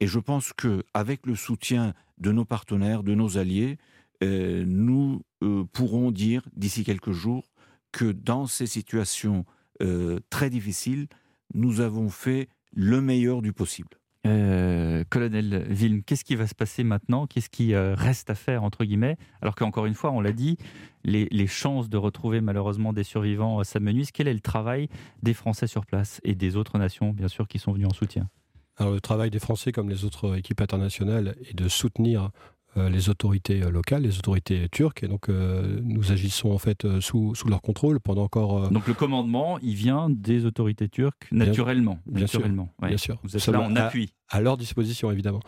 Et 0.00 0.06
je 0.06 0.18
pense 0.18 0.52
que 0.52 0.84
avec 0.94 1.26
le 1.26 1.34
soutien 1.34 1.94
de 2.18 2.32
nos 2.32 2.44
partenaires, 2.44 3.02
de 3.02 3.14
nos 3.14 3.38
alliés, 3.38 3.78
euh, 4.22 4.64
nous 4.66 5.22
euh, 5.42 5.64
pourrons 5.72 6.10
dire 6.10 6.42
d'ici 6.56 6.84
quelques 6.84 7.12
jours 7.12 7.50
que 7.92 8.12
dans 8.12 8.46
ces 8.46 8.66
situations 8.66 9.44
euh, 9.82 10.20
très 10.30 10.50
difficiles, 10.50 11.06
nous 11.54 11.80
avons 11.80 12.08
fait 12.08 12.48
le 12.72 13.00
meilleur 13.00 13.42
du 13.42 13.52
possible. 13.52 13.98
colonel 14.24 15.66
Vilm, 15.70 16.02
qu'est-ce 16.02 16.24
qui 16.24 16.34
va 16.34 16.46
se 16.46 16.54
passer 16.54 16.82
maintenant? 16.82 17.26
Qu'est-ce 17.26 17.48
qui 17.48 17.74
reste 17.74 18.28
à 18.28 18.34
faire, 18.34 18.64
entre 18.64 18.84
guillemets? 18.84 19.16
Alors 19.40 19.54
qu'encore 19.54 19.86
une 19.86 19.94
fois, 19.94 20.10
on 20.10 20.20
l'a 20.20 20.32
dit, 20.32 20.58
les, 21.04 21.28
les, 21.30 21.46
chances 21.46 21.88
de 21.88 21.96
retrouver 21.96 22.40
malheureusement 22.40 22.92
des 22.92 23.04
survivants 23.04 23.62
s'amenuisent. 23.64 24.10
Quel 24.10 24.28
est 24.28 24.34
le 24.34 24.40
travail 24.40 24.88
des 25.22 25.32
Français 25.32 25.68
sur 25.68 25.86
place 25.86 26.20
et 26.24 26.34
des 26.34 26.56
autres 26.56 26.76
nations, 26.76 27.12
bien 27.12 27.28
sûr, 27.28 27.46
qui 27.46 27.58
sont 27.58 27.72
venues 27.72 27.86
en 27.86 27.94
soutien? 27.94 28.28
Alors, 28.76 28.92
le 28.92 29.00
travail 29.00 29.30
des 29.30 29.38
Français, 29.38 29.72
comme 29.72 29.88
les 29.88 30.04
autres 30.04 30.36
équipes 30.36 30.60
internationales, 30.60 31.36
est 31.48 31.54
de 31.54 31.68
soutenir 31.68 32.30
les 32.76 33.08
autorités 33.08 33.60
locales, 33.60 34.02
les 34.02 34.18
autorités 34.18 34.68
turques. 34.68 35.02
Et 35.02 35.08
donc, 35.08 35.28
nous 35.28 36.12
agissons 36.12 36.50
en 36.50 36.58
fait 36.58 36.86
sous, 37.00 37.34
sous 37.34 37.48
leur 37.48 37.62
contrôle 37.62 38.00
pendant 38.00 38.24
encore. 38.24 38.68
Donc, 38.70 38.86
le 38.86 38.92
commandement, 38.92 39.58
il 39.60 39.74
vient 39.74 40.10
des 40.10 40.44
autorités 40.44 40.90
turques, 40.90 41.26
naturellement. 41.32 42.00
Bien, 42.06 42.22
naturellement. 42.22 42.70
Sûr, 42.78 42.88
bien 42.88 42.96
sûr. 42.98 43.18
Vous 43.22 43.34
êtes 43.34 43.46
là 43.46 43.60
en 43.60 43.74
appui. 43.76 44.12
À, 44.28 44.40
leur 44.40 44.56
disposition, 44.56 45.10
évidemment. 45.10 45.40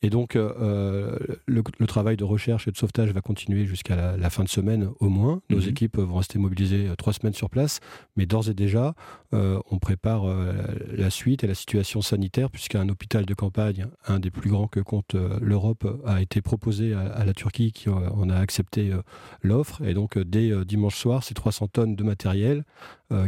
Et 0.00 0.10
donc, 0.10 0.36
euh, 0.36 1.18
le, 1.46 1.62
travail 1.88 2.16
de 2.16 2.22
recherche 2.22 2.68
et 2.68 2.70
de 2.70 2.76
sauvetage 2.76 3.10
va 3.10 3.20
continuer 3.20 3.66
jusqu'à 3.66 4.16
la, 4.16 4.30
fin 4.30 4.44
de 4.44 4.48
semaine 4.48 4.90
au 5.00 5.08
moins. 5.08 5.40
Nos 5.50 5.62
Mhm. 5.62 5.68
équipes 5.68 5.98
vont 5.98 6.16
rester 6.18 6.38
mobilisées 6.38 6.86
euh, 6.86 6.94
trois 6.94 7.12
semaines 7.12 7.34
sur 7.34 7.50
place, 7.50 7.80
mais 8.14 8.24
d'ores 8.24 8.48
et 8.48 8.54
déjà, 8.54 8.94
euh, 9.34 9.58
on 9.72 9.78
prépare 9.78 10.28
euh, 10.28 10.52
la 10.92 11.10
suite 11.10 11.42
et 11.42 11.48
la 11.48 11.54
situation 11.54 12.00
sanitaire, 12.00 12.48
puisqu'un 12.48 12.88
hôpital 12.88 13.26
de 13.26 13.34
campagne, 13.34 13.86
un 14.06 14.20
des 14.20 14.30
plus 14.30 14.50
grands 14.50 14.68
que 14.68 14.78
compte 14.78 15.16
euh, 15.16 15.36
l'Europe, 15.42 15.84
a 16.06 16.22
été 16.22 16.42
proposé 16.42 16.92
à, 16.92 17.00
à 17.00 17.24
la 17.24 17.32
Turquie, 17.34 17.72
qui 17.72 17.88
euh, 17.88 17.92
en 17.92 18.30
a 18.30 18.36
accepté 18.36 18.92
euh, 18.92 19.02
l'offre. 19.42 19.82
Et 19.82 19.94
donc, 19.94 20.16
euh, 20.16 20.24
dès 20.24 20.52
euh, 20.52 20.64
dimanche 20.64 20.96
soir, 20.96 21.24
c'est 21.24 21.34
300 21.34 21.66
tonnes 21.68 21.96
de 21.96 22.04
matériel, 22.04 22.58
euh, 22.58 22.62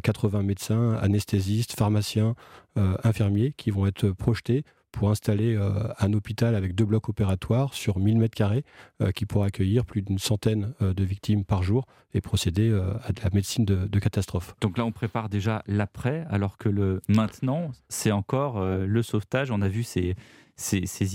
80 0.02 0.42
médecins, 0.42 0.94
anesthésistes, 1.00 1.74
pharmaciens, 1.76 2.34
euh, 2.76 2.96
infirmiers 3.04 3.54
qui 3.56 3.70
vont 3.70 3.86
être 3.86 4.10
projetés 4.10 4.64
pour 4.92 5.10
installer 5.10 5.54
euh, 5.54 5.88
un 5.98 6.12
hôpital 6.12 6.54
avec 6.54 6.74
deux 6.74 6.84
blocs 6.84 7.08
opératoires 7.08 7.74
sur 7.74 7.98
1000 7.98 8.18
mètres 8.18 8.34
carrés 8.34 8.64
euh, 9.00 9.12
qui 9.12 9.26
pourra 9.26 9.46
accueillir 9.46 9.84
plus 9.84 10.02
d'une 10.02 10.18
centaine 10.18 10.74
euh, 10.82 10.92
de 10.92 11.04
victimes 11.04 11.44
par 11.44 11.62
jour 11.62 11.86
et 12.14 12.20
procéder 12.20 12.68
euh, 12.68 12.94
à 13.04 13.12
de 13.12 13.20
la 13.22 13.30
médecine 13.32 13.64
de, 13.64 13.98
catastrophe. 13.98 14.54
Donc 14.60 14.78
là, 14.78 14.84
on 14.86 14.92
prépare 14.92 15.28
déjà 15.28 15.62
l'après, 15.66 16.26
alors 16.30 16.56
que 16.56 16.68
le 16.68 17.02
maintenant, 17.08 17.70
c'est 17.88 18.12
encore 18.12 18.58
euh, 18.58 18.86
le 18.86 19.02
sauvetage. 19.02 19.50
On 19.50 19.60
a 19.60 19.68
vu 19.68 19.82
ces, 19.82 20.16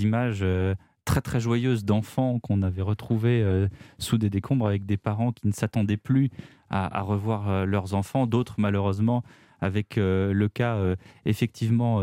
images 0.03 0.39
euh, 0.43 0.75
très 1.03 1.21
très 1.21 1.39
joyeuses 1.39 1.83
d'enfants 1.83 2.39
qu'on 2.39 2.61
avait 2.61 2.81
retrouvés 2.81 3.41
euh, 3.41 3.67
sous 3.97 4.17
des 4.17 4.29
décombres 4.29 4.67
avec 4.67 4.85
des 4.85 4.97
parents 4.97 5.31
qui 5.31 5.47
ne 5.47 5.53
s'attendaient 5.53 5.97
plus 5.97 6.29
à, 6.69 7.01
revoir 7.01 7.49
euh, 7.49 7.65
leurs 7.65 7.93
enfants. 7.93 8.27
D'autres, 8.27 8.55
malheureusement, 8.57 9.23
avec 9.61 9.97
euh, 9.97 10.33
le 10.33 10.49
cas 10.49 10.77
effectivement 11.25 12.01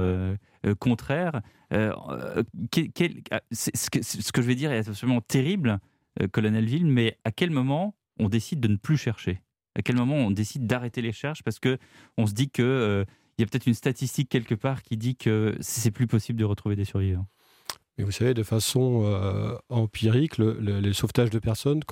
contraire. 0.78 1.40
Ce, 1.70 3.90
que, 3.90 4.42
je 4.42 4.46
vais 4.46 4.54
dire 4.54 4.72
est 4.72 4.88
absolument 4.88 5.20
terrible, 5.20 5.78
euh, 6.20 6.28
colonel 6.28 6.64
Ville, 6.64 6.86
mais 6.86 7.18
à 7.24 7.32
quel 7.32 7.50
moment 7.50 7.94
on 8.18 8.28
décide 8.28 8.60
de 8.60 8.68
ne 8.68 8.76
plus 8.76 8.96
chercher? 8.96 9.42
À 9.74 9.82
quel 9.82 9.96
moment 9.96 10.16
on 10.16 10.30
décide 10.30 10.66
d'arrêter 10.66 11.02
les 11.02 11.10
recherches? 11.10 11.42
Parce 11.42 11.58
que 11.58 11.78
on 12.18 12.26
se 12.26 12.32
dit 12.32 12.50
que 12.50 13.04
il 13.38 13.42
y 13.42 13.44
a 13.44 13.46
peut-être 13.46 13.66
une 13.66 13.74
statistique 13.74 14.28
quelque 14.28 14.54
part 14.54 14.82
qui 14.82 14.96
dit 14.96 15.16
que 15.16 15.56
c'est 15.60 15.90
plus 15.90 16.06
possible 16.06 16.38
de 16.38 16.44
retrouver 16.44 16.76
des 16.76 16.84
survivants. 16.84 17.26
Mais 17.96 18.04
vous 18.04 18.10
savez, 18.10 18.34
de 18.34 18.42
façon 18.42 19.58
empirique, 19.68 20.38
le, 20.38 20.58
le- 20.60 20.80
le 20.80 20.92
sauvetage 20.92 21.30
de 21.30 21.38
personnes, 21.38 21.84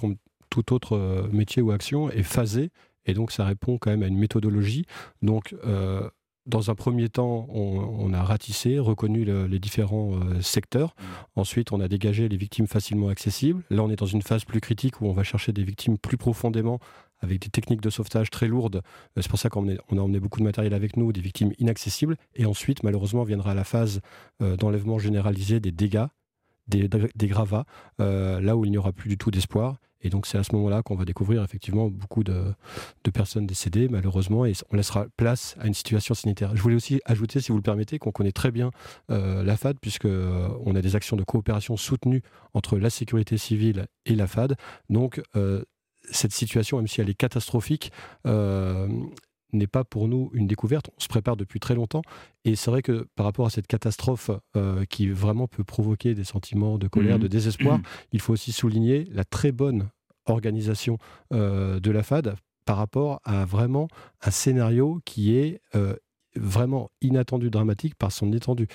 tout 0.51 0.73
autre 0.75 0.97
euh, 0.97 1.29
métier 1.33 1.63
ou 1.63 1.71
action, 1.71 2.11
est 2.11 2.23
phasé. 2.23 2.71
Et 3.07 3.15
donc, 3.15 3.33
ça 3.33 3.45
répond 3.45 3.79
quand 3.79 3.91
même 3.91 4.03
à 4.03 4.07
une 4.07 4.19
méthodologie. 4.19 4.85
Donc, 5.23 5.55
euh, 5.65 6.09
dans 6.47 6.71
un 6.71 6.75
premier 6.75 7.09
temps, 7.09 7.47
on, 7.51 8.13
a 8.13 8.23
ratissé, 8.23 8.79
reconnu 8.79 9.25
le- 9.25 9.47
les 9.47 9.59
différents 9.59 10.15
euh, 10.15 10.41
secteurs. 10.41 10.95
Ensuite, 11.37 11.73
on 11.73 11.81
a 11.81 11.89
dégagé 11.89 12.29
les 12.29 12.37
victimes 12.37 12.67
facilement 12.67 13.09
accessibles. 13.09 13.63
Là, 13.71 13.83
on 13.83 13.91
est 13.91 13.97
dans 13.97 14.07
une 14.07 14.23
phase 14.23 14.45
plus 14.45 14.61
critique 14.61 15.01
où 15.01 15.07
on 15.07 15.13
va 15.13 15.23
chercher 15.23 15.53
des 15.53 15.63
victimes 15.63 15.97
plus 15.97 16.17
profondément 16.17 16.79
avec 17.21 17.41
des 17.41 17.51
techniques 17.51 17.83
de 17.83 17.91
sauvetage 17.91 18.31
très 18.31 18.49
lourdes. 18.49 18.83
C'est 19.17 19.29
pour 19.29 19.39
ça 19.39 19.51
qu'on 19.51 19.69
a 19.69 19.75
emmené 19.91 20.19
beaucoup 20.19 20.41
de 20.41 20.45
matériel 20.45 20.73
avec 20.75 20.97
nous, 20.97 21.13
des 21.13 21.21
victimes 21.21 21.53
inaccessibles. 21.59 22.17
Et 22.35 22.47
ensuite, 22.47 22.83
malheureusement, 22.83 23.25
viendra 23.25 23.55
la 23.55 23.65
phase 23.65 24.01
d'enlèvement 24.41 24.99
généralisé 24.99 25.61
des 25.61 25.71
dégâts, 25.71 26.07
des, 26.71 27.29
gravats, 27.29 27.65
euh, 28.01 28.41
là 28.41 28.57
où 28.57 28.65
il 28.65 28.71
n'y 28.71 28.79
aura 28.79 28.93
plus 28.93 29.09
du 29.09 29.19
tout 29.19 29.31
d'espoir. 29.31 29.77
Et 30.03 30.09
donc, 30.09 30.27
c'est 30.27 30.39
à 30.39 30.43
ce 30.43 30.55
moment-là 30.55 30.83
qu'on 30.83 30.95
va 30.95 31.05
découvrir 31.05 31.43
effectivement 31.43 31.89
beaucoup 31.89 32.25
de, 32.25 32.55
personnes 33.13 33.47
décédées, 33.47 33.89
malheureusement, 33.89 34.47
et 34.47 34.53
on 34.71 34.77
laissera 34.77 35.07
place 35.17 35.57
à 35.61 35.67
une 35.67 35.75
situation 35.75 36.15
sanitaire. 36.15 36.55
Je 36.57 36.63
voulais 36.63 36.77
aussi 36.77 37.01
ajouter, 37.05 37.41
si 37.41 37.53
vous 37.53 37.59
le 37.59 37.63
permettez, 37.63 37.99
qu'on 37.99 38.13
connaît 38.13 38.33
très 38.33 38.51
bien 38.51 38.71
euh, 39.11 39.43
la 39.43 39.57
FAD, 39.57 39.79
puisque 39.81 40.07
euh, 40.07 40.49
a 40.75 40.81
des 40.81 40.97
actions 40.97 41.17
de 41.17 41.25
coopération 41.25 41.77
soutenues 41.77 42.23
entre 42.55 42.79
la 42.79 42.89
sécurité 42.89 43.37
civile 43.37 43.87
et 44.07 44.15
la 44.15 44.27
FAD. 44.27 44.57
Donc, 44.89 45.21
euh, 45.37 45.65
cette 46.11 46.33
situation, 46.33 46.79
même 46.79 46.87
si 46.87 47.01
elle 47.01 47.11
est 47.11 47.15
catastrophique, 47.15 47.93
n'est 49.53 49.67
pas 49.67 49.85
pour 49.85 50.09
nous 50.09 50.31
une 50.35 50.47
découverte. 50.47 50.91
On 50.97 51.01
se 51.01 51.09
prépare 51.09 51.37
depuis 51.37 51.61
très 51.61 51.75
longtemps. 51.75 52.03
Et 52.45 52.57
c'est 52.57 52.71
vrai 52.71 52.83
que 52.83 53.07
par 53.17 53.27
rapport 53.27 53.47
à 53.47 53.51
cette 53.51 53.67
catastrophe 53.67 54.31
euh, 54.57 54.85
qui 54.87 55.09
vraiment 55.09 55.47
peut 55.49 55.65
provoquer 55.65 56.15
des 56.15 56.25
sentiments 56.25 56.79
de 56.79 56.89
colère, 56.89 57.17
Mhm. 57.17 57.23
de 57.23 57.29
désespoir, 57.29 57.81
il 58.13 58.21
faut 58.21 58.33
aussi 58.33 58.53
souligner 58.53 59.05
la 59.13 59.25
très 59.25 59.53
bonne 59.53 59.89
organisation 60.27 60.99
euh, 61.33 61.81
de 61.81 61.91
la 61.91 62.03
FAD 62.03 62.35
par 62.65 62.77
rapport 62.77 63.21
à 63.25 63.45
vraiment 63.45 63.89
un 64.23 64.31
scénario 64.31 65.01
qui 65.05 65.35
est 65.37 65.61
euh, 65.75 65.97
vraiment 66.37 66.91
inattendu, 67.01 67.51
dramatique 67.51 67.95
par 67.97 68.13
son 68.13 68.33
étendue. 68.33 68.69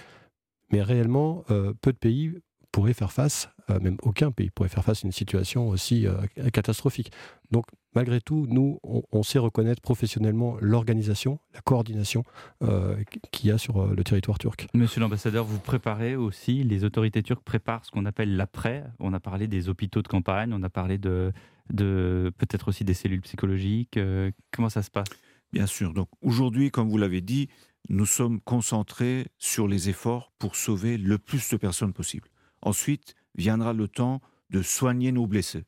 Mais 0.71 0.81
réellement, 0.81 1.43
peu 1.81 1.93
de 1.93 1.97
pays 1.97 2.33
pourraient 2.71 2.93
faire 2.93 3.13
face, 3.13 3.49
même 3.69 3.97
aucun 4.01 4.31
pays 4.31 4.49
pourrait 4.49 4.67
faire 4.67 4.83
face 4.83 5.05
à 5.05 5.07
une 5.07 5.13
situation 5.13 5.69
aussi 5.69 6.07
catastrophique. 6.51 7.11
Donc, 7.51 7.65
malgré 7.95 8.21
tout, 8.21 8.45
nous, 8.49 8.79
on, 8.83 9.03
on 9.11 9.23
sait 9.23 9.39
reconnaître 9.39 9.81
professionnellement 9.81 10.57
l'organisation, 10.59 11.39
la 11.53 11.61
coordination 11.61 12.23
euh, 12.61 13.01
qu'il 13.31 13.49
y 13.49 13.51
a 13.51 13.57
sur 13.57 13.81
euh, 13.81 13.93
le 13.95 14.03
territoire 14.03 14.37
turc. 14.37 14.67
Monsieur 14.73 15.01
l'ambassadeur, 15.01 15.45
vous 15.45 15.59
préparez 15.59 16.15
aussi, 16.15 16.63
les 16.63 16.83
autorités 16.83 17.23
turques 17.23 17.43
préparent 17.43 17.85
ce 17.85 17.91
qu'on 17.91 18.05
appelle 18.05 18.35
l'après. 18.35 18.83
On 18.99 19.13
a 19.13 19.19
parlé 19.19 19.47
des 19.47 19.69
hôpitaux 19.69 20.01
de 20.01 20.07
campagne, 20.07 20.53
on 20.53 20.61
a 20.63 20.69
parlé 20.69 20.97
de, 20.97 21.31
de 21.71 22.31
peut-être 22.37 22.67
aussi 22.67 22.83
des 22.83 22.93
cellules 22.93 23.21
psychologiques. 23.21 23.97
Euh, 23.97 24.31
comment 24.51 24.69
ça 24.69 24.83
se 24.83 24.91
passe? 24.91 25.07
Bien 25.53 25.65
sûr. 25.65 25.93
Donc 25.93 26.09
aujourd'hui, 26.21 26.71
comme 26.71 26.89
vous 26.89 26.97
l'avez 26.97 27.21
dit, 27.21 27.49
nous 27.87 28.05
sommes 28.05 28.41
concentrés 28.41 29.27
sur 29.37 29.67
les 29.67 29.89
efforts 29.89 30.33
pour 30.39 30.55
sauver 30.55 30.97
le 30.97 31.17
plus 31.17 31.49
de 31.49 31.57
personnes 31.57 31.93
possible. 31.93 32.27
Ensuite 32.61 33.15
viendra 33.35 33.73
le 33.73 33.87
temps 33.87 34.21
de 34.49 34.61
soigner 34.61 35.11
nos 35.11 35.27
blessés. 35.27 35.65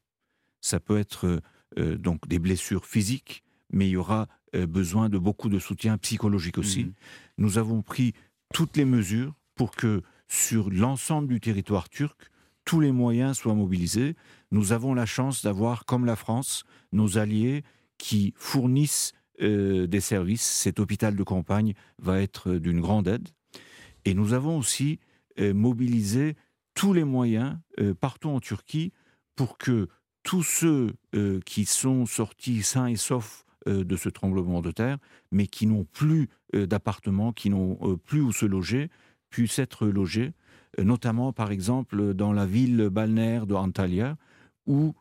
Ça 0.61 0.79
peut 0.79 0.97
être 0.97 1.41
euh, 1.77 1.97
donc 1.97 2.27
des 2.27 2.39
blessures 2.39 2.85
physiques, 2.85 3.43
mais 3.71 3.87
il 3.87 3.91
y 3.91 3.97
aura 3.97 4.27
euh, 4.55 4.65
besoin 4.65 5.09
de 5.09 5.17
beaucoup 5.17 5.49
de 5.49 5.59
soutien 5.59 5.97
psychologique 5.97 6.57
aussi. 6.57 6.93
Nous 7.37 7.57
avons 7.57 7.81
pris 7.81 8.13
toutes 8.53 8.77
les 8.77 8.85
mesures 8.85 9.33
pour 9.55 9.71
que 9.71 10.01
sur 10.27 10.69
l'ensemble 10.69 11.27
du 11.27 11.39
territoire 11.39 11.89
turc, 11.89 12.29
tous 12.65 12.79
les 12.79 12.91
moyens 12.91 13.37
soient 13.37 13.55
mobilisés. 13.55 14.15
Nous 14.51 14.73
avons 14.73 14.93
la 14.93 15.05
chance 15.05 15.41
d'avoir, 15.41 15.85
comme 15.85 16.05
la 16.05 16.15
France, 16.15 16.63
nos 16.91 17.17
alliés 17.17 17.63
qui 17.97 18.33
fournissent 18.37 19.13
euh, 19.41 19.87
des 19.87 20.01
services. 20.01 20.41
Cet 20.41 20.79
hôpital 20.79 21.15
de 21.15 21.23
campagne 21.23 21.73
va 21.99 22.21
être 22.21 22.53
d'une 22.53 22.81
grande 22.81 23.07
aide. 23.07 23.29
Et 24.03 24.13
nous 24.13 24.33
avons 24.33 24.57
aussi 24.57 24.99
euh, 25.39 25.53
mobilisé 25.53 26.35
tous 26.73 26.91
les 26.93 27.03
moyens 27.03 27.57
euh, 27.79 27.93
partout 27.93 28.29
en 28.29 28.39
Turquie 28.39 28.93
pour 29.35 29.57
que 29.57 29.87
tous 30.27 30.43
ceux 30.43 30.91
euh, 31.15 31.39
qui 31.45 31.63
sont 31.63 32.05
sortis 32.05 32.61
sains 32.61 32.87
et 32.87 32.97
saufs 32.97 33.45
euh, 33.65 33.85
de 33.85 33.95
ce 33.95 34.09
tremblement 34.09 34.59
de 34.59 34.71
terre, 34.71 34.97
mais 35.31 35.47
qui 35.47 35.67
n'ont 35.67 35.85
plus 35.85 36.27
euh, 36.53 36.67
d'appartement, 36.67 37.31
qui 37.31 37.49
n'ont 37.49 37.97
plus 38.03 38.19
où 38.19 38.33
se 38.33 38.45
loger, 38.45 38.89
puissent 39.29 39.57
être 39.57 39.87
logés, 39.87 40.33
notamment 40.77 41.31
par 41.31 41.49
exemple 41.49 42.13
dans 42.13 42.33
la 42.33 42.45
ville 42.45 42.89
balnéaire 42.91 43.47
de 43.47 43.55
Antalya, 43.55 44.17
où 44.65 44.93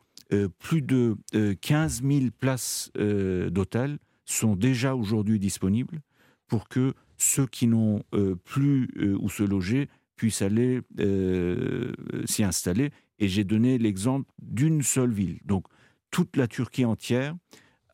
plus 0.59 0.81
de 0.81 1.17
euh, 1.35 1.55
15 1.59 2.03
000 2.03 2.25
places 2.39 2.89
d'hôtel 2.95 3.99
sont 4.23 4.55
déjà 4.55 4.95
aujourd'hui 4.95 5.39
disponibles 5.39 5.99
pour 6.47 6.69
que 6.69 6.93
ceux 7.17 7.47
qui 7.47 7.67
n'ont 7.67 8.01
plus 8.45 8.89
où 9.19 9.29
se 9.29 9.43
loger 9.43 9.89
puissent 10.15 10.41
aller 10.41 10.81
s'y 12.25 12.43
installer. 12.43 12.91
Et 13.19 13.27
j'ai 13.27 13.43
donné 13.43 13.77
l'exemple 13.77 14.29
d'une 14.41 14.81
seule 14.81 15.11
ville. 15.11 15.39
Donc 15.45 15.65
toute 16.11 16.35
la 16.37 16.47
Turquie 16.47 16.85
entière 16.85 17.35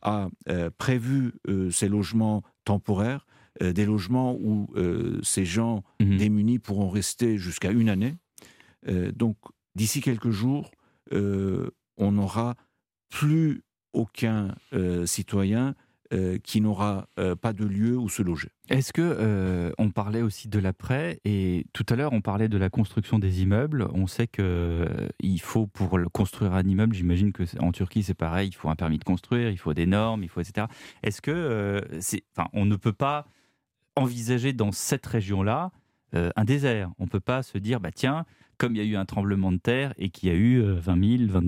a 0.01 0.29
euh, 0.49 0.69
prévu 0.77 1.33
euh, 1.47 1.71
ces 1.71 1.87
logements 1.87 2.43
temporaires, 2.65 3.25
euh, 3.61 3.71
des 3.73 3.85
logements 3.85 4.35
où 4.35 4.67
euh, 4.75 5.19
ces 5.23 5.45
gens 5.45 5.83
démunis 5.99 6.59
pourront 6.59 6.89
rester 6.89 7.37
jusqu'à 7.37 7.71
une 7.71 7.89
année. 7.89 8.15
Donc 9.15 9.37
d'ici 9.75 10.01
quelques 10.01 10.31
jours, 10.31 10.69
on 11.11 12.11
n'aura 12.11 12.55
plus 13.09 13.63
aucun 13.93 14.53
citoyen 15.05 15.73
euh, 16.13 16.37
qui 16.43 16.61
n'aura 16.61 17.07
euh, 17.17 17.35
pas 17.35 17.53
de 17.53 17.65
lieu 17.65 17.97
où 17.97 18.07
se 18.07 18.21
loger. 18.21 18.49
Est-ce 18.69 18.93
que 18.93 19.01
euh, 19.01 19.71
on 19.79 19.89
parlait 19.89 20.21
aussi 20.21 20.47
de 20.47 20.59
l'après 20.59 21.19
et 21.25 21.65
tout 21.73 21.85
à 21.89 21.95
l'heure 21.95 22.13
on 22.13 22.21
parlait 22.21 22.49
de 22.49 22.57
la 22.57 22.69
construction 22.69 23.17
des 23.17 23.41
immeubles. 23.41 23.87
On 23.93 24.05
sait 24.05 24.27
que 24.27 24.85
il 25.19 25.41
faut 25.41 25.65
pour 25.65 25.99
construire 26.11 26.53
un 26.53 26.63
immeuble, 26.63 26.93
j'imagine 26.93 27.31
que 27.31 27.43
en 27.59 27.71
Turquie 27.71 28.03
c'est 28.03 28.13
pareil, 28.13 28.49
il 28.49 28.53
faut 28.53 28.69
un 28.69 28.75
permis 28.75 28.99
de 28.99 29.03
construire, 29.03 29.49
il 29.49 29.57
faut 29.57 29.73
des 29.73 29.87
normes, 29.87 30.23
il 30.23 30.29
faut 30.29 30.41
etc. 30.41 30.67
Est-ce 31.01 31.21
que 31.21 31.81
on 32.53 32.65
ne 32.65 32.75
peut 32.75 32.93
pas 32.93 33.25
envisager 33.95 34.53
dans 34.53 34.71
cette 34.71 35.05
région-là 35.05 35.71
un 36.13 36.45
désert. 36.45 36.91
On 36.99 37.05
ne 37.05 37.09
peut 37.09 37.19
pas 37.19 37.41
se 37.41 37.57
dire, 37.57 37.79
bah, 37.79 37.91
tiens, 37.91 38.25
comme 38.59 38.75
il 38.75 38.83
y 38.83 38.85
a 38.85 38.87
eu 38.87 38.95
un 38.97 39.05
tremblement 39.05 39.51
de 39.51 39.57
terre 39.57 39.95
et 39.97 40.11
qu'il 40.11 40.29
y 40.29 40.31
a 40.31 40.35
eu 40.35 40.61
20 40.61 41.27
000, 41.27 41.41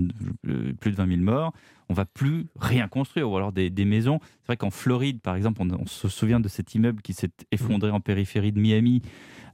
plus 0.80 0.90
de 0.90 0.96
20 0.96 1.06
000 1.06 1.20
morts, 1.20 1.52
on 1.88 1.94
va 1.94 2.04
plus 2.04 2.46
rien 2.58 2.88
construire, 2.88 3.30
ou 3.30 3.36
alors 3.36 3.52
des, 3.52 3.70
maisons. 3.84 4.18
C'est 4.20 4.46
vrai 4.46 4.56
qu'en 4.56 4.70
Floride, 4.70 5.20
par 5.20 5.36
exemple, 5.36 5.62
on, 5.62 5.86
se 5.86 6.08
souvient 6.08 6.40
de 6.40 6.48
cet 6.48 6.74
immeuble 6.74 7.02
qui 7.02 7.12
s'est 7.12 7.30
effondré 7.52 7.90
en 7.90 8.00
périphérie 8.00 8.52
de 8.52 8.60
Miami, 8.60 9.02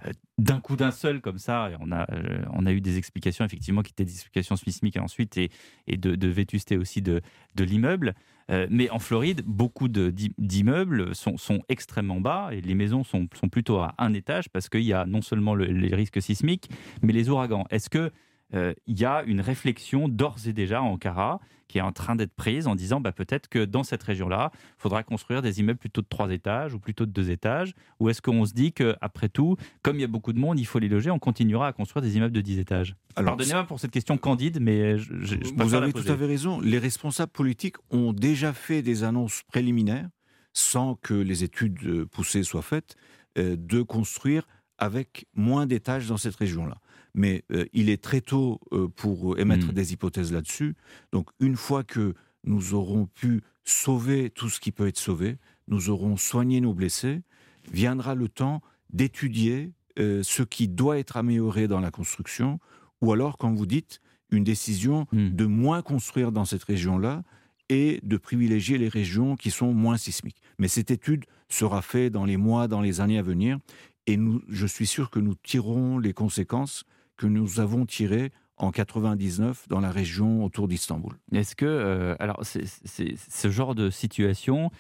euh, 0.07 0.11
d'un 0.39 0.61
coup 0.61 0.77
d'un 0.77 0.91
seul 0.91 1.21
comme 1.21 1.39
ça. 1.39 1.71
Et 1.71 1.77
on, 1.81 1.93
a, 1.93 2.11
euh, 2.13 2.43
on 2.53 2.65
a 2.65 2.73
eu 2.73 2.81
des 2.81 2.97
explications, 2.97 3.45
effectivement, 3.45 3.83
qui 3.83 3.93
étaient 3.93 4.05
des 4.05 4.15
explications 4.15 4.57
sismiques 4.57 4.97
ensuite, 4.97 5.37
et, 5.37 5.51
et 5.87 5.97
de, 5.97 6.29
vétusté 6.29 6.79
aussi 6.79 7.03
de, 7.03 7.21
de 7.55 7.65
l'immeuble. 7.65 8.15
Euh, 8.51 8.67
mais 8.71 8.89
en 8.91 8.99
Floride, 8.99 9.43
beaucoup 9.47 9.89
d'immeubles 9.89 11.15
sont, 11.15 11.37
sont, 11.37 11.61
extrêmement 11.69 12.21
bas 12.21 12.49
et 12.51 12.61
les 12.61 12.75
maisons 12.75 13.05
sont, 13.05 13.29
sont 13.35 13.49
plutôt 13.49 13.79
à 13.79 13.95
un 13.99 14.13
étage 14.15 14.49
parce 14.49 14.69
qu'il 14.69 14.83
y 14.83 14.93
a 14.93 15.07
non 15.07 15.23
seulement 15.23 15.55
les 15.55 15.95
risques 15.95 16.21
sismiques, 16.21 16.69
mais 17.03 17.13
les 17.13 17.29
ouragans. 17.29 17.67
Est-ce 17.71 17.89
que 17.89 18.11
il 18.55 19.01
y 19.01 19.07
a 19.07 19.23
une 19.23 19.41
réflexion 19.41 20.09
d'ores 20.11 20.47
et 20.47 20.53
déjà 20.53 20.83
en 20.83 20.89
Ankara 20.89 21.41
qui 21.73 21.79
est 21.79 21.81
en 21.83 21.91
train 21.91 22.17
d'être 22.17 22.35
prise 22.35 22.67
en 22.67 22.75
disant 22.75 23.01
bah, 23.01 23.13
peut-être 23.13 23.49
que 23.49 23.65
dans 23.65 23.83
cette 23.83 24.03
région-là, 24.03 24.51
il 24.55 24.83
faudra 24.83 25.03
construire 25.03 25.41
des 25.41 25.61
immeubles 25.61 25.79
plutôt 25.79 26.03
de 26.03 26.07
trois 26.07 26.31
étages 26.31 26.75
ou 26.75 26.79
plutôt 26.79 27.07
de 27.07 27.11
deux 27.11 27.31
étages. 27.31 27.73
Ou 27.99 28.11
est-ce 28.11 28.21
qu'on 28.21 28.45
se 28.45 28.53
dit 28.53 28.73
qu'après 28.73 29.31
tout, 29.31 29.57
comme 29.81 29.97
il 29.97 30.03
y 30.03 30.05
a 30.05 30.09
beaucoup 30.09 30.35
de 30.35 30.39
monde, 30.39 30.61
il 30.61 30.67
faut 30.67 30.79
les 30.79 30.91
loger, 30.91 31.11
on 31.11 31.19
continuera 31.19 31.69
à 31.69 31.73
construire 31.73 32.03
des 32.03 32.15
immeubles 32.15 32.35
de 32.35 32.43
10 32.43 32.59
étages? 32.59 32.95
Pardonnez-moi 33.15 33.65
pour 33.65 33.81
cette 33.81 33.91
question 33.91 34.19
candide, 34.19 34.61
mais 34.61 34.99
je, 34.99 35.37
Vous 35.57 35.73
avez 35.73 35.95
tout 35.95 36.01
à 36.07 36.15
fait 36.15 36.27
raison. 36.27 36.61
Les 36.61 36.79
responsables 36.79 37.33
politiques 37.33 37.77
ont 37.91 38.13
déjà 38.13 38.53
fait 38.53 38.83
des 38.83 39.03
annonces 39.03 39.43
préliminaires, 39.49 40.11
sans 40.53 40.97
que 40.97 41.15
les 41.15 41.43
études 41.43 41.79
euh, 41.87 42.05
poussées 42.05 42.43
soient 42.43 42.61
faites, 42.61 42.97
euh, 43.39 43.57
de 43.59 43.81
construire 43.81 44.47
avec 44.77 45.27
moins 45.35 45.65
d'étages 45.65 46.07
dans 46.07 46.19
cette 46.19 46.37
région-là 46.37 46.77
mais 47.15 47.45
euh, 47.53 47.65
il 47.73 47.91
est 47.91 48.03
très 48.03 48.21
tôt 48.21 48.61
euh, 48.73 48.89
pour 48.89 49.39
émettre 49.39 49.69
hmm. 49.69 49.73
des 49.73 49.93
hypothèses 49.93 50.33
là-dessus. 50.33 50.75
Donc 51.13 51.29
une 51.41 51.57
fois 51.57 51.85
que 51.85 52.15
nous 52.45 52.75
aurons 52.75 53.07
pu 53.07 53.43
sauver 53.65 54.31
tout 54.31 54.49
ce 54.49 54.61
qui 54.61 54.73
peut 54.73 54.89
être 54.89 54.99
sauvé, 54.99 55.39
nous 55.69 55.91
aurons 55.91 56.17
soigné 56.17 56.61
nos 56.61 56.75
blessés, 56.75 57.23
viendra 57.71 58.15
le 58.15 58.29
temps 58.29 58.63
d'étudier 58.91 59.73
euh, 59.99 60.23
ce 60.23 60.43
qui 60.43 60.69
doit 60.69 60.99
être 60.99 61.17
amélioré 61.17 61.69
dans 61.69 61.81
la 61.81 61.91
construction, 61.91 62.59
ou 63.01 63.13
alors, 63.13 63.37
comme 63.37 63.57
vous 63.57 63.67
dites, 63.67 64.01
une 64.31 64.45
décision 64.45 65.07
hmm. 65.13 65.31
de 65.31 65.45
moins 65.47 65.83
construire 65.83 66.33
dans 66.33 66.45
cette 66.45 66.65
région-là 66.65 67.23
et 67.69 68.01
de 68.03 68.17
privilégier 68.17 68.79
les 68.79 68.89
régions 68.89 69.37
qui 69.37 69.51
sont 69.51 69.73
moins 69.73 69.97
sismiques. 69.97 70.43
Mais 70.59 70.69
cette 70.69 70.91
étude 70.91 71.25
sera 71.49 71.83
faite 71.83 72.13
dans 72.13 72.25
les 72.25 72.37
mois, 72.37 72.69
dans 72.69 72.81
les 72.81 73.01
années 73.01 73.19
à 73.19 73.23
venir, 73.23 73.59
et 74.07 74.17
nous, 74.17 74.43
je 74.49 74.67
suis 74.67 74.87
sûr 74.87 75.11
que 75.11 75.21
nous 75.21 75.35
tirerons 75.35 75.99
les 75.99 76.13
conséquences 76.13 76.85
que 77.23 77.29
nous 77.29 77.61
avons 77.61 77.87
tiré 77.87 78.33
en 78.57 78.73
99 78.73 79.69
dans 79.69 79.79
la 79.79 79.93
région 79.93 80.45
autour 80.45 80.67
d'Istanbul. 80.67 81.13
Est-ce 81.31 81.55
que, 81.55 81.65
euh, 81.65 82.17
alors, 82.19 82.43
ce 82.45 83.51
genre 83.51 83.77
de 83.77 83.91
situation, 83.91 84.73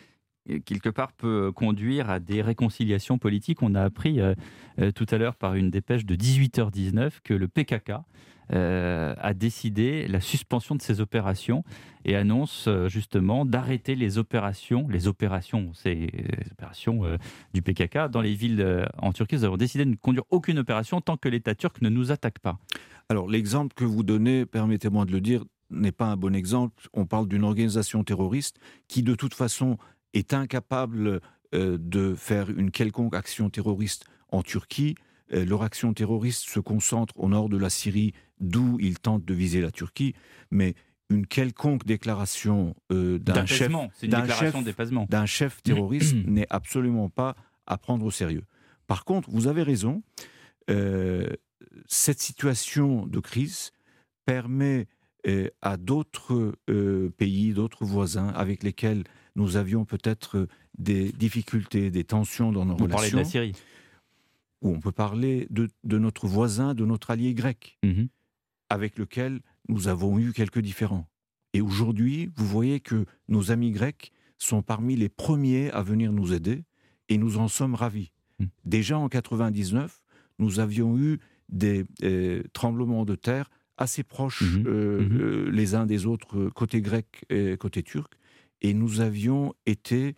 euh, 0.51 0.59
quelque 0.59 0.88
part, 0.88 1.12
peut 1.12 1.53
conduire 1.53 2.11
à 2.11 2.18
des 2.18 2.43
réconciliations 2.43 3.18
politiques? 3.18 3.62
On 3.62 3.76
a 3.76 3.82
appris 3.82 4.20
euh, 4.20 4.34
tout 4.93 5.07
à 5.09 5.18
l'heure 5.18 5.36
par 5.36 5.55
une 5.55 5.70
dépêche 5.70 6.05
de 6.05 6.16
18h19 6.16 7.20
que 7.22 7.32
le 7.32 7.47
PKK 7.47 7.93
euh, 8.55 9.14
a 9.18 9.32
décidé 9.32 10.07
la 10.09 10.20
suspension 10.20 10.74
de 10.74 10.82
ses 10.82 11.00
opérations 11.00 11.64
et 12.05 12.16
annonce 12.16 12.66
euh, 12.68 12.86
justement 12.86 13.46
d'arrêter 13.46 13.94
les 13.94 14.18
opérations, 14.18 14.86
les 14.88 15.09
opérations, 15.09 15.72
ces 15.72 16.11
opérations 16.50 17.07
euh, 17.07 17.16
du 17.55 17.62
PKK 17.62 18.11
dans 18.11 18.20
les 18.20 18.34
villes 18.34 18.86
en 18.98 19.12
Turquie. 19.14 19.36
Nous 19.36 19.44
avons 19.44 19.57
décidé 19.57 19.86
de 19.86 19.90
ne 19.90 19.96
conduire 19.96 20.24
aucune 20.28 20.59
opération 20.59 21.00
tant 21.00 21.16
que 21.16 21.30
l'État 21.30 21.55
turc 21.55 21.80
ne 21.80 21.88
nous 21.88 22.12
attaque 22.12 22.40
pas. 22.40 22.59
Alors 23.09 23.26
l'exemple 23.26 23.74
que 23.74 23.84
vous 23.84 24.03
donnez, 24.03 24.44
permettez-moi 24.44 25.07
de 25.07 25.12
le 25.12 25.22
dire, 25.22 25.44
n'est 25.70 25.92
pas 25.92 26.07
un 26.07 26.18
bon 26.18 26.34
exemple. 26.34 26.88
On 26.92 27.07
parle 27.07 27.28
d'une 27.28 27.44
organisation 27.44 28.05
terroriste 28.05 28.59
qui 28.86 29.03
de 29.03 29.14
toute 29.14 29.32
façon 29.32 29.78
est 30.12 30.34
incapable 30.34 31.20
de 31.53 32.14
faire 32.14 32.50
une 32.50 32.70
quelconque 32.70 33.14
action 33.14 33.48
terroriste 33.48 34.05
en 34.30 34.42
Turquie. 34.42 34.94
Leur 35.30 35.62
action 35.62 35.92
terroriste 35.94 36.48
se 36.48 36.60
concentre 36.60 37.14
au 37.16 37.28
nord 37.28 37.48
de 37.48 37.56
la 37.56 37.70
Syrie 37.70 38.12
d'où 38.40 38.76
il 38.80 38.98
tente 38.98 39.24
de 39.24 39.34
viser 39.34 39.60
la 39.60 39.70
Turquie, 39.70 40.14
mais 40.50 40.74
une 41.12 41.26
quelconque 41.26 41.84
déclaration 41.84 42.74
euh, 42.90 43.18
d'un 43.18 43.46
chef, 43.46 43.70
d'un 44.02 45.26
chef, 45.26 45.62
terroriste 45.62 46.16
n'est 46.26 46.46
absolument 46.50 47.08
pas 47.08 47.36
à 47.66 47.78
prendre 47.78 48.04
au 48.04 48.10
sérieux. 48.10 48.44
Par 48.86 49.04
contre, 49.04 49.30
vous 49.30 49.46
avez 49.46 49.62
raison, 49.62 50.02
euh, 50.70 51.28
cette 51.86 52.20
situation 52.20 53.06
de 53.06 53.20
crise 53.20 53.70
permet 54.24 54.88
euh, 55.26 55.48
à 55.60 55.76
d'autres 55.76 56.54
pays, 57.16 57.52
d'autres 57.52 57.84
voisins 57.84 58.28
avec 58.28 58.62
lesquels 58.62 59.04
nous 59.36 59.56
avions 59.56 59.84
peut-être 59.84 60.48
des 60.78 61.12
difficultés, 61.12 61.90
des 61.90 62.04
tensions 62.04 62.52
dans 62.52 62.64
nos 62.64 62.76
relations. 62.76 63.18
On 63.18 63.20
de 63.20 63.24
la 63.24 63.24
Syrie. 63.24 63.52
Ou 64.62 64.70
on 64.70 64.80
peut 64.80 64.92
parler 64.92 65.46
de, 65.50 65.68
notre 65.98 66.26
voisin, 66.26 66.74
de 66.74 66.86
notre 66.86 67.10
allié 67.10 67.34
grec. 67.34 67.78
Mhm 67.82 68.08
avec 68.72 68.98
lequel 68.98 69.40
nous 69.68 69.88
avons 69.88 70.18
eu 70.18 70.32
quelques 70.32 70.60
différends. 70.60 71.06
Et 71.52 71.60
aujourd'hui, 71.60 72.30
vous 72.36 72.46
voyez 72.46 72.80
que 72.80 73.04
nos 73.28 73.50
amis 73.50 73.70
grecs 73.70 74.12
sont 74.38 74.62
parmi 74.62 74.96
les 74.96 75.10
premiers 75.10 75.70
à 75.72 75.82
venir 75.82 76.10
nous 76.10 76.32
aider 76.32 76.64
et 77.10 77.18
nous 77.18 77.36
en 77.36 77.48
sommes 77.48 77.74
ravis. 77.74 78.12
Hmm. 78.38 78.46
Déjà 78.64 78.98
en 78.98 79.10
99, 79.10 80.02
nous 80.38 80.58
avions 80.58 80.98
eu 80.98 81.18
des 81.50 81.84
euh, 82.02 82.42
tremblements 82.54 83.04
de 83.04 83.14
terre 83.14 83.50
assez 83.76 84.02
proches 84.02 84.42
mhm. 84.42 84.64
Euh, 84.66 85.00
mhm. 85.00 85.20
Euh, 85.20 85.50
les 85.50 85.74
uns 85.74 85.84
des 85.84 86.06
autres 86.06 86.48
côté 86.50 86.80
grec 86.80 87.24
et 87.28 87.56
côté 87.58 87.82
turc 87.82 88.14
et 88.62 88.74
nous 88.74 89.00
avions 89.00 89.54
été 89.66 90.14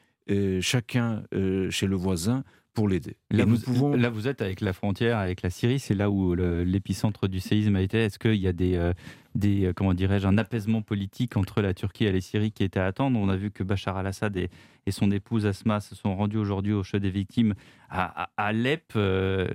chacun 0.60 1.24
chez 1.70 1.86
le 1.86 1.96
voisin 1.96 2.44
pour 2.74 2.88
l'aider. 2.88 3.16
Là, 3.30 3.44
vous, 3.44 3.58
pouvons... 3.58 3.94
là, 3.94 4.10
vous 4.10 4.26
êtes 4.26 4.42
avec 4.42 4.60
la 4.60 4.72
frontière, 4.72 5.18
avec 5.18 5.42
la 5.42 5.50
Syrie, 5.50 5.78
c'est 5.78 5.94
là 5.94 6.10
où 6.10 6.34
l'épicentre 6.34 7.28
du 7.28 7.40
séisme 7.40 7.76
a 7.76 7.80
été. 7.80 7.98
Est-ce 7.98 8.18
qu'il 8.18 8.34
y 8.34 8.48
a 8.48 8.52
des, 8.52 8.74
euh, 8.74 8.92
des 9.34 9.66
euh, 9.66 9.72
comment 9.72 9.94
dirais-je, 9.94 10.26
un 10.26 10.36
apaisement 10.36 10.82
politique 10.82 11.36
entre 11.36 11.62
la 11.62 11.72
Turquie 11.72 12.04
et 12.04 12.12
la 12.12 12.20
Syrie 12.20 12.50
qui 12.50 12.64
était 12.64 12.80
à 12.80 12.86
attendre? 12.86 13.18
On 13.18 13.28
a 13.28 13.36
vu 13.36 13.52
que 13.52 13.62
Bachar 13.62 13.96
al-Assad 13.96 14.36
et, 14.36 14.50
son 14.90 15.10
épouse 15.12 15.46
Asma 15.46 15.80
se 15.80 15.94
sont 15.94 16.14
rendus 16.14 16.36
aujourd'hui 16.36 16.72
au 16.72 16.82
chef 16.82 17.00
des 17.00 17.10
victimes 17.10 17.54
à, 17.88 18.30
Alep. 18.36 18.92
Euh, 18.96 19.48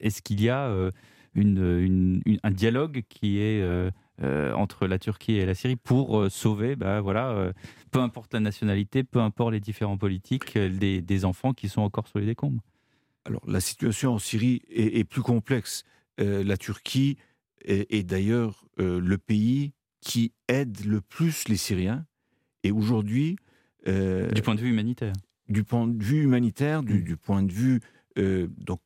est-ce 0.00 0.20
qu'il 0.20 0.42
y 0.42 0.50
a 0.50 0.70
une, 1.34 2.20
un 2.42 2.50
dialogue 2.50 3.02
qui 3.08 3.38
est 3.38 3.62
entre 4.22 4.86
la 4.86 4.98
Turquie 4.98 5.36
et 5.36 5.46
la 5.46 5.54
Syrie 5.54 5.76
pour 5.76 6.30
sauver, 6.30 6.76
bah, 6.76 7.00
voilà, 7.00 7.52
peu 7.94 8.00
importe 8.00 8.34
la 8.34 8.40
nationalité, 8.40 9.04
peu 9.04 9.20
importe 9.20 9.52
les 9.52 9.60
différents 9.60 9.96
politiques, 9.96 10.56
euh, 10.56 11.00
des, 11.00 11.24
enfants 11.24 11.52
qui 11.52 11.68
sont 11.68 11.80
encore 11.80 12.08
sur 12.08 12.18
les 12.18 12.26
décombres 12.26 12.60
Alors, 13.24 13.48
la 13.48 13.60
situation 13.60 14.14
en 14.14 14.18
Syrie 14.18 14.62
est, 14.68 15.04
plus 15.04 15.22
complexe. 15.22 15.84
Euh, 16.20 16.42
la 16.42 16.56
Turquie 16.56 17.18
est, 17.64 18.02
d'ailleurs 18.02 18.66
euh, 18.80 19.00
le 19.00 19.16
pays 19.16 19.74
qui 20.00 20.32
aide 20.48 20.84
le 20.84 21.00
plus 21.00 21.46
les 21.46 21.56
Syriens. 21.56 22.04
Et 22.64 22.72
aujourd'hui. 22.72 23.36
du 23.86 24.42
point 24.42 24.56
de 24.56 24.60
vue 24.60 24.70
humanitaire. 24.70 25.12
Du 25.48 25.62
point 25.62 25.86
de 25.86 26.02
vue 26.02 26.24
humanitaire, 26.24 26.82
du, 26.82 26.94
mm. 26.94 27.04
du 27.04 27.16
point 27.16 27.44
de 27.44 27.52
vue. 27.52 27.80
donc, 28.16 28.80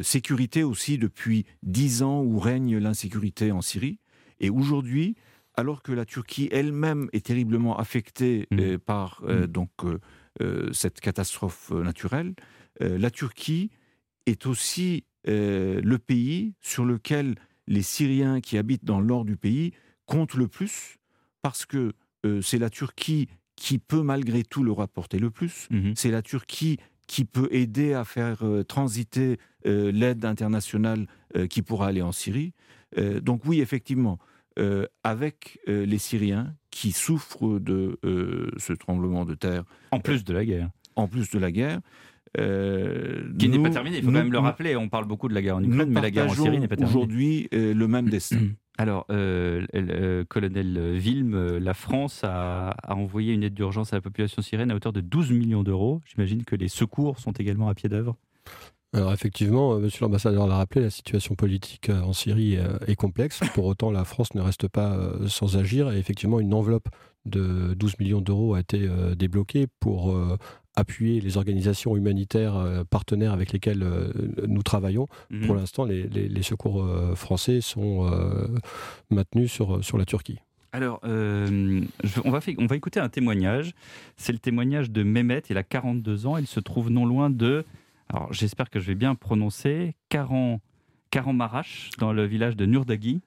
sécurité 0.00 0.62
aussi, 0.62 0.96
depuis 0.96 1.44
dix 1.62 2.02
ans 2.02 2.22
où 2.22 2.38
règne 2.38 2.78
l'insécurité 2.78 3.52
en 3.52 3.60
Syrie. 3.60 3.98
Et 4.42 4.50
aujourd'hui, 4.50 5.14
alors 5.54 5.82
que 5.82 5.92
la 5.92 6.04
Turquie 6.04 6.48
elle-même 6.50 7.08
est 7.12 7.26
terriblement 7.26 7.78
affectée 7.78 8.46
mmh. 8.50 8.58
euh, 8.60 8.78
par 8.78 9.22
euh, 9.24 9.44
mmh. 9.44 9.46
donc 9.46 9.70
euh, 10.40 10.72
cette 10.72 11.00
catastrophe 11.00 11.70
naturelle, 11.70 12.34
la 12.80 13.10
Turquie 13.10 13.70
est 14.24 14.46
aussi 14.46 15.04
le 15.24 15.96
pays 15.98 16.54
sur 16.60 16.86
lequel 16.86 17.36
les 17.68 17.82
Syriens 17.82 18.40
qui 18.40 18.56
habitent 18.56 18.84
dans 18.84 18.98
le 18.98 19.06
nord 19.06 19.26
du 19.26 19.36
pays 19.36 19.72
comptent 20.06 20.34
le 20.34 20.48
plus, 20.48 20.96
parce 21.42 21.66
que 21.66 21.92
c'est 22.40 22.58
la 22.58 22.70
Turquie 22.70 23.28
qui 23.56 23.78
peut 23.78 24.02
malgré 24.02 24.42
tout 24.42 24.64
leur 24.64 24.80
apporter 24.80 25.18
le 25.18 25.30
plus. 25.30 25.68
Mmh. 25.70 25.92
C'est 25.94 26.10
la 26.10 26.22
Turquie 26.22 26.78
qui 27.06 27.26
peut 27.26 27.48
aider 27.52 27.92
à 27.92 28.04
faire 28.04 28.42
transiter 28.66 29.38
l'aide 29.64 30.24
internationale 30.24 31.06
qui 31.50 31.60
pourra 31.60 31.88
aller 31.88 32.02
en 32.02 32.12
Syrie. 32.12 32.54
donc 32.96 33.42
oui, 33.44 33.60
effectivement, 33.60 34.18
euh, 34.58 34.86
avec 35.02 35.58
euh, 35.68 35.86
les 35.86 35.98
Syriens 35.98 36.54
qui 36.70 36.92
souffrent 36.92 37.58
de 37.58 37.98
euh, 38.04 38.50
ce 38.58 38.72
tremblement 38.72 39.24
de 39.24 39.34
terre. 39.34 39.64
En 39.90 40.00
plus 40.00 40.24
de 40.24 40.32
la 40.32 40.44
guerre. 40.44 40.70
En 40.96 41.08
plus 41.08 41.30
de 41.30 41.38
la 41.38 41.50
guerre. 41.50 41.80
qui 42.36 43.48
n'est 43.48 43.58
pas 43.58 43.70
terminée, 43.70 43.98
il 43.98 44.04
faut 44.04 44.10
quand 44.10 44.14
même 44.14 44.32
le 44.32 44.38
rappeler. 44.38 44.76
On 44.76 44.88
parle 44.88 45.06
beaucoup 45.06 45.28
de 45.28 45.34
la 45.34 45.42
guerre 45.42 45.56
en 45.56 45.62
Ukraine, 45.62 45.90
mais 45.90 46.00
la 46.00 46.10
guerre 46.10 46.26
en 46.26 46.34
Syrie 46.34 46.58
n'est 46.58 46.68
pas 46.68 46.76
terminée. 46.76 46.96
Aujourd'hui, 46.96 47.48
le 47.52 47.86
même 47.86 48.08
destin. 48.08 48.48
Alors, 48.78 49.06
colonel 49.06 50.96
Vilm, 50.96 51.58
la 51.58 51.74
France 51.74 52.24
a, 52.24 52.70
a, 52.70 52.94
envoyé 52.94 53.34
une 53.34 53.42
aide 53.42 53.54
d'urgence 53.54 53.92
à 53.92 53.96
la 53.96 54.00
population 54.02 54.42
syrienne 54.42 54.70
à 54.70 54.74
hauteur 54.74 54.92
de 54.92 55.00
12 55.00 55.30
millions 55.32 55.62
d'euros. 55.62 56.00
J'imagine 56.06 56.44
que 56.44 56.56
les 56.56 56.68
secours 56.68 57.18
sont 57.18 57.32
également 57.32 57.68
à 57.68 57.74
pied 57.74 57.88
d'œuvre. 57.88 58.16
Alors 58.94 59.12
effectivement, 59.12 59.78
Monsieur 59.78 60.04
l'ambassadeur 60.04 60.46
l'a 60.46 60.56
rappelé, 60.56 60.82
la 60.82 60.90
situation 60.90 61.34
politique 61.34 61.88
en 61.88 62.12
Syrie 62.12 62.58
est 62.86 62.96
complexe. 62.96 63.40
Pour 63.54 63.64
autant, 63.64 63.90
la 63.90 64.04
France 64.04 64.34
ne 64.34 64.42
reste 64.42 64.68
pas 64.68 64.98
sans 65.28 65.56
agir. 65.56 65.90
Et 65.90 65.98
effectivement, 65.98 66.40
une 66.40 66.52
enveloppe 66.52 66.88
de 67.24 67.72
12 67.74 67.98
millions 68.00 68.20
d'euros 68.20 68.54
a 68.54 68.60
été 68.60 68.86
débloquée 69.16 69.66
pour 69.80 70.14
appuyer 70.74 71.20
les 71.20 71.36
organisations 71.36 71.96
humanitaires 71.96 72.56
euh, 72.56 72.84
partenaires 72.84 73.32
avec 73.32 73.52
lesquelles 73.52 73.82
euh, 73.82 74.12
nous 74.46 74.62
travaillons. 74.62 75.06
Mhm. 75.30 75.46
Pour 75.46 75.54
l'instant, 75.54 75.84
les, 75.84 76.42
secours 76.42 76.82
euh, 76.82 77.14
français 77.14 77.60
sont 77.60 78.10
maintenus 79.10 79.52
sur, 79.52 79.84
sur 79.84 79.96
la 79.96 80.04
Turquie. 80.04 80.38
Alors, 80.72 81.00
on, 81.04 82.30
va 82.30 82.40
on 82.58 82.66
va 82.66 82.76
écouter 82.76 82.98
un 82.98 83.08
témoignage. 83.08 83.74
C'est 84.16 84.32
le 84.32 84.38
témoignage 84.38 84.90
de 84.90 85.02
Mehmet. 85.02 85.42
Il 85.50 85.58
a 85.58 85.62
42 85.62 86.26
ans. 86.26 86.36
Il 86.36 86.46
se 86.46 86.60
trouve 86.60 86.90
non 86.90 87.04
loin 87.04 87.30
de. 87.30 87.64
Alors, 88.08 88.32
j'espère 88.32 88.70
que 88.70 88.80
je 88.80 88.86
vais 88.86 88.94
bien 88.94 89.14
prononcer. 89.14 89.94
Karan, 90.08 90.60
Marash, 91.32 91.90
dans 91.98 92.12
le 92.12 92.24
village 92.24 92.56
de 92.56 92.66
Nurdagi. 92.66 93.22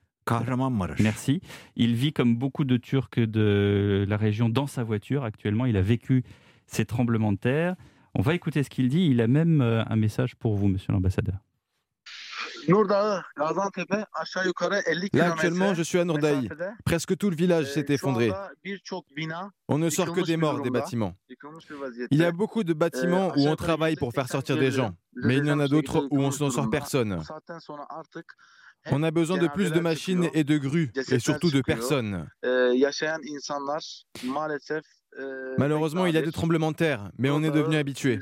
Merci. 1.00 1.42
Il 1.76 1.94
vit 1.94 2.12
comme 2.12 2.36
beaucoup 2.36 2.64
de 2.64 2.78
Turcs 2.78 3.20
de 3.20 4.06
la 4.08 4.18
région 4.18 4.50
dans 4.50 4.68
sa 4.68 4.84
voiture 4.84 5.24
actuellement. 5.24 5.66
Il 5.66 5.78
a 5.78 5.82
vécu 5.82 6.24
ces 6.66 6.86
tremblements 6.86 7.32
de 7.32 7.38
terre. 7.38 7.76
On 8.16 8.22
va 8.22 8.34
écouter 8.34 8.64
ce 8.64 8.70
qu'il 8.70 8.90
dit. 8.90 9.08
Il 9.08 9.22
a 9.22 9.28
même 9.28 9.62
euh, 9.62 9.84
un 9.86 9.96
message 9.96 10.36
pour 10.36 10.56
vous, 10.56 10.68
monsieur 10.68 10.94
l'ambassadeur. 10.94 11.38
Là, 15.14 15.32
actuellement, 15.32 15.74
je 15.74 15.84
suis 15.84 16.00
à 16.00 16.06
Nourdaï. 16.06 16.50
Presque 16.86 17.18
tout 17.18 17.30
le 17.30 17.36
village 17.36 17.72
s'est 17.72 17.86
effondré. 17.90 18.32
On 19.68 19.78
ne 19.78 19.90
sort 19.90 20.12
que 20.14 20.22
des 20.22 20.38
morts 20.38 20.62
des 20.62 20.70
bâtiments. 20.70 21.14
Il 22.12 22.18
y 22.18 22.24
a 22.24 22.32
beaucoup 22.32 22.64
de 22.64 22.74
bâtiments 22.74 23.34
où 23.36 23.48
on 23.48 23.56
travaille 23.56 23.96
pour 23.96 24.14
faire 24.14 24.28
sortir 24.28 24.58
des 24.58 24.72
gens, 24.72 24.96
mais 25.16 25.38
il 25.38 25.46
y 25.46 25.52
en 25.52 25.60
a 25.60 25.68
d'autres 25.68 26.08
où 26.12 26.22
on 26.22 26.28
ne 26.28 26.50
sort 26.50 26.70
personne. 26.70 27.22
On 28.92 29.02
a 29.02 29.10
besoin 29.10 29.38
de 29.40 29.48
plus 29.48 29.72
de 29.72 29.80
machines 29.80 30.30
et 30.34 30.44
de 30.44 30.58
grues, 30.58 30.92
et 31.10 31.20
surtout 31.20 31.50
de 31.50 31.62
personnes. 31.62 32.28
Malheureusement, 35.58 36.06
il 36.06 36.14
y 36.14 36.18
a 36.18 36.22
des 36.22 36.32
tremblements 36.32 36.72
de 36.72 36.78
terre, 36.78 37.10
mais 37.18 37.30
on 37.30 37.42
est 37.44 37.52
devenu 37.52 37.78
habitué. 37.78 38.20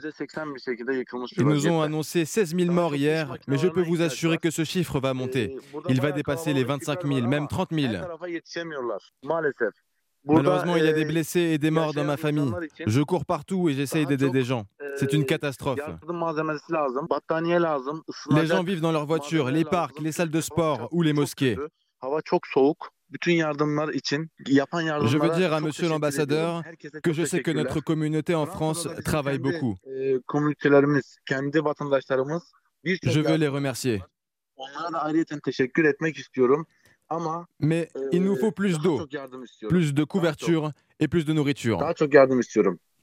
Ils 1.37 1.45
nous 1.45 1.67
ont 1.67 1.81
annoncé 1.81 2.25
16 2.25 2.55
000 2.55 2.71
morts 2.71 2.95
hier, 2.95 3.35
mais 3.47 3.57
je 3.57 3.67
peux 3.67 3.81
vous 3.81 4.01
assurer 4.01 4.37
que 4.37 4.51
ce 4.51 4.63
chiffre 4.63 4.99
va 4.99 5.13
monter. 5.13 5.57
Il 5.89 6.01
va 6.01 6.11
dépasser 6.11 6.53
les 6.53 6.63
25 6.63 7.05
000, 7.05 7.27
même 7.27 7.47
30 7.47 7.69
000. 7.71 7.93
Malheureusement, 10.25 10.77
il 10.77 10.85
y 10.85 10.87
a 10.87 10.93
des 10.93 11.05
blessés 11.05 11.41
et 11.41 11.57
des 11.57 11.71
morts 11.71 11.93
dans 11.93 12.05
ma 12.05 12.17
famille. 12.17 12.51
Je 12.85 13.01
cours 13.01 13.25
partout 13.25 13.69
et 13.69 13.73
j'essaye 13.73 14.05
d'aider 14.05 14.29
des 14.29 14.43
gens. 14.43 14.65
C'est 14.95 15.11
une 15.13 15.25
catastrophe. 15.25 15.79
Les 18.31 18.45
gens 18.45 18.63
vivent 18.63 18.81
dans 18.81 18.91
leurs 18.91 19.05
voitures, 19.05 19.49
les 19.49 19.65
parcs, 19.65 19.99
les 19.99 20.11
salles 20.11 20.29
de 20.29 20.41
sport 20.41 20.87
ou 20.91 21.01
les 21.01 21.13
mosquées. 21.13 21.57
Je 25.07 25.17
veux 25.17 25.35
dire 25.35 25.53
à 25.53 25.61
monsieur 25.61 25.87
l'ambassadeur 25.87 26.63
que 27.03 27.13
je 27.13 27.23
sais 27.25 27.41
que 27.41 27.51
notre 27.51 27.79
communauté 27.79 28.35
en 28.35 28.45
France 28.45 28.87
travaille 29.03 29.39
beaucoup. 29.39 29.75
Je 33.03 33.19
veux 33.21 33.35
les 33.35 33.47
remercier. 33.47 34.01
Mais 37.59 37.89
il 38.11 38.23
nous 38.23 38.35
faut 38.35 38.51
plus 38.51 38.79
d'eau, 38.79 39.05
plus 39.69 39.93
de 39.93 40.03
couverture 40.03 40.71
et 40.99 41.07
plus 41.07 41.25
de 41.25 41.33
nourriture. 41.33 41.79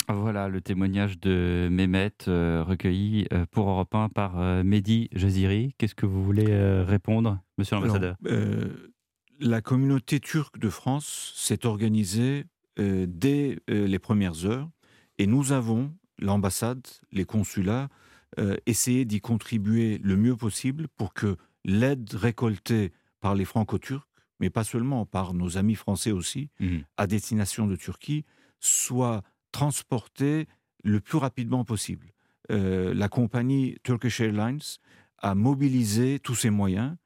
Voilà 0.09 0.49
le 0.49 0.61
témoignage 0.61 1.21
de 1.21 1.69
Mehmet 1.71 2.11
euh, 2.27 2.65
recueilli 2.67 3.27
euh, 3.33 3.45
pour 3.51 3.69
Europe 3.69 3.95
1 3.95 4.09
par 4.09 4.41
euh, 4.41 4.65
Mehdi 4.65 5.09
Jaziri. 5.13 5.75
Qu'est-ce 5.79 5.95
que 5.95 6.07
vous 6.07 6.25
voulez 6.25 6.47
répondre, 6.83 7.39
monsieur 7.59 7.77
l'ambassadeur? 7.77 8.17
La 9.41 9.61
communauté 9.61 10.21
turque 10.21 10.59
de 10.59 10.69
France 10.69 11.33
s'est 11.35 11.67
organisée 11.67 12.45
euh, 12.79 13.07
dès 13.09 13.59
euh, 13.71 13.87
les 13.87 13.99
premières 13.99 14.45
heures 14.45 14.69
et 15.19 15.27
nous 15.27 15.53
avons, 15.53 15.93
l'ambassade, 16.19 16.87
les 17.11 17.25
consulats, 17.25 17.89
euh, 18.39 18.57
essayé 18.67 19.05
d'y 19.05 19.21
contribuer 19.21 19.99
le 19.99 20.17
mieux 20.17 20.37
possible 20.37 20.89
pour 20.97 21.15
que 21.15 21.37
l'aide 21.65 22.13
récoltée 22.15 22.93
par 23.21 23.35
les 23.35 23.45
franco-turcs, 23.45 24.07
mais 24.39 24.51
pas 24.51 24.65
seulement 24.65 25.05
par 25.05 25.35
nos 25.35 25.59
amis 25.59 25.75
français 25.75 26.13
aussi, 26.13 26.49
mmh. 26.61 26.79
à 26.97 27.07
destination 27.07 27.67
de 27.67 27.77
Turquie, 27.77 28.25
soit 28.61 29.23
transportée 29.53 30.47
le 30.85 31.01
plus 31.01 31.19
rapidement 31.19 31.65
possible. 31.65 32.13
la 32.49 33.09
compagnie 33.09 33.77
Turkish 33.83 34.21
Airlines 34.21 34.79
a 35.19 35.35
mobilisé 35.35 36.19
tous 36.21 36.35
ses 36.35 36.51
moyens 36.51 36.97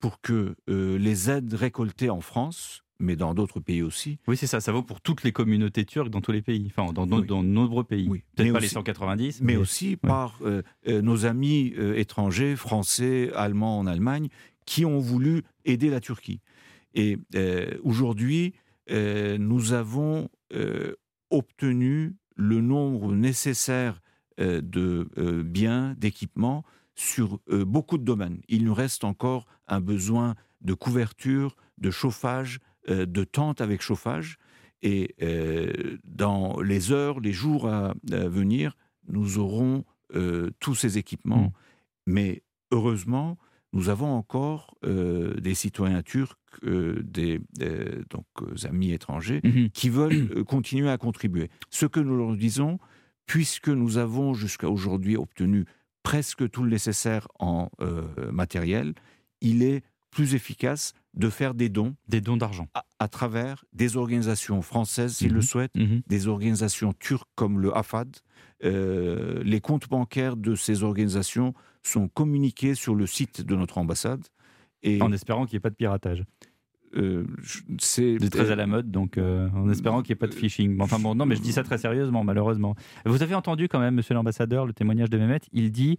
pour 0.00 0.20
que 0.20 0.56
euh, 0.68 0.98
les 0.98 1.30
aides 1.30 1.52
récoltées 1.52 2.10
en 2.10 2.22
France, 2.22 2.82
mais 2.98 3.16
dans 3.16 3.34
d'autres 3.34 3.60
pays 3.60 3.82
aussi. 3.82 4.18
Oui, 4.26 4.36
c'est 4.36 4.46
ça, 4.46 4.60
ça 4.60 4.72
vaut 4.72 4.82
pour 4.82 5.00
toutes 5.00 5.22
les 5.22 5.32
communautés 5.32 5.84
turques 5.84 6.08
dans 6.08 6.20
tous 6.20 6.32
les 6.32 6.42
pays, 6.42 6.70
enfin 6.70 6.92
dans, 6.92 7.06
de 7.06 7.34
nombreux 7.42 7.84
pays. 7.84 8.08
Peut-être 8.34 8.52
pas 8.52 8.60
les 8.60 8.68
190. 8.68 9.40
Mais, 9.42 9.56
aussi 9.56 9.96
par 9.96 10.38
euh, 10.42 10.62
euh, 10.88 11.00
nos 11.00 11.26
amis 11.26 11.74
étrangers, 11.96 12.56
français, 12.56 13.30
allemands 13.34 13.78
en 13.78 13.86
Allemagne, 13.86 14.28
qui 14.66 14.84
ont 14.84 14.98
voulu 14.98 15.44
aider 15.64 15.90
la 15.90 16.00
Turquie. 16.00 16.40
Et 16.94 17.18
aujourd'hui, 17.84 18.54
nous 18.88 19.72
avons 19.72 20.28
obtenu 21.30 22.16
le 22.34 22.60
nombre 22.60 23.14
nécessaire 23.14 24.00
de 24.38 25.42
biens, 25.44 25.94
d'équipements 25.96 26.64
sur 26.96 27.38
beaucoup 27.48 27.96
de 27.96 28.04
domaines. 28.04 28.40
Il 28.48 28.64
nous 28.64 28.74
reste 28.74 29.04
encore 29.04 29.46
un 29.70 29.80
besoin 29.80 30.34
de 30.60 30.74
couverture, 30.74 31.56
de 31.78 31.90
chauffage, 31.90 32.60
euh, 32.88 33.06
de 33.06 33.24
tentes 33.24 33.60
avec 33.60 33.80
chauffage. 33.80 34.38
Et 34.82 35.14
euh, 35.22 35.98
dans 36.04 36.60
les 36.60 36.92
heures, 36.92 37.20
les 37.20 37.32
jours 37.32 37.68
à, 37.68 37.94
venir, 38.10 38.76
nous 39.08 39.38
aurons 39.38 39.84
tous 40.58 40.74
ces 40.74 40.98
équipements. 40.98 41.44
Mmh. 41.44 41.52
Mais 42.06 42.42
heureusement, 42.72 43.38
nous 43.72 43.88
avons 43.88 44.08
encore 44.08 44.74
des 44.82 45.54
citoyens 45.54 46.02
turcs, 46.02 46.36
des, 46.64 47.40
donc, 48.10 48.26
amis 48.64 48.90
étrangers, 48.90 49.40
mmh 49.44 49.68
qui 49.68 49.88
veulent 49.88 50.44
continuer 50.44 50.90
à 50.90 50.98
contribuer. 50.98 51.48
Ce 51.68 51.86
que 51.86 52.00
nous 52.00 52.16
leur 52.16 52.36
disons, 52.36 52.80
puisque 53.30 53.68
nous 53.68 53.98
avons 53.98 54.34
jusqu'à 54.34 54.68
aujourd'hui 54.68 55.16
obtenu 55.16 55.64
presque 56.02 56.50
tout 56.50 56.64
le 56.64 56.70
nécessaire 56.70 57.28
en 57.38 57.70
euh, 57.80 58.02
matériel, 58.32 58.94
il 59.40 59.62
est 59.62 59.82
plus 60.10 60.34
efficace 60.34 60.92
de 61.14 61.28
faire 61.30 61.54
des 61.54 61.68
dons. 61.68 61.94
Des 62.08 62.20
dons 62.20 62.36
d'argent. 62.36 62.68
À, 62.98 63.08
travers 63.08 63.64
des 63.72 63.96
organisations 63.96 64.60
françaises, 64.62 65.16
s'ils 65.16 65.30
le 65.32 65.36
Mhm. 65.36 65.42
souhaitent, 65.42 65.76
Mhm. 65.76 66.02
des 66.06 66.26
organisations 66.28 66.92
turques 66.92 67.28
comme 67.36 67.60
le 67.60 67.76
AFAD. 67.76 68.16
Euh, 68.64 69.42
les 69.44 69.60
comptes 69.60 69.88
bancaires 69.88 70.36
de 70.36 70.54
ces 70.54 70.82
organisations 70.82 71.54
sont 71.82 72.08
communiqués 72.08 72.74
sur 72.74 72.94
le 72.94 73.06
site 73.06 73.40
de 73.42 73.54
notre 73.56 73.78
ambassade. 73.78 74.24
Et 74.82 75.00
En 75.00 75.12
espérant 75.12 75.46
qu'il 75.46 75.54
n'y 75.54 75.58
ait 75.58 75.60
pas 75.60 75.70
de 75.70 75.74
piratage. 75.76 76.24
euh, 76.96 77.24
c'est 77.78 78.18
très 78.32 78.50
à 78.50 78.56
la 78.56 78.66
mode, 78.66 78.90
donc 78.90 79.16
euh, 79.16 79.48
en 79.54 79.70
espérant 79.70 80.02
qu'il 80.02 80.10
n'y 80.12 80.16
ait 80.16 80.16
pas 80.16 80.26
de 80.26 80.34
phishing. 80.34 80.76
Bon, 80.76 80.84
Enfin 80.84 80.98
bon, 80.98 81.14
non, 81.14 81.24
mais 81.24 81.36
je 81.36 81.40
dis 81.40 81.52
ça 81.52 81.62
très 81.62 81.78
sérieusement, 81.78 82.24
malheureusement. 82.24 82.74
Vous 83.06 83.22
avez 83.22 83.34
entendu 83.36 83.68
quand 83.68 83.78
même, 83.78 83.94
monsieur 83.94 84.14
l'ambassadeur, 84.14 84.66
le 84.66 84.72
témoignage 84.72 85.08
de 85.08 85.16
Mehmet. 85.18 85.38
Il 85.52 85.70
dit 85.70 85.98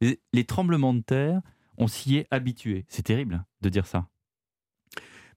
les 0.00 0.44
tremblements 0.44 0.94
de 0.94 1.00
terre, 1.02 1.40
on 1.78 1.86
s'y 1.86 2.16
est 2.16 2.26
habitué. 2.30 2.84
C'est 2.88 3.02
terrible 3.02 3.44
de 3.60 3.68
dire 3.68 3.86
ça. 3.86 4.08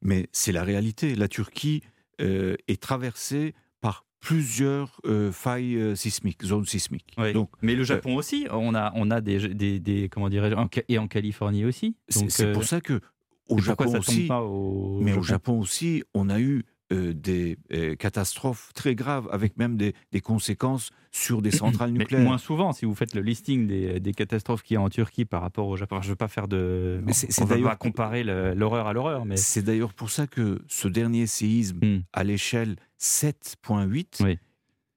Mais 0.01 0.27
c'est 0.31 0.51
la 0.51 0.63
réalité. 0.63 1.15
La 1.15 1.27
Turquie 1.27 1.81
euh, 2.21 2.55
est 2.67 2.81
traversée 2.81 3.55
par 3.81 4.05
plusieurs 4.19 4.99
euh, 5.05 5.31
failles 5.31 5.75
euh, 5.75 5.95
sismiques, 5.95 6.43
zones 6.43 6.65
sismiques. 6.65 7.13
Oui. 7.17 7.33
Donc, 7.33 7.49
mais 7.61 7.75
le 7.75 7.81
euh, 7.81 7.85
Japon 7.85 8.15
aussi, 8.15 8.47
on 8.51 8.73
a, 8.73 8.91
on 8.95 9.11
a 9.11 9.21
des, 9.21 9.53
des, 9.53 9.79
des 9.79 10.09
comment 10.09 10.29
dirais-je, 10.29 10.55
et 10.87 10.97
en 10.97 11.07
Californie 11.07 11.65
aussi. 11.65 11.95
C'est 12.09 12.51
pour 12.51 12.63
ça 12.63 12.81
que 12.81 13.01
au 13.49 13.59
Japon 13.59 13.95
aussi, 13.97 14.27
au 14.31 14.99
mais 15.01 15.13
au 15.13 15.21
Japon 15.21 15.59
aussi, 15.59 16.03
on 16.13 16.29
a 16.29 16.39
eu 16.39 16.63
euh, 16.93 17.13
des 17.13 17.57
euh, 17.73 17.95
catastrophes 17.95 18.71
très 18.75 18.93
graves, 18.95 19.27
avec 19.31 19.57
même 19.57 19.75
des, 19.75 19.95
des 20.11 20.21
conséquences 20.21 20.91
sur 21.11 21.41
des 21.41 21.49
centrales 21.51 21.91
Mais 21.91 21.99
nucléaires. 21.99 22.23
moins 22.23 22.37
souvent, 22.37 22.73
si 22.73 22.85
vous 22.85 22.93
faites 22.93 23.15
le 23.15 23.21
listing 23.21 23.65
des, 23.67 23.99
des 23.99 24.13
catastrophes 24.13 24.61
qu'il 24.61 24.75
y 24.75 24.77
a 24.77 24.81
en 24.81 24.89
Turquie 24.89 25.25
par 25.25 25.41
rapport 25.41 25.67
au 25.67 25.77
Japon. 25.77 25.99
Je 26.01 26.07
ne 26.07 26.11
veux 26.11 26.15
pas 26.15 26.27
faire 26.27 26.47
de. 26.47 27.01
Mais 27.03 27.13
c'est- 27.13 27.27
on 27.41 27.47
c'est 27.47 27.55
va 27.61 27.69
pas 27.69 27.75
comparer 27.75 28.23
l'horreur 28.23 28.85
à 28.87 28.93
l'horreur, 28.93 29.25
mais. 29.25 29.35
C'est 29.37 29.63
d'ailleurs 29.63 29.93
pour 29.93 30.09
ça 30.11 30.27
que 30.27 30.61
ce 30.67 30.87
dernier 30.87 31.25
séisme 31.27 31.79
Hmm. 31.81 32.01
à 32.13 32.23
l'échelle 32.23 32.75
7.8 32.99 34.23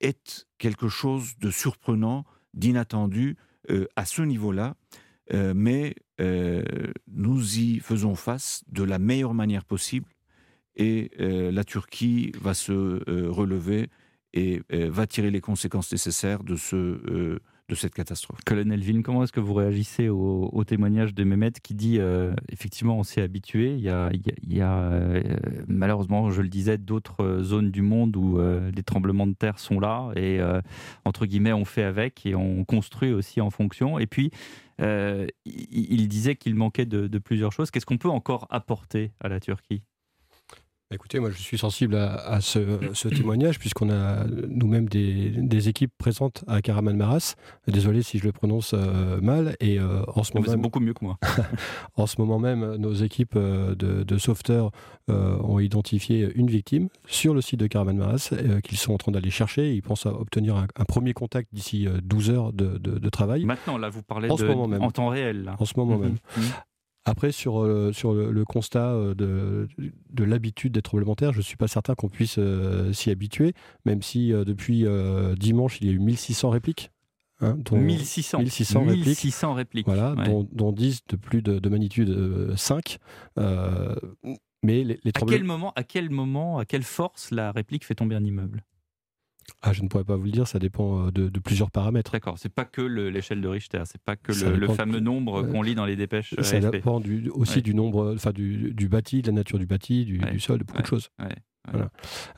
est 0.00 0.46
quelque 0.58 0.88
chose 0.88 1.38
de 1.40 1.50
surprenant, 1.50 2.24
d'inattendu 2.54 3.36
euh, 3.70 3.86
à 3.96 4.04
ce 4.04 4.22
niveau-là. 4.22 4.74
Mais 5.54 5.94
nous 7.06 7.58
y 7.58 7.80
faisons 7.80 8.14
face 8.14 8.64
de 8.68 8.82
la 8.82 8.98
meilleure 8.98 9.34
manière 9.34 9.64
possible 9.64 10.06
et 10.78 11.10
euh, 11.20 11.50
la 11.52 11.64
Turquie 11.64 12.32
va 12.40 12.54
se 12.54 12.72
euh, 12.72 13.28
relever 13.28 13.88
et 14.32 14.62
euh, 14.72 14.88
va 14.90 15.06
tirer 15.06 15.30
les 15.30 15.40
conséquences 15.40 15.90
nécessaires 15.90 16.44
de 16.44 16.54
ce, 16.54 16.76
de 16.76 17.74
cette 17.74 17.94
catastrophe. 17.94 18.38
Colonel 18.46 18.80
Ville, 18.80 19.02
comment 19.02 19.24
est-ce 19.24 19.32
que 19.32 19.40
vous 19.40 19.54
réagissez 19.54 20.08
au, 20.08 20.64
témoignage 20.64 21.14
de 21.14 21.24
Mehmet 21.24 21.52
qui 21.62 21.74
dit 21.74 21.98
effectivement 22.52 22.98
on 22.98 23.02
s'est 23.02 23.22
habitué, 23.22 23.74
il 23.74 23.80
y 23.80 23.88
a, 23.88 24.10
il 24.12 24.54
y 24.54 24.60
a, 24.60 24.92
malheureusement, 25.66 26.30
je 26.30 26.42
le 26.42 26.48
disais, 26.48 26.76
d'autres 26.76 27.40
zones 27.42 27.70
du 27.70 27.80
monde 27.80 28.16
où 28.16 28.38
les 28.74 28.82
tremblements 28.82 29.26
de 29.26 29.32
terre 29.32 29.58
sont 29.58 29.80
là 29.80 30.12
et 30.14 30.40
entre 31.06 31.24
guillemets 31.24 31.54
on 31.54 31.64
fait 31.64 31.84
avec 31.84 32.26
et 32.26 32.34
on 32.34 32.64
construit 32.64 33.12
aussi 33.12 33.40
en 33.40 33.50
fonction. 33.50 33.98
Et 33.98 34.06
puis 34.06 34.30
il, 34.78 36.08
disait 36.08 36.36
qu'il 36.36 36.54
manquait 36.54 36.86
de 36.86 37.18
plusieurs 37.18 37.52
choses. 37.52 37.70
Qu'est-ce 37.70 37.86
qu'on 37.86 37.98
peut 37.98 38.10
encore 38.10 38.46
apporter 38.50 39.12
à 39.20 39.28
la 39.28 39.40
Turquie? 39.40 39.82
Écoutez, 40.90 41.20
moi 41.20 41.30
je 41.30 41.36
suis 41.36 41.58
sensible 41.58 41.96
à, 41.96 42.40
ce, 42.40 43.08
témoignage 43.14 43.58
puisqu'on 43.58 43.90
a 43.90 44.24
nous-mêmes 44.24 44.88
des, 44.88 45.68
équipes 45.68 45.92
présentes 45.98 46.44
à 46.46 46.62
Karaman-Maras. 46.62 47.34
Désolé 47.66 48.02
si 48.02 48.18
je 48.18 48.24
le 48.24 48.32
prononce 48.32 48.72
euh, 48.72 49.20
mal. 49.20 49.54
Et 49.60 49.78
euh, 49.78 50.02
en 50.14 50.22
ce 50.22 50.32
moment, 50.34 50.56
beaucoup 50.56 50.80
mieux 50.80 50.94
que 50.94 51.04
moi. 51.04 51.18
en 51.96 52.06
ce 52.06 52.18
moment 52.18 52.38
même, 52.38 52.76
nos 52.76 52.94
équipes 52.94 53.34
euh, 53.36 53.74
de, 53.74 54.18
sauveteurs 54.18 54.70
ont 55.08 55.58
identifié 55.58 56.30
une 56.34 56.48
victime 56.48 56.88
sur 57.06 57.34
le 57.34 57.42
site 57.42 57.60
de 57.60 57.66
Karaman-Maras 57.66 58.32
qu'ils 58.64 58.78
sont 58.78 58.94
en 58.94 58.98
train 58.98 59.12
d'aller 59.12 59.30
chercher. 59.30 59.74
Ils 59.74 59.82
pensent 59.82 60.06
à 60.06 60.12
obtenir 60.12 60.56
un, 60.56 60.84
premier 60.84 61.12
contact 61.12 61.48
d'ici 61.52 61.86
12 62.02 62.30
heures 62.30 62.52
de, 62.54 63.08
travail. 63.10 63.44
Maintenant, 63.44 63.76
là, 63.76 63.90
vous 63.90 64.02
parlez 64.02 64.28
de, 64.28 64.80
en 64.80 64.90
temps 64.90 65.08
réel. 65.08 65.52
En 65.58 65.66
ce 65.66 65.74
moment 65.76 65.98
mhm. 65.98 66.02
même. 66.04 66.16
Après, 67.08 67.32
sur, 67.32 67.60
euh, 67.60 67.92
sur 67.92 68.12
le, 68.12 68.44
constat 68.44 68.92
euh, 68.92 69.14
de, 69.14 69.68
de 70.10 70.24
l'habitude 70.24 70.72
des 70.72 70.82
terre, 71.16 71.32
je 71.32 71.38
ne 71.38 71.42
suis 71.42 71.56
pas 71.56 71.68
certain 71.68 71.94
qu'on 71.94 72.08
puisse 72.08 72.36
euh, 72.38 72.92
s'y 72.92 73.10
habituer, 73.10 73.54
même 73.84 74.02
si 74.02 74.30
depuis 74.30 74.84
dimanche, 75.38 75.80
il 75.80 75.86
y 75.86 75.90
a 75.90 75.92
eu 75.92 75.98
1600 75.98 76.50
répliques. 76.50 76.90
Hein, 77.40 77.56
dont 77.56 77.78
1600. 77.78 78.40
1600 78.40 78.84
répliques. 78.84 79.06
1600 79.06 79.54
répliques. 79.54 79.86
Voilà, 79.86 80.16
dont, 80.52 80.72
10 80.72 81.02
de 81.08 81.16
plus 81.16 81.40
de, 81.40 81.58
de 81.58 81.68
magnitude 81.68 82.54
5. 82.56 82.98
mais 83.36 84.84
les, 84.84 84.98
les 85.04 85.12
à, 85.14 85.20
quel 85.26 85.44
moment, 85.44 85.72
à 85.76 85.84
quel 85.84 86.10
moment, 86.10 86.58
à 86.58 86.64
quelle 86.64 86.82
force 86.82 87.30
la 87.30 87.52
réplique 87.52 87.84
fait 87.84 87.94
tomber 87.94 88.16
un 88.16 88.24
immeuble? 88.24 88.64
Ah, 89.62 89.72
je 89.72 89.82
ne 89.82 89.88
pourrais 89.88 90.04
pas 90.04 90.16
vous 90.16 90.24
le 90.24 90.30
dire, 90.30 90.46
ça 90.46 90.58
dépend 90.58 91.06
euh, 91.06 91.10
de, 91.10 91.38
plusieurs 91.40 91.70
paramètres. 91.70 92.12
D'accord, 92.12 92.38
c'est 92.38 92.52
pas 92.52 92.64
que 92.64 92.82
l'échelle 92.82 93.40
de 93.40 93.48
Richter, 93.48 93.82
c'est 93.86 94.00
pas 94.00 94.16
que 94.16 94.32
le, 94.32 94.68
fameux 94.68 95.00
nombre 95.00 95.42
qu'on 95.42 95.62
lit 95.62 95.74
dans 95.74 95.86
les 95.86 95.96
dépêches. 95.96 96.34
Ça 96.40 96.56
euh, 96.56 96.70
dépend 96.70 97.00
aussi 97.32 97.62
du 97.62 97.74
nombre, 97.74 98.14
enfin 98.14 98.32
du, 98.32 98.88
bâti, 98.88 99.22
de 99.22 99.28
la 99.28 99.32
nature 99.32 99.58
du 99.58 99.66
bâti, 99.66 100.04
du, 100.04 100.40
sol, 100.40 100.58
de 100.58 100.64
beaucoup 100.64 100.82
de 100.82 100.86
choses. 100.86 101.10
Euh, 101.74 101.86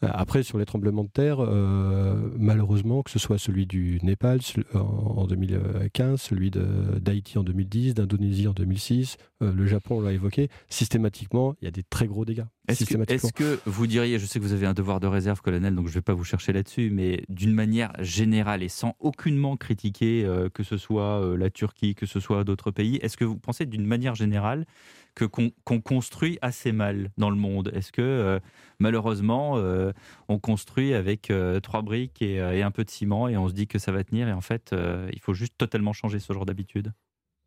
après, 0.02 0.42
sur 0.42 0.58
les 0.58 0.64
tremblements 0.64 1.04
de 1.04 1.10
terre, 1.10 1.38
euh, 1.40 2.30
malheureusement, 2.38 3.02
que 3.02 3.10
ce 3.10 3.18
soit 3.18 3.38
celui 3.38 3.66
du 3.66 3.98
Népal 4.02 4.40
en 4.74 5.26
2015, 5.26 6.20
celui 6.20 6.50
d'Haïti 6.50 7.38
en 7.38 7.44
2010, 7.44 7.94
d'Indonésie 7.94 8.48
en 8.48 8.52
2006, 8.52 9.16
euh, 9.42 9.52
le 9.52 9.66
Japon, 9.66 9.98
on 9.98 10.00
l'a 10.00 10.12
évoqué, 10.12 10.48
systématiquement, 10.68 11.54
il 11.60 11.64
y 11.64 11.68
a 11.68 11.70
des 11.70 11.82
très 11.82 12.06
gros 12.06 12.24
dégâts. 12.24 12.44
Est-ce 12.68 13.32
que, 13.32 13.58
vous 13.66 13.86
diriez, 13.86 14.18
je 14.18 14.26
sais 14.26 14.38
que 14.38 14.44
vous 14.44 14.52
avez 14.52 14.66
un 14.66 14.74
devoir 14.74 15.00
de 15.00 15.06
réserve, 15.06 15.40
colonel, 15.40 15.74
donc 15.74 15.86
je 15.86 15.90
ne 15.90 15.94
vais 15.94 16.02
pas 16.02 16.14
vous 16.14 16.24
chercher 16.24 16.52
là-dessus, 16.52 16.90
mais 16.90 17.24
d'une 17.28 17.52
manière 17.52 17.92
générale 17.98 18.62
et 18.62 18.68
sans 18.68 18.94
aucunement 19.00 19.56
critiquer 19.56 20.28
que 20.54 20.62
ce 20.62 20.76
soit 20.76 21.36
la 21.36 21.50
Turquie, 21.50 21.96
que 21.96 22.06
ce 22.06 22.20
soit 22.20 22.44
d'autres 22.44 22.70
pays, 22.70 22.96
est-ce 23.02 23.16
que 23.16 23.24
vous 23.24 23.38
pensez 23.38 23.66
d'une 23.66 23.86
manière 23.86 24.14
générale 24.14 24.66
que 25.14 25.24
qu'on 25.24 25.80
construit 25.80 26.38
assez 26.42 26.72
mal 26.72 27.10
dans 27.18 27.30
le 27.30 27.36
monde 27.36 27.70
Est-ce 27.74 27.92
que 27.92 28.02
euh, 28.02 28.38
malheureusement 28.78 29.54
euh, 29.56 29.92
on 30.28 30.38
construit 30.38 30.94
avec 30.94 31.30
euh, 31.30 31.60
trois 31.60 31.82
briques 31.82 32.22
et, 32.22 32.40
un 32.40 32.70
peu 32.70 32.84
de 32.84 32.90
ciment 32.90 33.28
et 33.28 33.36
on 33.36 33.48
se 33.48 33.54
dit 33.54 33.66
que 33.66 33.78
ça 33.78 33.92
va 33.92 34.04
tenir 34.04 34.28
et 34.28 34.32
en 34.32 34.40
fait 34.40 34.74
il 35.12 35.20
faut 35.20 35.34
juste 35.34 35.54
totalement 35.58 35.92
changer 35.92 36.18
ce 36.18 36.32
genre 36.32 36.46
d'habitude? 36.46 36.92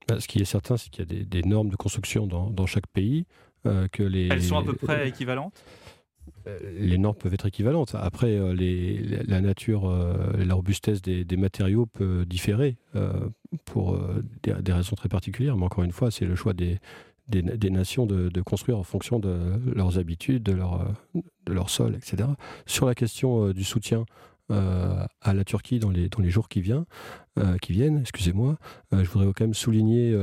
Bah, 0.08 0.20
Ce 0.20 0.28
qui 0.28 0.40
est 0.40 0.46
certain, 0.46 0.76
c'est 0.76 0.90
qu'il 0.90 1.06
y 1.06 1.22
a 1.22 1.24
des, 1.24 1.44
normes 1.44 1.70
de 1.70 1.78
construction 1.78 2.28
dans, 2.28 2.66
chaque 2.66 2.88
pays. 2.88 3.26
que 3.64 4.04
les, 4.04 4.28
Elles 4.28 4.44
sont 4.44 4.58
à 4.58 4.64
peu 4.64 4.74
près 4.74 5.08
équivalentes? 5.08 5.64
Les 6.76 6.98
normes 6.98 7.16
peuvent 7.16 7.34
être 7.34 7.46
équivalentes. 7.46 7.96
Après, 7.96 8.38
la 8.38 9.40
nature, 9.40 9.90
la 10.38 10.54
robustesse 10.56 11.02
des, 11.02 11.38
matériaux 11.38 11.86
peut 11.86 12.26
différer 12.26 12.76
pour 13.64 13.98
des, 14.42 14.74
raisons 14.74 14.98
très 14.98 15.08
particulières. 15.08 15.56
Mais 15.56 15.66
encore 15.66 15.86
une 15.86 15.94
fois, 15.94 16.12
c'est 16.12 16.26
le 16.26 16.36
choix 16.36 16.52
des, 16.52 16.80
des, 17.28 17.70
nations 17.70 18.06
de, 18.06 18.42
construire 18.42 18.78
en 18.78 18.84
fonction 18.84 19.20
de 19.20 19.60
leurs 19.74 19.98
habitudes, 19.98 20.44
de 20.44 20.54
leur, 20.54 20.94
de 21.46 21.54
leur 21.54 21.70
sol, 21.70 21.96
etc. 21.96 22.30
Sur 22.66 22.86
la 22.86 22.96
question 22.96 23.48
euh, 23.48 23.54
du 23.54 23.64
soutien 23.64 24.06
euh, 24.52 25.06
à 25.22 25.34
la 25.34 25.46
Turquie 25.46 25.80
dans 25.80 25.90
les, 25.90 26.10
dans 26.10 26.22
les 26.22 26.30
jours 26.30 26.50
qui, 26.50 26.60
viennent, 26.60 26.84
euh, 27.40 27.58
qui 27.60 27.72
viennent, 27.72 28.00
excusez-moi, 28.00 28.58
je 28.92 29.10
voudrais 29.10 29.28
quand 29.28 29.46
même 29.46 29.54
souligner 29.54 30.16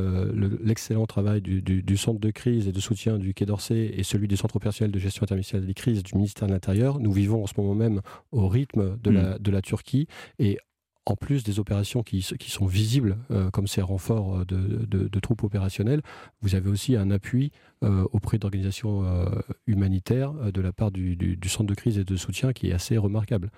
l'excellent 0.63 1.07
travail 1.07 1.41
du, 1.41 1.63
du, 1.63 1.97
centre 1.97 2.21
de 2.21 2.31
crise 2.31 2.69
et 2.69 2.73
de 2.73 2.81
soutien 2.81 3.19
du 3.19 3.33
Quai 3.33 3.47
d'Orsay 3.47 3.93
et 3.97 4.03
celui 4.03 4.29
des 4.29 4.37
centres 4.37 4.57
opérationnels 4.57 4.93
de 4.93 4.99
gestion 4.99 5.23
interministérielle 5.23 5.67
des 5.67 5.75
crises 5.75 6.03
du 6.03 6.15
ministère 6.17 6.49
de 6.49 6.53
l'Intérieur. 6.53 7.01
Nous 7.01 7.13
vivons 7.13 7.43
en 7.43 7.47
ce 7.47 7.55
moment 7.57 7.75
même 7.75 8.03
au 8.31 8.47
rythme 8.47 8.99
de, 9.03 9.11
la, 9.11 9.37
mm. 9.37 9.39
de 9.39 9.51
la 9.51 9.63
Turquie 9.63 10.07
et 10.39 10.59
en 11.07 11.17
plus 11.17 11.43
des 11.43 11.59
opérations 11.59 12.03
qui, 12.03 12.27
qui 12.39 12.51
sont 12.51 12.67
visibles, 12.67 13.19
euh, 13.31 13.51
comme 13.51 13.67
ces 13.67 13.83
renforts 13.83 14.41
euh, 14.41 14.45
de, 14.45 15.21
troupes 15.21 15.43
opérationnelles, 15.43 16.03
vous 16.43 16.55
avez 16.55 16.71
aussi 16.71 16.97
un 16.97 17.11
appui 17.11 17.53
euh, 17.83 18.07
auprès 18.13 18.39
d'organisations 18.39 19.05
humanitaires 19.67 20.33
de 20.33 20.61
la 20.61 20.73
part 20.73 20.91
du, 20.91 21.39
centre 21.47 21.65
de 21.65 21.75
crise 21.75 21.99
et 21.99 22.05
de 22.05 22.17
soutien 22.17 22.53
qui 22.53 22.69
est 22.69 22.73
assez 22.73 22.97
remarquable. 22.97 23.51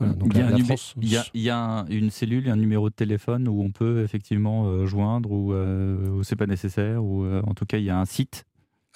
donc 0.00 0.32
il, 0.34 0.38
y 0.38 1.16
a 1.16 1.24
il, 1.32 1.40
y 1.40 1.50
a, 1.50 1.84
une 1.88 2.10
cellule, 2.10 2.48
un 2.50 2.56
numéro 2.56 2.90
de 2.90 2.94
téléphone 2.94 3.48
où 3.48 3.62
on 3.62 3.70
peut 3.70 4.02
effectivement 4.02 4.86
joindre 4.86 5.30
ou, 5.30 5.54
ou 5.54 6.22
c'est 6.22 6.36
pas 6.36 6.46
nécessaire, 6.46 7.02
ou 7.04 7.26
en 7.26 7.54
tout 7.54 7.66
cas 7.66 7.78
il 7.78 7.84
y 7.84 7.90
a 7.90 7.98
un 7.98 8.04
site 8.04 8.45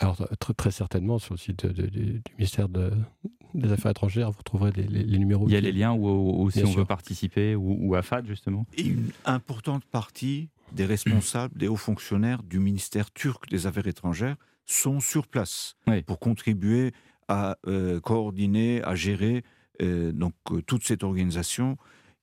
alors, 0.00 0.16
très, 0.38 0.54
très, 0.54 0.70
certainement, 0.70 1.18
sur 1.18 1.34
le 1.34 1.38
site 1.38 1.66
du 1.66 2.22
ministère 2.36 2.68
des 2.68 3.72
Affaires 3.72 3.90
étrangères, 3.90 4.30
vous 4.30 4.42
trouverez 4.42 4.72
les, 4.72 5.18
numéros. 5.18 5.46
Il 5.46 5.52
y 5.52 5.56
a 5.56 5.60
les 5.60 5.72
liens 5.72 5.92
où, 5.92 6.50
si 6.50 6.64
on 6.64 6.72
veut 6.72 6.86
participer, 6.86 7.54
ou, 7.54 7.94
à 7.94 8.02
FAD, 8.02 8.26
justement. 8.26 8.66
Et 8.76 8.86
une 8.86 9.10
importante 9.26 9.84
partie 9.84 10.48
des 10.72 10.86
responsables, 10.86 11.56
des 11.58 11.68
hauts 11.68 11.76
fonctionnaires 11.76 12.42
du 12.42 12.58
ministère 12.58 13.10
turc 13.12 13.48
des 13.50 13.66
Affaires 13.66 13.86
étrangères 13.86 14.36
sont 14.64 15.00
sur 15.00 15.26
place 15.26 15.76
pour 16.06 16.18
contribuer 16.18 16.92
à 17.28 17.58
euh, 17.66 18.00
coordonner, 18.00 18.82
à 18.82 18.94
gérer 18.94 19.44
euh, 19.82 20.12
donc, 20.12 20.34
euh, 20.50 20.62
toute 20.62 20.84
cette 20.84 21.04
organisation. 21.04 21.76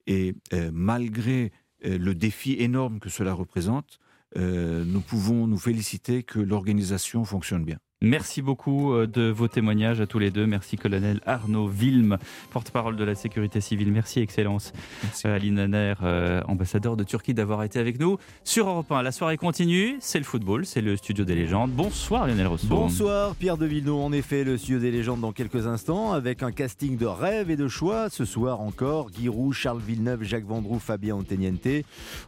Et 0.06 0.36
malgré 0.72 1.52
le 1.84 2.16
défi 2.16 2.54
énorme 2.54 3.02
que 3.02 3.10
cela 3.10 3.34
représente, 3.34 4.00
nous 4.36 5.02
pouvons 5.02 5.48
nous 5.48 5.58
féliciter 5.58 6.24
que 6.24 6.40
l'organisation 6.40 7.24
fonctionne 7.26 7.66
bien. 7.66 7.80
Merci 8.04 8.44
beaucoup 8.44 8.94
euh, 8.94 9.08
de 9.08 9.32
vos 9.32 9.48
témoignages 9.48 10.02
à 10.02 10.06
tous 10.06 10.20
les 10.20 10.30
deux. 10.30 10.46
Merci 10.46 10.78
colonel 10.78 11.20
Arnaud 11.26 11.68
Vilm, 11.68 12.20
porte-parole 12.52 12.96
de 12.96 13.04
la 13.04 13.16
sécurité 13.16 13.60
civile. 13.60 13.92
Merci 13.92 14.20
Excellence. 14.20 14.72
Merci. 15.02 15.26
Euh, 15.26 15.36
Aline 15.36 15.58
Aner, 15.58 15.96
euh, 16.04 16.44
ambassadeur 16.48 16.96
de 16.96 17.04
Turquie, 17.04 17.34
d'avoir 17.34 17.64
été 17.64 17.80
avec 17.80 18.00
nous 18.00 18.20
sur 18.44 18.70
Europe 18.70 18.92
1. 18.92 19.02
La 19.02 19.12
soirée 19.12 19.38
continue, 19.38 19.98
c'est 20.00 20.20
le 20.20 20.26
football, 20.26 20.68
c'est 20.68 20.82
le 20.82 20.96
studio 20.96 21.26
des 21.26 21.34
légendes. 21.34 21.72
Bonsoir 21.72 22.28
Lionel 22.28 22.46
Rousseau. 22.46 22.68
Bonsoir 22.68 23.34
Pierre 23.34 23.58
de 23.58 23.66
Villeneuve. 23.66 23.96
En 23.96 24.12
effet, 24.12 24.44
le 24.44 24.60
studio 24.60 24.78
des 24.78 24.92
légendes 24.92 25.22
dans 25.22 25.32
quelques 25.32 25.66
instants 25.66 26.14
avec 26.14 26.44
un 26.44 26.52
casting 26.52 26.98
de 26.98 27.08
rêve 27.08 27.50
et 27.50 27.56
de 27.56 27.68
choix. 27.68 28.12
Ce 28.12 28.26
soir 28.26 28.62
encore, 28.62 29.10
Guy 29.10 29.28
Roux, 29.28 29.54
Charles 29.54 29.82
Villeneuve, 29.82 30.22
Jacques 30.22 30.46
Vendroux, 30.46 30.78
Fabien 30.78 31.16
Anteniente. 31.16 31.84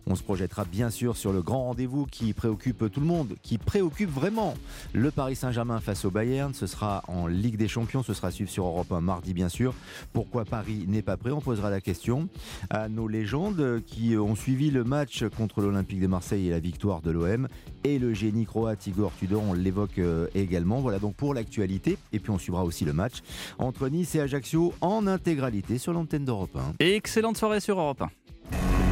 On 0.08 0.16
se 0.16 0.24
projettera 0.24 0.66
bien 0.66 0.90
sûr 0.90 1.16
sur 1.16 1.32
le 1.32 1.44
grand 1.44 1.66
rendez-vous 1.66 2.08
qui 2.08 2.34
préoccupe 2.34 2.92
tout 2.92 3.02
le 3.02 3.06
monde, 3.06 3.36
qui 3.44 3.60
préoccupe 3.60 4.10
vraiment 4.10 4.56
le 4.94 5.12
Paris 5.12 5.36
Saint-Germain 5.36 5.59
face 5.82 6.06
au 6.06 6.12
Bayern. 6.12 6.54
Ce 6.54 6.68
sera 6.68 7.04
en 7.08 7.28
Ligue 7.28 7.58
des 7.58 7.68
Champions. 7.68 8.02
Ce 8.02 8.14
sera 8.14 8.32
suivi 8.32 8.50
sur 8.50 8.66
Europe 8.66 8.92
1 8.92 9.02
mardi, 9.02 9.34
bien 9.34 9.50
sûr. 9.50 9.74
Pourquoi 10.14 10.46
Paris 10.46 10.86
n'est 10.88 11.02
pas 11.02 11.18
prêt? 11.18 11.32
On 11.32 11.42
posera 11.42 11.70
la 11.70 11.82
question 11.82 12.30
à 12.70 12.88
nos 12.88 13.08
légendes 13.08 13.82
qui 13.86 14.16
ont 14.16 14.36
suivi 14.36 14.72
le 14.72 14.84
match 14.84 15.26
contre 15.38 15.62
l'Olympique 15.62 16.00
de 16.00 16.08
Marseille 16.08 16.48
et 16.48 16.50
la 16.50 16.60
victoire 16.60 17.02
de 17.02 17.12
l'OM. 17.12 17.48
Et 17.84 18.00
le 18.00 18.14
génie 18.14 18.46
croate 18.46 18.88
Igor 18.88 19.12
Tudor, 19.20 19.44
on 19.44 19.54
l'évoque 19.54 20.00
euh, 20.00 20.28
également. 20.34 20.80
Voilà 20.80 21.00
donc 21.00 21.16
pour 21.16 21.34
l'actualité. 21.34 21.98
Et 22.14 22.20
puis 22.20 22.32
on 22.32 22.38
suivra 22.38 22.64
aussi 22.64 22.86
le 22.86 22.94
match 22.94 23.16
entre 23.58 23.90
Nice 23.90 24.16
et 24.16 24.22
Ajaccio 24.22 24.74
en 24.80 25.08
intégralité 25.08 25.78
sur 25.78 25.92
l'antenne 25.92 26.24
d'Europe 26.24 26.56
1. 26.56 26.76
excellente 26.80 27.38
soirée 27.38 27.60
sur 27.60 27.80
Europe 27.80 28.02
1. 28.02 28.89